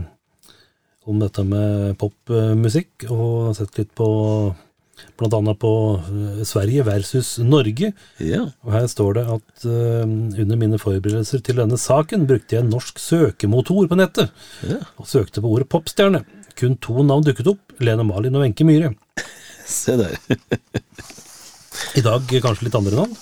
om 1.11 1.19
dette 1.19 1.43
med 1.47 1.97
popmusikk, 1.99 3.09
og 3.11 3.57
sett 3.59 3.81
litt 3.81 3.91
på 3.99 4.07
blant 5.19 5.35
annet 5.35 5.59
på 5.59 5.73
eh, 5.99 6.45
Sverige 6.47 6.85
versus 6.87 7.35
Norge. 7.43 7.91
Ja. 8.23 8.45
Og 8.62 8.71
her 8.77 8.87
står 8.91 9.19
det 9.19 9.27
at 9.35 9.67
eh, 9.67 10.07
under 10.45 10.61
mine 10.61 10.79
forberedelser 10.79 11.43
til 11.45 11.59
denne 11.59 11.79
saken 11.81 12.29
brukte 12.31 12.57
jeg 12.57 12.65
en 12.65 12.73
norsk 12.75 13.03
søkemotor 13.03 13.91
på 13.91 13.99
nettet, 13.99 14.31
ja. 14.62 14.79
og 15.01 15.11
søkte 15.11 15.43
på 15.43 15.51
ordet 15.57 15.71
popstjerne. 15.75 16.23
Kun 16.55 16.79
to 16.79 17.03
navn 17.03 17.27
dukket 17.27 17.51
opp, 17.51 17.75
Lene 17.83 18.07
Malin 18.07 18.39
og 18.39 18.47
Wenche 18.47 18.67
Myhre. 18.67 18.95
Se 19.67 19.99
der. 19.99 20.19
I 21.99 22.03
dag 22.05 22.27
kanskje 22.45 22.68
litt 22.68 22.79
andre 22.79 22.99
navn. 23.03 23.14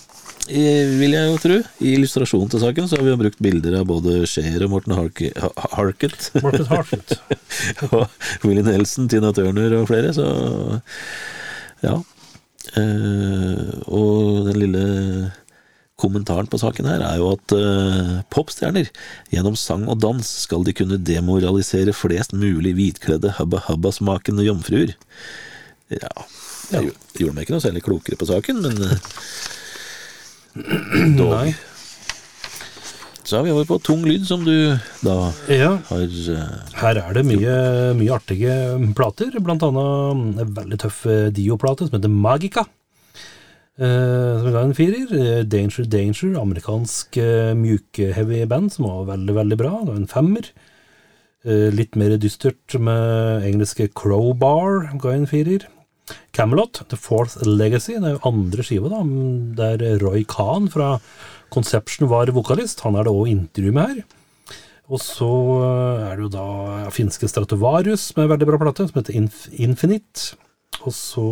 I- 0.48 0.98
Vil 0.98 1.12
jeg 1.14 1.28
jo 1.30 1.36
tro. 1.42 1.58
I 1.86 1.92
illustrasjonen 1.96 2.50
til 2.50 2.60
saken 2.64 2.88
så 2.90 2.98
har 2.98 3.04
vi 3.06 3.12
jo 3.12 3.20
brukt 3.20 3.38
bilder 3.42 3.76
av 3.80 3.86
både 3.86 4.24
Scheer 4.26 4.64
og 4.66 4.72
Morten 4.74 4.96
Harke, 4.98 5.30
Morten 6.42 6.66
Harket. 6.66 7.14
Og 7.92 8.08
Willy 8.44 8.64
Nelson, 8.66 9.06
Tina 9.12 9.30
Turner 9.36 9.76
og 9.78 9.86
flere, 9.90 10.10
så 10.16 10.26
ja. 11.84 11.94
Eh, 12.78 13.70
og 13.90 14.46
den 14.48 14.58
lille 14.62 14.82
kommentaren 16.02 16.48
på 16.50 16.58
saken 16.58 16.86
her 16.88 17.02
er 17.06 17.18
jo 17.20 17.32
at 17.36 17.52
eh, 17.54 18.12
popstjerner 18.32 18.88
gjennom 19.34 19.54
sang 19.58 19.84
og 19.90 19.98
dans 20.02 20.26
skal 20.46 20.64
de 20.66 20.74
kunne 20.74 20.98
demoralisere 20.98 21.94
flest 21.94 22.32
mulig 22.34 22.72
hvitkledde 22.78 23.34
hubba-hubba-smakende 23.38 24.46
jomfruer. 24.46 24.94
Ja, 25.92 26.10
det 26.70 26.84
ja. 26.86 26.94
gjorde 27.18 27.34
meg 27.36 27.46
ikke 27.46 27.56
noe 27.56 27.64
særlig 27.64 27.82
klokere 27.84 28.20
på 28.20 28.28
saken, 28.30 28.62
men 28.64 28.74
eh, 28.86 28.96
dog. 31.20 31.36
Nei. 31.36 31.52
Så 33.22 33.38
er 33.38 33.46
vi 33.46 33.52
over 33.54 33.64
på 33.68 33.78
tung 33.80 34.02
lyd, 34.04 34.24
som 34.26 34.42
du 34.44 34.74
da 35.00 35.30
Ja, 35.48 35.76
har 35.88 36.02
uh, 36.04 36.40
her 36.82 36.98
er 37.00 37.14
det 37.16 37.22
mye, 37.24 37.54
mye 37.96 38.14
artige 38.16 38.54
plater, 38.98 39.32
blant 39.40 39.62
annet 39.64 40.42
en 40.42 40.54
veldig 40.58 40.78
tøff 40.82 41.04
eh, 41.06 41.30
Dio-plate 41.34 41.86
som 41.86 41.96
heter 41.96 42.12
Magica. 42.12 42.66
Uh, 43.80 44.42
som 44.42 44.50
ga 44.52 44.64
en 44.66 44.76
firer. 44.76 45.14
Danger 45.48 45.88
Danger, 45.88 46.34
amerikansk 46.42 47.16
uh, 47.22 47.54
mjuke-heavy 47.56 48.42
band 48.50 48.74
som 48.74 48.90
var 48.90 49.14
veldig, 49.14 49.38
veldig 49.38 49.58
bra. 49.62 49.72
Det 49.80 49.94
var 49.94 50.02
en 50.02 50.10
femmer. 50.10 50.50
Uh, 51.46 51.70
litt 51.72 51.96
mer 51.98 52.18
dystert 52.20 52.76
med 52.76 53.46
engelske 53.48 53.88
Crowbar, 53.96 54.90
ga 55.00 55.14
en 55.14 55.30
firer. 55.30 55.70
Camelot, 56.32 56.82
The 56.88 56.96
Fourth 56.96 57.42
Legacy, 57.44 57.98
det 57.98 58.08
er 58.08 58.16
jo 58.16 58.24
andre 58.30 58.64
skiva, 58.64 58.88
da, 58.88 59.02
der 59.76 60.00
Roy 60.00 60.24
Khan 60.28 60.70
fra 60.72 60.94
Conception 61.52 62.08
var 62.08 62.32
vokalist. 62.32 62.80
Han 62.86 62.96
er 62.96 63.04
det 63.04 63.12
òg 63.12 63.28
intervju 63.28 63.72
med 63.76 63.90
her. 63.90 64.18
Og 64.92 65.00
så 65.00 65.28
er 66.08 66.16
det 66.16 66.26
jo 66.26 66.32
da 66.32 66.90
finske 66.92 67.28
Stratovarius 67.30 68.10
med 68.16 68.26
en 68.26 68.32
veldig 68.34 68.48
bra 68.48 68.60
plate, 68.64 68.88
som 68.88 68.98
heter 69.00 69.16
Inf 69.16 69.46
Infinite. 69.52 70.34
Og 70.82 70.92
så 70.96 71.28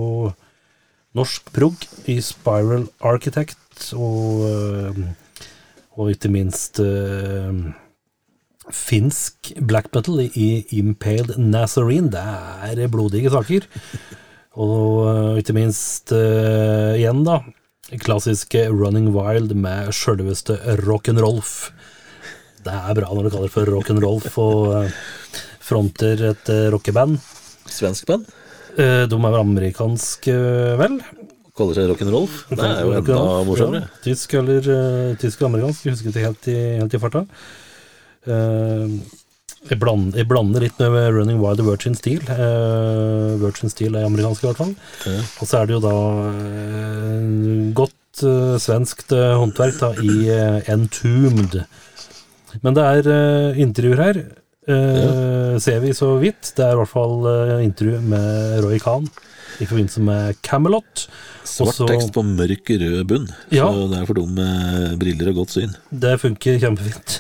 norsk 1.17 1.51
prog 1.53 1.89
i 2.09 2.21
Spiral 2.23 2.87
Architect, 3.01 3.91
og, 3.97 4.47
øh, 4.47 5.01
og 5.99 6.13
ikke 6.13 6.31
minst 6.31 6.81
øh, 6.81 7.73
finsk 8.71 9.53
black 9.67 9.91
metal 9.95 10.23
i 10.35 10.65
Impaled 10.79 11.37
Nazarene. 11.39 12.13
Det 12.13 12.85
er 12.85 12.93
blodige 12.93 13.31
saker. 13.31 13.67
Og 14.59 15.07
øh, 15.07 15.39
ikke 15.39 15.55
minst 15.55 16.11
uh, 16.11 16.97
igjen, 16.99 17.23
da, 17.27 17.39
klassiske 18.03 18.65
Running 18.71 19.13
Wild 19.15 19.55
med 19.55 19.93
sjølveste 19.95 20.57
Rock'n'Rolf. 20.83 21.71
Det 22.65 22.75
er 22.75 22.99
bra 22.99 23.15
når 23.15 23.29
du 23.29 23.31
kaller 23.31 23.47
det 23.47 23.55
for 23.55 23.71
Rock'n'Rolf 23.71 24.37
og 24.43 24.75
øh, 24.81 24.99
fronter 25.63 26.25
et 26.33 26.51
rockeband. 26.75 27.21
svensk 27.71 28.07
band. 28.11 28.27
Uh, 28.75 29.07
De 29.07 29.15
er 29.15 29.31
vel 29.31 29.41
amerikanske, 29.41 30.35
vel. 30.83 31.01
kaller 31.57 31.79
seg 31.79 31.91
rock'n'roll. 31.93 32.29
Det 32.51 32.67
er 32.67 32.85
jo 32.85 32.93
enda 32.99 33.23
morsommere. 33.47 33.87
Ja, 33.87 34.03
tysk 34.05 34.35
eller 34.35 34.67
uh, 34.67 35.17
tysk 35.21 35.39
eller 35.39 35.53
amerikansk, 35.55 35.87
jeg 35.87 35.95
husker 35.95 36.11
ikke 36.11 36.27
helt 36.27 36.51
i, 36.51 36.61
helt 36.81 36.95
i 36.95 37.03
farta. 37.07 37.27
Eh, 38.29 38.89
jeg, 39.69 39.79
blander, 39.81 40.17
jeg 40.19 40.29
blander 40.31 40.65
litt 40.65 40.79
med 40.81 41.13
Running 41.15 41.41
Wild 41.43 41.61
og 41.63 41.69
Virgin 41.73 41.97
Steel. 41.99 42.23
Eh, 42.33 43.37
Virgin 43.43 43.73
Steel 43.73 43.99
er 43.99 44.09
amerikansk, 44.09 44.45
i 44.45 44.49
hvert 44.49 44.61
fall. 44.63 44.75
Og 45.41 45.45
så 45.45 45.61
er 45.61 45.69
det 45.69 45.77
jo 45.77 45.83
da 45.85 45.97
eh, 46.31 47.71
godt 47.77 48.25
uh, 48.25 48.57
svenskt 48.61 49.13
eh, 49.15 49.37
håndverk 49.39 49.79
da, 49.83 49.93
i 50.01 50.31
eh, 50.33 50.73
Entombed. 50.73 51.61
Men 52.65 52.77
det 52.77 52.87
er 52.87 53.11
eh, 53.15 53.61
intervjuer 53.63 54.03
her. 54.03 54.23
Eh, 54.69 55.59
Ser 55.61 55.81
vi 55.81 55.93
så 55.97 56.15
vidt. 56.21 56.53
Det 56.57 56.65
er 56.65 56.73
i 56.77 56.79
hvert 56.81 56.89
fall 56.93 57.19
uh, 57.27 57.59
intervju 57.65 58.01
med 58.01 58.61
Roy 58.65 58.79
Khan 58.81 59.09
i 59.61 59.67
forbindelse 59.69 60.01
med 60.01 60.39
Camelot. 60.47 61.03
Svart 61.45 61.75
Også- 61.75 61.89
tekst 61.91 62.13
på 62.15 62.23
mørk 62.25 62.71
rød 62.81 63.03
bunn, 63.11 63.27
Ja. 63.53 63.67
så 63.67 63.89
det 63.91 63.99
er 63.99 64.07
for 64.07 64.15
dumme 64.15 64.47
briller 65.01 65.29
og 65.33 65.41
godt 65.43 65.51
syn. 65.57 65.75
Det 65.93 66.15
funker 66.23 66.59
kjempefint. 66.63 67.19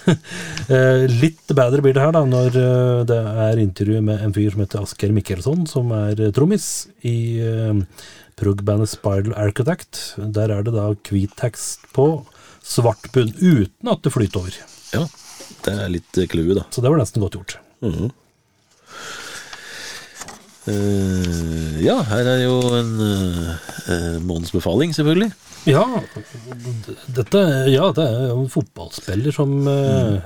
uh, 0.70 1.04
Litt 1.22 1.52
bedre 1.52 1.82
blir 1.84 1.92
det 1.96 2.00
her 2.04 2.12
da 2.16 2.22
når 2.24 2.56
eh, 2.56 3.04
det 3.10 3.18
er 3.18 3.60
intervju 3.60 4.00
med 4.06 4.22
en 4.24 4.32
fyr 4.32 4.50
som 4.54 4.62
heter 4.64 4.80
Asker 4.86 5.12
Mikkelsson, 5.12 5.66
som 5.68 5.90
er 5.92 6.20
eh, 6.20 6.30
trommis 6.32 6.86
i 7.04 7.40
eh, 7.44 7.74
prog-bandet 8.40 8.88
Spiral 8.88 9.34
Architect. 9.36 10.14
Der 10.16 10.48
er 10.54 10.62
det 10.64 10.72
da 10.72 10.88
hvit 11.10 11.34
tekst 11.36 11.84
på 11.92 12.24
svart 12.62 13.10
bunn, 13.12 13.34
uten 13.36 13.90
at 13.90 14.00
det 14.06 14.12
flyter 14.14 14.40
over. 14.44 14.56
Ja, 14.94 15.04
det 15.66 15.76
er 15.76 15.92
litt 15.92 16.20
eh, 16.20 16.28
clouet, 16.30 16.56
da. 16.58 16.66
Så 16.74 16.82
det 16.84 16.92
var 16.92 17.00
nesten 17.00 17.24
godt 17.24 17.38
gjort. 17.38 17.58
Eh, 20.68 21.76
ja, 21.80 21.96
her 22.10 22.28
er 22.28 22.42
jo 22.44 22.58
en 22.76 22.90
uh, 23.00 24.18
måneds 24.26 24.52
befaling, 24.52 24.92
selvfølgelig. 24.96 25.30
Ja, 25.68 25.84
dette 27.16 27.40
Ja, 27.68 27.90
det 27.96 28.04
er 28.04 28.30
jo 28.30 28.38
en 28.46 28.52
fotballspiller 28.52 29.34
som 29.34 29.50
eh, 29.68 30.22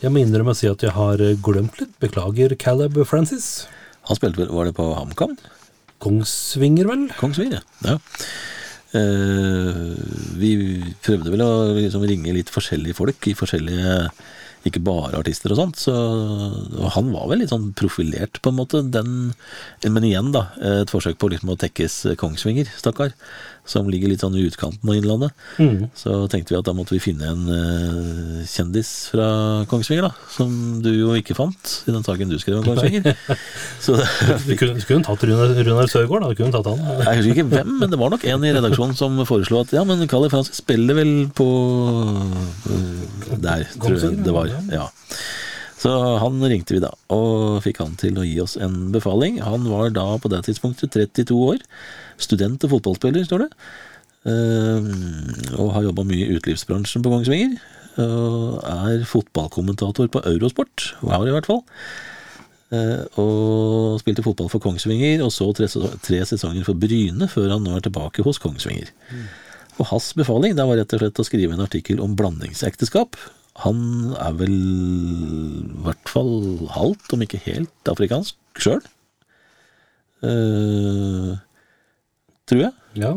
Jeg 0.00 0.12
må 0.14 0.22
innrømme 0.22 0.54
å 0.54 0.56
si 0.56 0.64
at 0.70 0.80
jeg 0.80 0.94
har 0.96 1.20
glemt 1.44 1.76
litt. 1.80 1.92
Beklager, 2.00 2.54
Caleb 2.60 2.96
Francis. 3.08 3.66
Han 4.08 4.18
spilte 4.18 4.40
vel, 4.42 4.52
var 4.54 4.68
det 4.68 4.76
på 4.78 4.88
HamKam? 4.96 5.36
Kongsvinger, 6.02 6.88
vel? 6.88 7.06
Kongsvinger, 7.20 7.62
ja. 7.86 7.98
Uh, 8.92 9.96
vi 10.36 10.52
prøvde 11.00 11.32
vel 11.32 11.44
å 11.44 11.52
liksom 11.78 12.04
ringe 12.04 12.34
litt 12.36 12.50
forskjellige 12.52 12.98
folk 12.98 13.28
i 13.30 13.36
forskjellige 13.38 13.94
Ikke 14.68 14.82
bare 14.84 15.18
artister 15.18 15.52
og 15.54 15.58
sånt. 15.58 15.80
Så 15.82 15.94
han 16.94 17.10
var 17.14 17.30
vel 17.30 17.42
litt 17.42 17.52
sånn 17.52 17.72
profilert, 17.78 18.38
på 18.42 18.52
en 18.52 18.58
måte. 18.60 18.82
Den, 18.94 19.32
men 19.84 20.06
igjen, 20.06 20.30
da. 20.34 20.48
Et 20.82 20.92
forsøk 20.92 21.18
på 21.18 21.32
liksom 21.32 21.54
å 21.54 21.58
tekkes 21.58 21.98
Kongsvinger, 22.20 22.70
stakkar. 22.78 23.16
Som 23.62 23.86
ligger 23.86 24.10
litt 24.10 24.22
sånn 24.24 24.34
i 24.34 24.42
utkanten 24.42 24.90
av 24.90 24.96
Innlandet. 24.98 25.34
Mm. 25.62 25.84
Så 25.94 26.16
tenkte 26.32 26.50
vi 26.50 26.58
at 26.58 26.66
da 26.66 26.74
måtte 26.74 26.96
vi 26.96 27.02
finne 27.02 27.28
en 27.30 27.42
uh, 27.46 28.40
kjendis 28.48 28.90
fra 29.12 29.26
Kongsvinger, 29.70 30.08
da. 30.08 30.28
Som 30.34 30.80
du 30.82 30.90
jo 30.90 31.12
ikke 31.18 31.36
fant 31.38 31.76
i 31.86 31.94
den 31.94 32.02
saken 32.02 32.32
du 32.32 32.40
skrev 32.42 32.58
om 32.58 32.66
Kongsvinger. 32.66 33.14
Så 33.84 33.94
Du 33.94 34.56
kunne, 34.58 34.80
du 34.80 34.86
kunne 34.88 35.06
tatt 35.06 35.22
Runar, 35.28 35.54
Runar 35.62 35.92
Sørgaard, 35.92 36.26
da. 36.26 36.32
Du 36.32 36.42
kunne 36.42 36.56
tatt 36.56 36.72
han. 36.72 36.82
Jeg 37.06 37.20
husker 37.20 37.36
ikke 37.36 37.46
hvem, 37.54 37.72
men 37.84 37.94
det 37.94 38.00
var 38.02 38.10
nok 38.16 38.26
en 38.34 38.48
i 38.48 38.52
redaksjonen 38.58 38.98
som 38.98 39.22
foreslo 39.28 39.62
at 39.62 39.76
ja, 39.78 39.86
men 39.86 40.02
Kalle 40.10 40.32
Francis 40.32 40.58
spiller 40.58 40.98
vel 40.98 41.14
på 41.30 41.48
uh, 42.66 43.32
Der, 43.38 43.68
tror 43.78 43.94
jeg 43.94 44.18
det 44.26 44.34
var. 44.34 44.50
Ja. 44.74 44.90
Så 45.82 45.90
han 46.22 46.38
ringte 46.46 46.76
vi 46.76 46.82
da, 46.82 46.92
og 47.10 47.62
fikk 47.64 47.80
han 47.82 47.96
til 47.98 48.18
å 48.20 48.26
gi 48.26 48.36
oss 48.42 48.54
en 48.60 48.92
befaling. 48.94 49.40
Han 49.42 49.66
var 49.66 49.90
da 49.94 50.12
på 50.22 50.30
det 50.30 50.44
tidspunktet 50.46 50.94
32 50.94 51.38
år. 51.48 51.64
Student 52.22 52.64
og 52.66 52.76
fotballspiller, 52.76 53.26
står 53.28 53.46
det. 53.46 53.50
Uh, 54.22 54.86
og 55.58 55.72
har 55.74 55.88
jobba 55.88 56.06
mye 56.06 56.28
i 56.28 56.38
utelivsbransjen 56.38 57.04
på 57.04 57.12
Kongsvinger. 57.12 57.58
Og 58.00 58.62
er 58.64 59.04
fotballkommentator 59.08 60.08
på 60.08 60.22
Eurosport. 60.30 60.92
Var 61.02 61.28
i 61.28 61.34
hvert 61.34 61.50
fall. 61.50 61.62
Uh, 62.72 63.04
og 63.20 64.00
spilte 64.00 64.24
fotball 64.24 64.48
for 64.48 64.62
Kongsvinger, 64.64 65.20
og 65.26 65.34
så 65.34 65.50
tre, 65.56 65.68
tre 65.68 66.22
sesonger 66.28 66.64
for 66.64 66.78
Bryne, 66.78 67.28
før 67.28 67.56
han 67.56 67.66
nå 67.66 67.76
er 67.76 67.84
tilbake 67.84 68.24
hos 68.24 68.40
Kongsvinger. 68.40 68.88
Og 69.80 69.88
hans 69.90 70.10
befaling 70.16 70.56
det 70.56 70.64
var 70.68 70.80
rett 70.80 70.94
og 70.96 71.02
slett 71.02 71.20
å 71.20 71.26
skrive 71.26 71.56
en 71.56 71.64
artikkel 71.64 72.00
om 72.04 72.16
blandingsekteskap. 72.16 73.18
Han 73.60 73.78
er 74.16 74.36
vel 74.38 74.54
i 74.56 75.84
hvert 75.84 76.08
fall 76.08 76.34
halvt, 76.72 77.12
om 77.12 77.24
ikke 77.24 77.40
helt, 77.44 77.72
afrikansk 77.90 78.36
sjøl. 78.62 78.80
Eh, 80.24 81.32
tror 82.52 82.64
jeg. 82.66 82.72
Ja. 83.02 83.12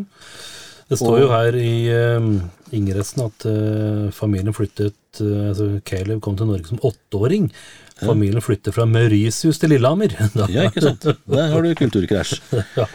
Det 0.86 1.00
står 1.00 1.18
jo 1.24 1.32
her 1.32 1.56
i 1.58 1.74
um, 2.20 2.30
ingressen 2.76 3.24
at 3.26 3.48
uh, 3.50 4.12
familien 4.14 4.54
flyttet 4.54 5.22
uh, 5.24 5.50
altså 5.50 5.70
Caleb 5.88 6.22
kom 6.22 6.38
til 6.38 6.50
Norge 6.50 6.70
som 6.70 6.82
åtteåring. 6.86 7.50
Familien 7.98 8.44
flyttet 8.44 8.76
fra 8.76 8.86
Mauritius 8.86 9.62
til 9.62 9.74
Lillehammer. 9.74 10.14
Ja, 10.54 10.68
ikke 10.70 10.84
sant? 10.84 11.08
Der 11.26 11.52
har 11.54 11.62
du 11.66 11.76
kulturkrasj. 11.80 12.42
Ja. 12.80 12.90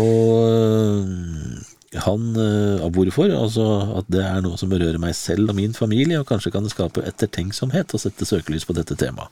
Og 0.00 0.46
uh, 0.48 1.64
han 1.94 2.36
øh, 2.36 2.90
Hvorfor? 2.90 3.28
Altså 3.42 3.64
at 3.98 4.08
det 4.10 4.22
er 4.24 4.40
noe 4.42 4.58
som 4.58 4.70
berører 4.72 4.98
meg 4.98 5.14
selv 5.14 5.52
og 5.52 5.58
min 5.58 5.74
familie, 5.74 6.18
og 6.18 6.26
kanskje 6.26 6.50
kan 6.50 6.64
det 6.66 6.72
skape 6.72 7.04
ettertenksomhet 7.06 7.94
å 7.94 8.00
sette 8.00 8.26
søkelys 8.26 8.66
på 8.66 8.74
dette 8.74 8.96
temaet. 8.98 9.30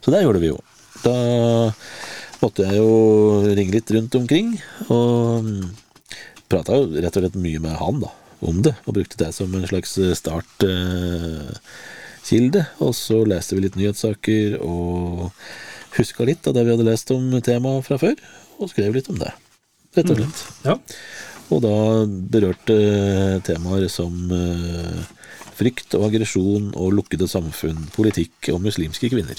Så 0.00 0.14
det 0.14 0.22
gjorde 0.24 0.40
vi 0.40 0.48
jo. 0.52 0.56
Da 1.04 1.16
måtte 2.40 2.64
jeg 2.64 2.80
jo 2.80 3.42
ringe 3.44 3.76
litt 3.76 3.92
rundt 3.92 4.16
omkring, 4.16 4.54
og 4.88 5.52
prata 6.48 6.76
jo 6.78 6.88
rett 6.94 7.16
og 7.16 7.22
slett 7.24 7.40
mye 7.40 7.60
med 7.62 7.74
han 7.80 8.00
da, 8.02 8.10
om 8.48 8.56
det, 8.64 8.74
og 8.86 8.94
brukte 8.96 9.20
det 9.20 9.30
som 9.36 9.54
en 9.54 9.68
slags 9.68 9.92
startkilde. 10.20 12.62
og 12.84 12.92
så 12.96 13.16
leste 13.28 13.56
vi 13.56 13.64
litt 13.66 13.78
nyhetssaker, 13.78 14.48
og 14.62 15.30
huska 15.98 16.22
litt 16.28 16.42
av 16.46 16.52
det 16.56 16.64
vi 16.64 16.72
hadde 16.74 16.88
lest 16.88 17.08
om 17.14 17.24
temaet 17.44 17.86
fra 17.88 17.96
før, 18.00 18.16
og 18.58 18.70
skrev 18.72 18.90
litt 18.96 19.10
om 19.12 19.18
det. 19.20 19.32
Rett 19.96 20.10
og 20.12 20.16
slett. 20.20 20.38
Ja. 20.66 20.74
Og 21.48 21.58
da 21.64 21.76
berørte 22.04 22.76
temaer 23.46 23.88
som 23.92 24.14
eh, 24.34 24.98
frykt 25.58 25.96
og 25.96 26.10
aggresjon 26.10 26.64
og 26.76 26.94
lukkede 26.98 27.26
samfunn, 27.30 27.88
politikk 27.96 28.50
og 28.52 28.60
muslimske 28.66 29.08
kvinner. 29.12 29.38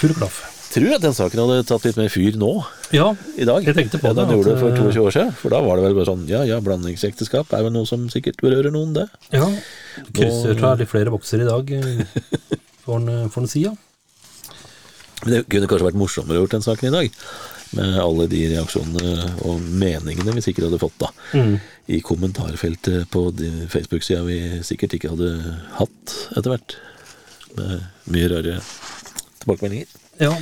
Full 0.00 0.14
klaff. 0.18 0.49
Tror 0.70 0.92
at 0.94 1.02
den 1.02 1.14
saken 1.16 1.40
hadde 1.42 1.64
tatt 1.66 1.86
litt 1.88 1.98
mer 1.98 2.10
fyr 2.12 2.36
nå, 2.38 2.50
Ja, 2.94 3.08
i 3.34 3.46
dag, 3.48 3.64
Jeg 3.66 3.74
tenkte 3.74 3.98
på 3.98 4.10
enn 4.10 4.18
den 4.20 4.28
det, 4.30 4.36
gjorde 4.38 4.52
det 4.54 4.60
for 4.60 4.70
eh, 4.70 4.82
22 4.86 5.02
år 5.02 5.14
siden. 5.16 5.32
For 5.40 5.50
da 5.54 5.58
var 5.64 5.78
det 5.78 5.86
vel 5.88 5.96
bare 5.98 6.08
sånn 6.12 6.26
ja 6.30 6.44
ja, 6.46 6.60
blandingsekteskap 6.62 7.50
er 7.56 7.64
vel 7.66 7.74
noe 7.74 7.88
som 7.90 8.04
sikkert 8.12 8.38
berører 8.44 8.70
noen, 8.74 8.94
det. 8.94 9.08
ja. 9.34 9.48
Krysser 10.14 10.54
tar 10.60 10.78
litt 10.78 10.90
flere 10.92 11.10
bokser 11.10 11.42
i 11.42 11.48
dag, 11.48 11.72
eh, 11.74 12.04
får 12.86 13.00
en, 13.02 13.50
si, 13.50 13.64
ja. 13.66 13.74
Det 15.26 15.42
kunne 15.50 15.68
kanskje 15.68 15.88
vært 15.90 15.98
morsommere 16.00 16.38
gjort 16.38 16.54
den 16.54 16.64
saken 16.64 16.88
i 16.88 16.94
dag. 16.94 17.18
Med 17.76 17.98
alle 18.02 18.26
de 18.30 18.40
reaksjonene 18.50 19.26
og 19.46 19.60
meningene 19.62 20.32
vi 20.34 20.42
sikkert 20.42 20.68
hadde 20.68 20.80
fått 20.82 20.96
da. 21.02 21.10
Mm. 21.34 21.58
I 21.90 22.00
kommentarfeltet 22.06 23.10
på 23.12 23.26
Facebook-sida 23.70 24.22
vi 24.26 24.38
sikkert 24.66 24.96
ikke 24.96 25.12
hadde 25.12 25.34
hatt 25.76 26.14
etter 26.34 26.54
hvert. 26.54 26.78
Med 27.58 28.14
mye 28.14 28.30
rare 28.32 28.56
tilbakemeldinger. 29.42 29.98
Ja. 30.20 30.34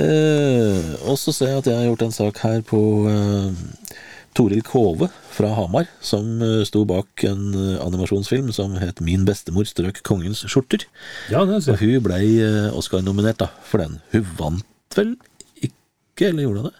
Eh, 0.00 0.90
og 1.04 1.16
så 1.20 1.32
ser 1.34 1.50
jeg 1.52 1.60
at 1.62 1.68
jeg 1.68 1.76
har 1.76 1.88
gjort 1.90 2.04
en 2.06 2.14
sak 2.14 2.38
her 2.44 2.62
på 2.64 2.78
eh, 3.10 3.50
Toril 4.38 4.62
Kove 4.64 5.08
fra 5.34 5.50
Hamar, 5.58 5.88
som 6.04 6.38
eh, 6.44 6.60
sto 6.68 6.84
bak 6.88 7.24
en 7.28 7.50
eh, 7.52 7.74
animasjonsfilm 7.84 8.52
som 8.56 8.76
het 8.80 9.02
Min 9.04 9.26
bestemor 9.28 9.66
strøk 9.68 10.00
kongens 10.06 10.44
skjorter. 10.46 10.86
ja, 11.32 11.42
det 11.44 11.58
Og 11.58 11.66
ser 11.66 11.76
jeg. 11.76 11.98
hun 11.98 12.06
ble 12.06 12.20
eh, 12.46 12.70
Oscar-nominert 12.78 13.42
da, 13.42 13.50
for 13.66 13.82
den. 13.84 13.98
Hun 14.14 14.26
vant 14.38 14.96
vel 14.96 15.16
ikke, 15.60 16.30
eller 16.30 16.46
gjorde 16.46 16.62
hun 16.64 16.70
det? 16.70 16.76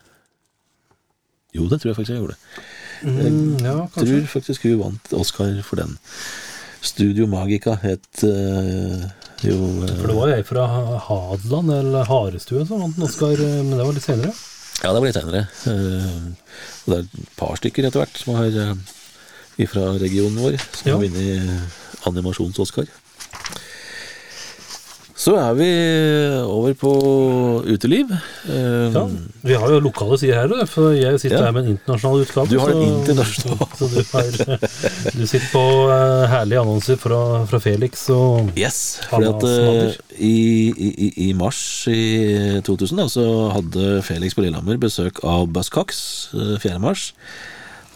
Jo, 1.58 1.66
det 1.66 1.80
tror 1.82 1.90
jeg 1.90 1.96
faktisk 1.98 2.14
jeg 2.14 2.22
gjorde. 2.22 2.38
Mm, 3.00 3.56
ja, 3.64 3.76
kanskje. 3.90 4.06
Tror 4.06 4.26
faktisk 4.38 4.64
hun 4.68 4.78
vant 4.84 5.12
Oscar 5.18 5.56
for 5.66 5.80
den. 5.82 5.96
Studio 6.80 7.26
Magica 7.28 7.74
het 7.82 8.22
eh, 8.24 9.02
jo 9.44 9.56
eh, 9.86 9.92
For 10.00 10.06
det 10.10 10.16
var 10.18 10.32
ei 10.34 10.42
fra 10.46 10.64
Hadeland, 11.06 11.72
eller 11.78 12.08
Harestue, 12.08 12.64
som 12.68 12.82
vant 12.84 12.96
en 12.98 13.06
Oscar, 13.08 13.32
eh, 13.34 13.60
men 13.64 13.76
det 13.78 13.86
var 13.86 13.96
litt 13.96 14.06
senere. 14.06 14.32
Ja, 14.80 14.92
det 14.94 15.00
var 15.00 15.06
litt 15.08 15.18
senere. 15.18 15.42
Eh, 15.66 16.16
og 16.84 16.92
det 16.92 16.98
er 16.98 17.04
et 17.06 17.30
par 17.40 17.56
stykker 17.60 17.88
etter 17.88 18.02
hvert 18.04 18.20
som 18.20 18.34
har 18.38 18.50
fra 19.68 19.82
regionen 20.00 20.38
vår 20.40 20.54
som 20.72 20.86
Ja. 20.88 20.94
har 20.96 21.02
vunnet 21.04 22.06
animasjons-Oscar. 22.08 22.86
Så 25.20 25.34
er 25.36 25.52
vi 25.58 25.66
over 26.48 26.72
på 26.80 26.90
uteliv. 27.68 28.08
Um, 28.48 28.94
Ja, 28.96 29.02
vi 29.44 29.56
har 29.60 29.68
jo 29.74 29.80
lokale 29.84 30.16
sider 30.20 30.38
her, 30.48 30.64
for 30.70 30.94
jeg 30.96 31.18
sitter 31.20 31.36
Ja. 31.36 31.44
her 31.44 31.52
med 31.52 31.66
en 31.66 31.74
internasjonal 31.74 32.22
utgave. 32.24 32.48
Du 32.48 32.56
har 32.62 32.70
en 32.72 32.86
internasjonal. 32.88 33.68
Så, 33.78 33.88
du, 33.92 33.98
har, 34.14 34.30
du 35.18 35.26
sitter 35.28 35.50
på 35.52 35.64
uh, 35.90 36.24
herlige 36.32 36.62
annonser 36.62 36.96
fra, 37.02 37.20
fra 37.50 37.60
Felix 37.60 38.06
og 38.14 38.48
Yes, 38.56 38.80
fordi 39.10 39.28
at 39.28 39.44
eh, 39.44 40.00
i, 40.16 40.34
i, 40.88 41.12
i- 41.28 41.32
mars 41.36 41.60
i 41.92 42.60
2000 42.64 43.02
da, 43.02 43.06
så 43.12 43.26
hadde 43.58 44.00
Felix 44.06 44.34
på 44.36 44.44
Lillehammer 44.46 44.80
besøk 44.80 45.20
av 45.24 45.50
Buzzcocks 45.52 46.00
eh, 46.32 46.56
4. 46.64 46.80
mars. 46.80 47.10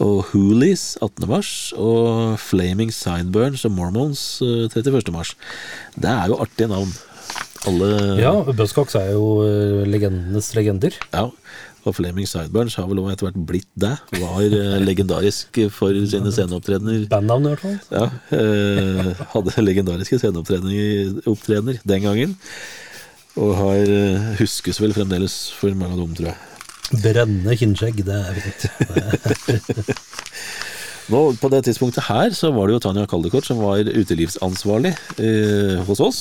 Og 0.02 0.24
Hoolies 0.32 0.98
18. 1.00 1.24
mars. 1.30 1.50
Og 1.78 2.36
Flaming 2.42 2.92
Sideburns 2.92 3.64
og 3.64 3.72
Mormons 3.80 4.26
eh, 4.44 4.68
31. 4.68 5.08
mars. 5.14 5.32
Det 5.96 6.10
er 6.12 6.28
jo 6.32 6.40
artige 6.44 6.68
navn. 6.68 6.92
Alle 7.68 7.90
Ja, 8.20 8.32
Buzzcocks 8.52 8.96
er 9.00 9.14
jo 9.14 9.28
eh, 9.46 9.84
legendenes 9.88 10.50
legender. 10.56 10.96
Ja, 11.14 11.30
og 11.84 11.96
Flaming 11.98 12.28
Sideburns 12.28 12.76
har 12.80 12.86
vel 12.88 13.00
òg 13.02 13.10
etter 13.12 13.28
hvert 13.28 13.40
blitt 13.48 13.68
det. 13.80 13.92
Var 14.16 14.44
eh, 14.56 14.78
legendarisk 14.84 15.60
for 15.72 15.96
sine 16.08 16.32
sceneopptredener. 16.32 17.04
Bandnavn, 17.12 17.48
i 17.48 17.52
hvert 17.52 17.64
fall. 17.64 17.76
Ja, 17.92 18.06
eh, 18.36 19.26
hadde 19.34 19.64
legendariske 19.64 20.20
sceneopptredener 20.20 21.20
opptredener 21.28 21.80
den 21.84 22.06
gangen. 22.08 22.34
Og 23.40 23.52
har, 23.58 23.82
eh, 23.82 24.32
huskes 24.38 24.80
vel 24.80 24.94
fremdeles 24.96 25.50
for 25.58 25.74
mange 25.74 25.96
av 25.96 26.04
dem, 26.04 26.14
tror 26.14 26.30
jeg. 26.30 26.38
Brennende 27.04 27.56
kinnskjegg, 27.58 28.04
det 28.06 28.14
er 28.14 28.34
fint. 28.44 28.66
Nå, 31.12 31.20
På 31.36 31.50
det 31.52 31.64
tidspunktet 31.66 32.06
her 32.08 32.32
så 32.36 32.48
var 32.54 32.68
det 32.68 32.78
jo 32.78 32.82
Tanja 32.86 33.04
Kaldekort 33.08 33.44
som 33.44 33.60
var 33.60 33.84
utelivsansvarlig 33.84 34.94
eh, 35.20 35.82
hos 35.84 36.00
oss. 36.00 36.20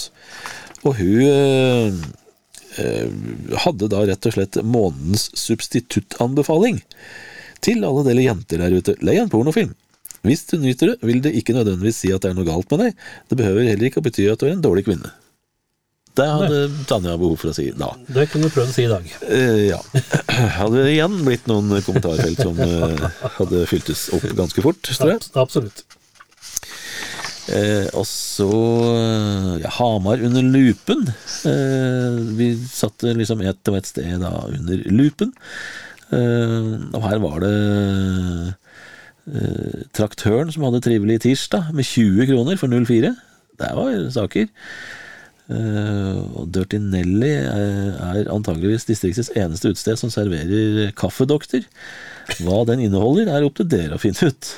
Og 0.84 0.98
hun 1.00 2.02
eh, 2.80 3.08
hadde 3.66 3.90
da 3.92 4.04
rett 4.10 4.28
og 4.30 4.36
slett 4.36 4.60
månedens 4.66 5.30
substituttanbefaling 5.40 6.82
til 7.64 7.86
alle 7.88 8.04
dere 8.10 8.28
jenter 8.28 8.64
der 8.64 8.76
ute. 8.76 8.98
Lei 9.06 9.18
en 9.22 9.32
pornofilm. 9.32 9.74
Hvis 10.24 10.46
du 10.48 10.56
nyter 10.60 10.94
det, 10.94 11.00
vil 11.04 11.20
det 11.24 11.34
ikke 11.36 11.56
nødvendigvis 11.56 12.00
si 12.06 12.14
at 12.16 12.24
det 12.24 12.32
er 12.32 12.38
noe 12.38 12.48
galt 12.48 12.70
med 12.72 12.86
deg. 12.86 13.04
Det 13.28 13.40
behøver 13.40 13.68
heller 13.68 13.90
ikke 13.90 14.00
å 14.00 14.06
bety 14.06 14.30
at 14.32 14.40
du 14.40 14.48
er 14.48 14.56
en 14.56 14.64
dårlig 14.64 14.86
kvinne. 14.88 15.12
Det 16.14 16.26
hadde 16.30 16.86
Tanja 16.88 17.16
behov 17.18 17.40
for 17.42 17.50
å 17.50 17.56
si 17.58 17.72
da. 17.74 17.90
Det 18.06 18.28
kunne 18.30 18.48
du 18.48 18.54
prøvd 18.54 18.70
å 18.70 18.76
si 18.76 18.86
i 18.86 18.92
dag. 18.92 19.08
Eh, 19.26 19.64
ja. 19.72 19.80
Hadde 20.60 20.84
det 20.86 20.92
igjen 20.94 21.16
blitt 21.26 21.50
noen 21.50 21.74
kommentarfelt 21.82 22.44
som 22.44 22.60
eh, 22.62 23.08
hadde 23.40 23.64
fyltes 23.70 24.06
opp 24.14 24.28
ganske 24.38 24.62
fort, 24.64 24.82
tror 24.86 25.16
jeg. 25.16 25.24
Absolutt. 25.42 25.82
Eh, 27.52 27.90
og 27.92 28.06
så 28.08 28.48
ja, 29.60 29.72
Hamar 29.80 30.22
under 30.24 30.46
lupen. 30.46 31.08
Eh, 31.50 32.20
vi 32.38 32.54
satt 32.72 33.04
liksom 33.04 33.44
ett 33.44 33.68
og 33.68 33.80
ett 33.80 33.90
sted 33.92 34.24
da 34.24 34.32
under 34.48 34.86
lupen. 34.94 35.34
Eh, 36.14 36.72
og 36.94 37.04
her 37.04 37.22
var 37.24 37.44
det 37.44 37.54
eh, 39.28 39.84
traktøren 39.96 40.52
som 40.54 40.66
hadde 40.68 40.84
trivelig 40.86 41.24
tirsdag 41.28 41.72
med 41.76 41.88
20 41.88 42.32
kroner 42.32 42.60
for 42.60 42.72
04. 42.72 43.14
Det 43.60 43.72
var 43.78 43.98
saker. 44.16 44.52
Eh, 45.52 46.20
og 46.40 46.48
Dirty 46.56 46.80
Nelly 46.80 47.34
er, 47.44 48.30
antageligvis 48.32 48.88
distriktets 48.88 49.34
eneste 49.36 49.74
utested 49.74 50.00
som 50.00 50.12
serverer 50.14 50.94
kaffedoktor. 50.96 51.66
Hva 52.40 52.64
den 52.70 52.86
inneholder, 52.86 53.28
er 53.28 53.48
opp 53.48 53.60
til 53.60 53.68
dere 53.72 53.98
å 53.98 54.02
finne 54.02 54.32
ut. 54.32 54.54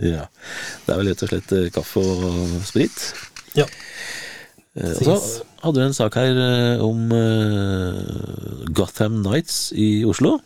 Ja. 0.00 0.26
Det 0.86 0.94
er 0.94 1.00
vel 1.00 1.10
rett 1.12 1.22
og 1.26 1.30
slett 1.32 1.52
eh, 1.56 1.68
kaffe 1.74 2.00
og 2.02 2.54
sprit. 2.68 3.02
Ja. 3.58 3.66
Eh, 4.78 4.94
Og 4.96 5.04
så 5.04 5.16
hadde 5.64 5.76
du 5.80 5.84
en 5.84 5.96
sak 5.96 6.14
her 6.16 6.38
eh, 6.40 6.82
om 6.84 7.10
Gotham 8.76 9.20
Nights 9.24 9.70
i 9.76 10.04
Oslo. 10.08 10.38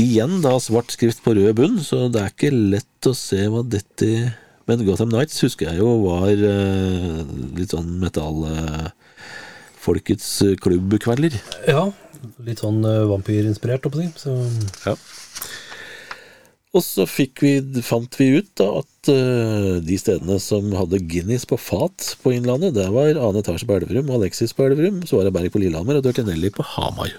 Igjen 0.00 0.40
da 0.44 0.56
svart 0.60 0.92
skrift 0.92 1.22
på 1.24 1.32
rød 1.38 1.54
bunn, 1.58 1.78
så 1.84 2.06
det 2.12 2.20
er 2.24 2.32
ikke 2.34 2.50
lett 2.52 3.08
å 3.08 3.14
se 3.16 3.46
hva 3.48 3.62
dette 3.64 4.10
Men 4.68 4.82
Gotham 4.84 5.08
Nights 5.14 5.38
husker 5.46 5.70
jeg 5.70 5.78
jo 5.80 5.94
var 6.04 6.28
litt 6.36 7.72
sånn 7.72 7.94
metall... 8.02 8.44
Folkets 9.78 10.26
eh, 10.44 10.56
klubbkvelder. 10.60 11.36
ja. 11.70 11.86
Litt 12.42 12.58
sånn 12.58 12.82
vampyrinspirert, 12.82 13.84
holdt 13.86 14.00
jeg 14.02 14.10
på 14.10 14.18
å 14.18 14.42
si. 14.42 14.66
Ja. 14.88 14.94
Og 16.78 16.84
så 16.84 17.06
vi, 17.10 17.52
fant 17.82 18.18
vi 18.20 18.28
ut 18.38 18.50
da 18.58 18.68
at 18.80 19.10
uh, 19.10 19.78
de 19.82 19.96
stedene 19.98 20.38
som 20.42 20.68
hadde 20.78 21.00
Guinness 21.10 21.48
på 21.48 21.58
fat 21.58 22.12
på 22.22 22.36
Innlandet, 22.36 22.76
det 22.76 22.86
var 22.94 23.18
Ane 23.18 23.42
Etasje 23.42 23.66
på 23.66 23.80
Elverum, 23.80 24.12
Alexis 24.14 24.54
på 24.54 24.68
Elverum, 24.68 25.02
Svara 25.08 25.32
Berg 25.34 25.50
på 25.54 25.62
Lillehammer 25.62 25.98
og 25.98 26.06
Dirtinelli 26.06 26.52
på 26.54 26.66
Hamar. 26.76 27.16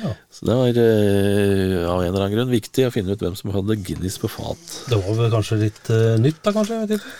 Ja. 0.00 0.14
Så 0.32 0.46
det 0.48 0.56
var 0.56 0.78
uh, 0.80 1.90
av 1.92 2.00
en 2.00 2.08
eller 2.08 2.22
annen 2.22 2.32
grunn 2.38 2.54
viktig 2.54 2.86
å 2.88 2.92
finne 2.94 3.12
ut 3.12 3.20
hvem 3.20 3.36
som 3.36 3.52
hadde 3.52 3.76
Guinness 3.84 4.16
på 4.22 4.30
fat. 4.32 4.76
det 4.88 4.96
var 5.02 5.18
vel 5.18 5.32
kanskje 5.34 5.60
litt 5.66 5.92
uh, 5.92 6.16
nytt, 6.22 6.40
da, 6.40 6.54
kanskje? 6.56 6.78
Jeg 6.78 6.88
vet 6.88 6.96
ikke. 6.96 7.14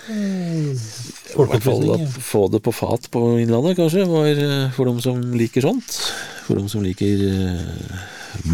I 1.35 1.49
hvert 1.51 1.67
fall 1.67 1.93
å 1.93 1.99
få 2.31 2.47
det 2.55 2.65
på 2.65 2.73
fat 2.73 3.11
på 3.13 3.27
Innlandet, 3.43 3.77
kanskje, 3.83 4.09
var 4.09 4.33
uh, 4.33 4.71
for 4.79 4.89
dem 4.89 5.05
som 5.05 5.21
liker 5.37 5.69
sånt. 5.69 5.99
For 6.47 6.57
dem 6.57 6.73
som 6.73 6.87
liker 6.87 7.29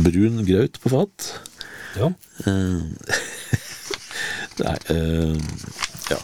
brun 0.02 0.42
graut 0.48 0.82
på 0.82 0.90
fat. 0.90 1.36
Ja. 1.96 2.10
Eh, 2.46 2.80
Nei 4.62 4.76
eh, 4.92 5.36
Ja. 6.10 6.18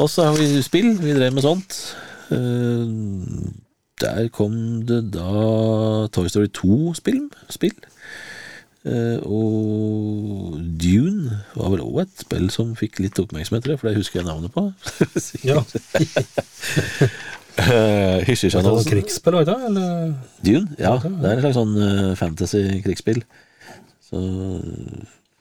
Og 0.00 0.08
så 0.08 0.24
har 0.24 0.38
vi 0.38 0.62
spill. 0.64 0.94
Vi 1.02 1.12
drev 1.16 1.34
med 1.36 1.44
sånt. 1.44 1.78
Eh, 2.32 2.86
der 4.02 4.28
kom 4.34 4.54
det 4.88 5.02
da 5.14 6.06
Toy 6.14 6.30
Story 6.32 6.48
2-spill. 6.56 7.26
Spill. 7.52 7.76
Og 9.22 10.56
Dune 10.82 11.36
var 11.54 11.68
vel 11.70 11.84
òg 11.84 12.00
et 12.02 12.24
spill 12.24 12.48
som 12.50 12.72
fikk 12.74 12.98
litt 12.98 13.20
oppmerksomhet, 13.22 13.68
for 13.78 13.86
det 13.86 14.00
husker 14.00 14.18
jeg 14.18 14.26
navnet 14.26 14.50
på. 14.50 14.64
ja. 15.46 15.62
Det 17.52 17.68
noe 17.68 18.24
Hysjesjanelsen. 18.26 18.90
krigsspill, 18.90 19.38
ikke 19.44 19.54
du? 19.76 19.78
Dune? 20.48 20.74
Ja, 20.80 20.96
det 20.98 21.30
er 21.30 21.36
en 21.36 21.44
slags 21.44 21.60
sånn 21.60 21.76
fantasy-krigsspill. 22.18 23.22
Så 24.12 24.20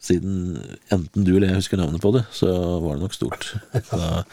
siden 0.01 0.57
enten 0.91 1.25
du 1.27 1.35
eller 1.35 1.51
jeg 1.51 1.59
husker 1.59 1.77
navnet 1.77 2.01
på 2.01 2.09
det, 2.15 2.23
så 2.33 2.47
var 2.81 2.95
det 2.95 3.03
nok 3.03 3.13
stort. 3.13 3.51
Da, 3.91 4.23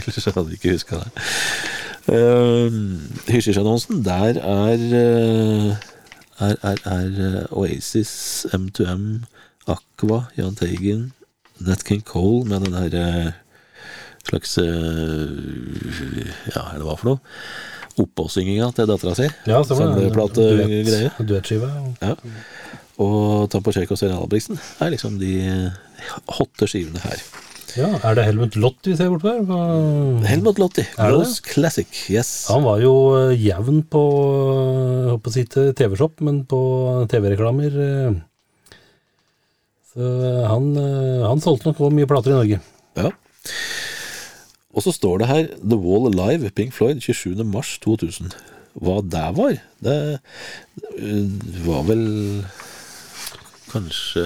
ellers 0.00 0.18
så 0.24 0.32
hadde 0.34 0.48
vi 0.50 0.56
ikke 0.58 0.72
huska 0.74 0.98
det. 1.02 1.10
Uh, 2.10 2.74
Hysjisjannonsen, 3.30 4.00
der 4.02 4.40
er, 4.42 4.80
eh, 4.98 5.76
er, 6.42 6.56
er, 6.66 6.80
er 6.90 7.20
eh, 7.28 7.52
Oasis, 7.54 8.46
M2M, 8.50 9.04
Aqua, 9.70 10.24
Jahn 10.36 10.56
Teigen, 10.58 11.12
Nat 11.62 11.84
King 11.86 12.02
Cole 12.02 12.42
med 12.50 12.64
den 12.66 12.74
derre 12.74 13.34
slags 14.26 14.56
Ja, 14.58 14.64
Ja, 16.56 16.64
hva 16.82 16.96
er 16.96 16.98
for 16.98 17.12
noe? 17.12 17.20
Oppåsynginga 18.02 18.70
til 18.74 18.88
dattera 18.88 19.14
si. 19.18 19.26
Ja. 19.46 19.60
Samleplategreie. 19.68 20.82
Duett- 20.88 21.26
Duettskive. 21.28 21.68
ja. 22.00 22.14
Og 23.00 23.46
Tampochek 23.52 23.90
og 23.94 23.98
Serena 24.00 24.20
Albrigtsen 24.20 24.58
er 24.84 24.90
liksom 24.92 25.16
de 25.20 25.32
hotte 26.36 26.68
skivene 26.68 27.00
her. 27.04 27.22
Ja, 27.72 27.86
Er 28.04 28.18
det 28.18 28.26
Helmut 28.26 28.56
Lott 28.60 28.84
vi 28.84 28.92
ser 28.98 29.08
bortpå 29.08 29.30
her? 29.32 29.44
Hva- 29.48 30.26
Helmut 30.28 30.58
Lotti, 30.60 30.82
Rose 30.98 31.40
Classic. 31.46 31.88
Yes. 32.12 32.32
Han 32.52 32.66
var 32.66 32.82
jo 32.84 32.92
eh, 33.16 33.32
jevn 33.40 33.78
på 33.88 34.02
eh, 34.02 34.98
jeg 35.06 35.14
håper 35.14 35.30
å 35.30 35.32
si 35.38 35.44
til 35.54 35.70
TV-shop, 35.78 36.20
men 36.26 36.42
på 36.50 36.60
TV-reklamer 37.08 37.78
eh. 37.86 38.18
Så 39.94 40.04
eh, 40.04 40.42
han, 40.52 40.68
eh, 40.76 41.24
han 41.24 41.40
solgte 41.40 41.70
nok 41.70 41.80
også 41.80 41.96
mye 41.96 42.10
plater 42.12 42.34
i 42.34 42.36
Norge. 42.42 42.60
Ja. 43.00 43.08
Og 44.76 44.84
så 44.84 44.92
står 44.92 45.22
det 45.24 45.30
her 45.32 45.48
The 45.64 45.76
Wall 45.80 46.10
Alive, 46.12 46.52
Pink 46.56 46.76
Floyd, 46.76 47.00
27. 47.04 47.40
mars 47.48 47.78
2000. 47.84 48.36
Hva 48.84 49.00
det 49.04 49.24
var? 49.36 49.56
Det 49.84 49.96
var 51.64 51.82
vel 51.88 52.04
kanskje 53.72 54.22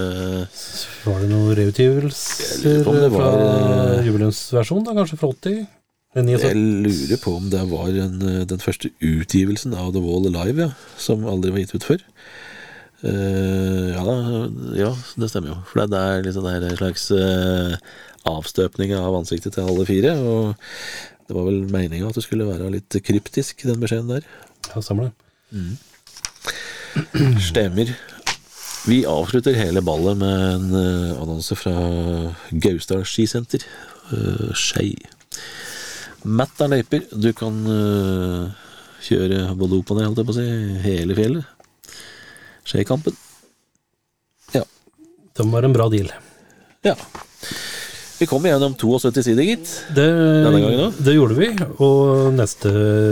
Var 1.07 1.23
det 1.23 1.31
noen 1.31 1.57
reutgivelser 1.59 2.65
det 2.67 2.77
var, 2.85 3.09
fra 3.15 3.31
eh, 3.97 4.07
jubileumsversjonen, 4.09 4.87
da, 4.89 4.97
kanskje 4.99 5.19
fra 5.21 5.33
80? 5.33 5.65
Jeg 6.17 6.57
lurer 6.57 7.19
på 7.21 7.35
om 7.37 7.51
det 7.53 7.61
var 7.69 7.91
en, 7.93 8.17
øh, 8.25 8.43
den 8.49 8.63
første 8.63 8.89
utgivelsen 9.05 9.75
av 9.77 9.93
The 9.93 10.01
Wall 10.01 10.31
Alive, 10.31 10.71
ja, 10.71 10.71
som 10.97 11.27
aldri 11.29 11.53
var 11.53 11.61
gitt 11.61 11.75
ut 11.77 11.85
før. 11.85 12.05
Uh, 13.05 13.93
ja, 13.93 14.01
da, 14.01 14.15
ja, 14.79 14.89
det 15.21 15.29
stemmer 15.29 15.53
jo. 15.53 15.57
For 15.69 15.85
det 15.85 16.01
er 16.01 16.25
liksom 16.25 16.47
er 16.49 16.65
en 16.65 16.79
slags 16.81 17.05
uh, 17.13 17.77
avstøpning 18.27 18.95
av 18.97 19.19
ansiktet 19.19 19.53
til 19.55 19.69
alle 19.69 19.85
fire. 19.87 20.15
Og 20.17 20.57
det 21.29 21.37
var 21.37 21.45
vel 21.51 21.61
meninga 21.69 22.09
at 22.09 22.17
det 22.17 22.25
skulle 22.25 22.49
være 22.49 22.73
litt 22.73 22.97
kryptisk, 23.05 23.67
den 23.69 23.83
beskjeden 23.85 24.17
der. 24.17 24.25
Ja, 24.73 24.81
stemmer 24.81 25.11
det. 25.11 25.13
Stemmer. 27.45 27.93
Vi 28.87 29.01
avslutter 29.07 29.57
hele 29.59 29.81
ballet 29.83 30.15
med 30.17 30.43
en 30.55 30.75
eh, 30.79 31.17
annonse 31.19 31.57
fra 31.59 31.73
Gausdal 32.55 33.03
skisenter. 33.03 33.65
Uh, 34.13 34.53
Skei. 34.55 34.93
Matt 36.23 36.63
er 36.63 36.71
løyper. 36.71 37.03
Du 37.11 37.33
kan 37.35 37.57
uh, 37.67 38.47
kjøre 39.03 39.57
både 39.59 39.81
opp 39.81 39.91
og 39.91 39.99
ned, 39.99 40.07
holdt 40.07 40.23
jeg 40.23 40.29
på 40.29 40.37
å 40.37 40.39
si, 40.39 40.47
hele 40.87 41.19
fjellet. 41.19 41.51
Skeikampen. 42.67 43.19
Ja. 44.55 44.63
Det 45.35 45.51
var 45.51 45.67
en 45.67 45.75
bra 45.75 45.91
deal. 45.91 46.15
ja. 46.87 46.95
Vi 48.17 48.25
kom 48.31 48.47
gjennom 48.49 48.73
72 48.79 49.27
sider, 49.27 49.45
gitt. 49.45 49.69
Det, 49.93 50.07
Denne 50.07 50.63
gangen 50.63 50.87
òg. 50.87 51.03
det 51.05 51.19
gjorde 51.19 51.35
vi, 51.37 51.51
og 51.85 52.31
neste 52.39 52.71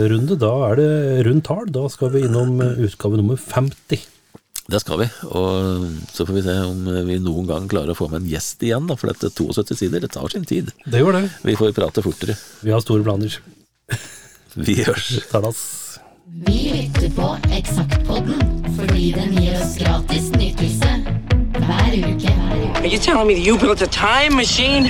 runde, 0.09 0.39
da 0.41 0.55
er 0.71 0.79
det 0.79 0.91
rundt 1.27 1.45
tall. 1.51 1.67
Da 1.67 1.83
skal 1.93 2.15
vi 2.15 2.23
innom 2.25 2.57
utgave 2.63 3.19
nummer 3.19 3.37
50. 3.37 4.14
Det 4.65 4.79
skal 4.81 4.97
vi, 5.03 5.05
og 5.29 5.83
så 6.09 6.25
får 6.25 6.33
vi 6.33 6.41
se 6.41 6.53
om 6.65 6.87
vi 7.05 7.19
noen 7.21 7.45
gang 7.45 7.67
klarer 7.69 7.93
å 7.93 7.97
få 7.97 8.07
med 8.09 8.23
en 8.23 8.31
gjest 8.31 8.63
igjen, 8.65 8.87
da, 8.89 8.95
for 8.97 9.11
dette 9.11 9.29
72 9.29 9.77
sider, 9.77 10.01
det 10.01 10.09
tar 10.15 10.31
sin 10.33 10.47
tid. 10.49 10.71
Det 10.89 11.03
gjør 11.03 11.19
det. 11.19 11.27
Vi 11.45 11.53
får 11.59 11.75
prate 11.77 12.01
fortere. 12.01 12.33
Vi 12.65 12.73
har 12.73 12.81
store 12.81 13.05
planer. 13.05 13.37
Vi 14.65 14.79
hørs. 14.87 15.11
Tadas. 15.29 15.61
Vi 16.47 16.57
lytter 16.73 17.13
på 17.15 17.29
Eksaktpodden 17.53 18.41
fordi 18.75 19.11
den 19.15 19.37
gir 19.37 19.59
oss 19.61 19.77
gratis 19.79 20.31
nytelse 20.33 20.95
hver 21.61 21.95
uke. 22.01 22.33
Hver 22.33 22.57
uke. 22.65 22.81
Are 22.81 22.87
you 22.89 22.97
telling 22.97 23.27
me 23.27 23.37
you 23.37 23.57
built 23.59 23.81
a 23.81 23.87
time 23.87 24.35
machine? 24.35 24.89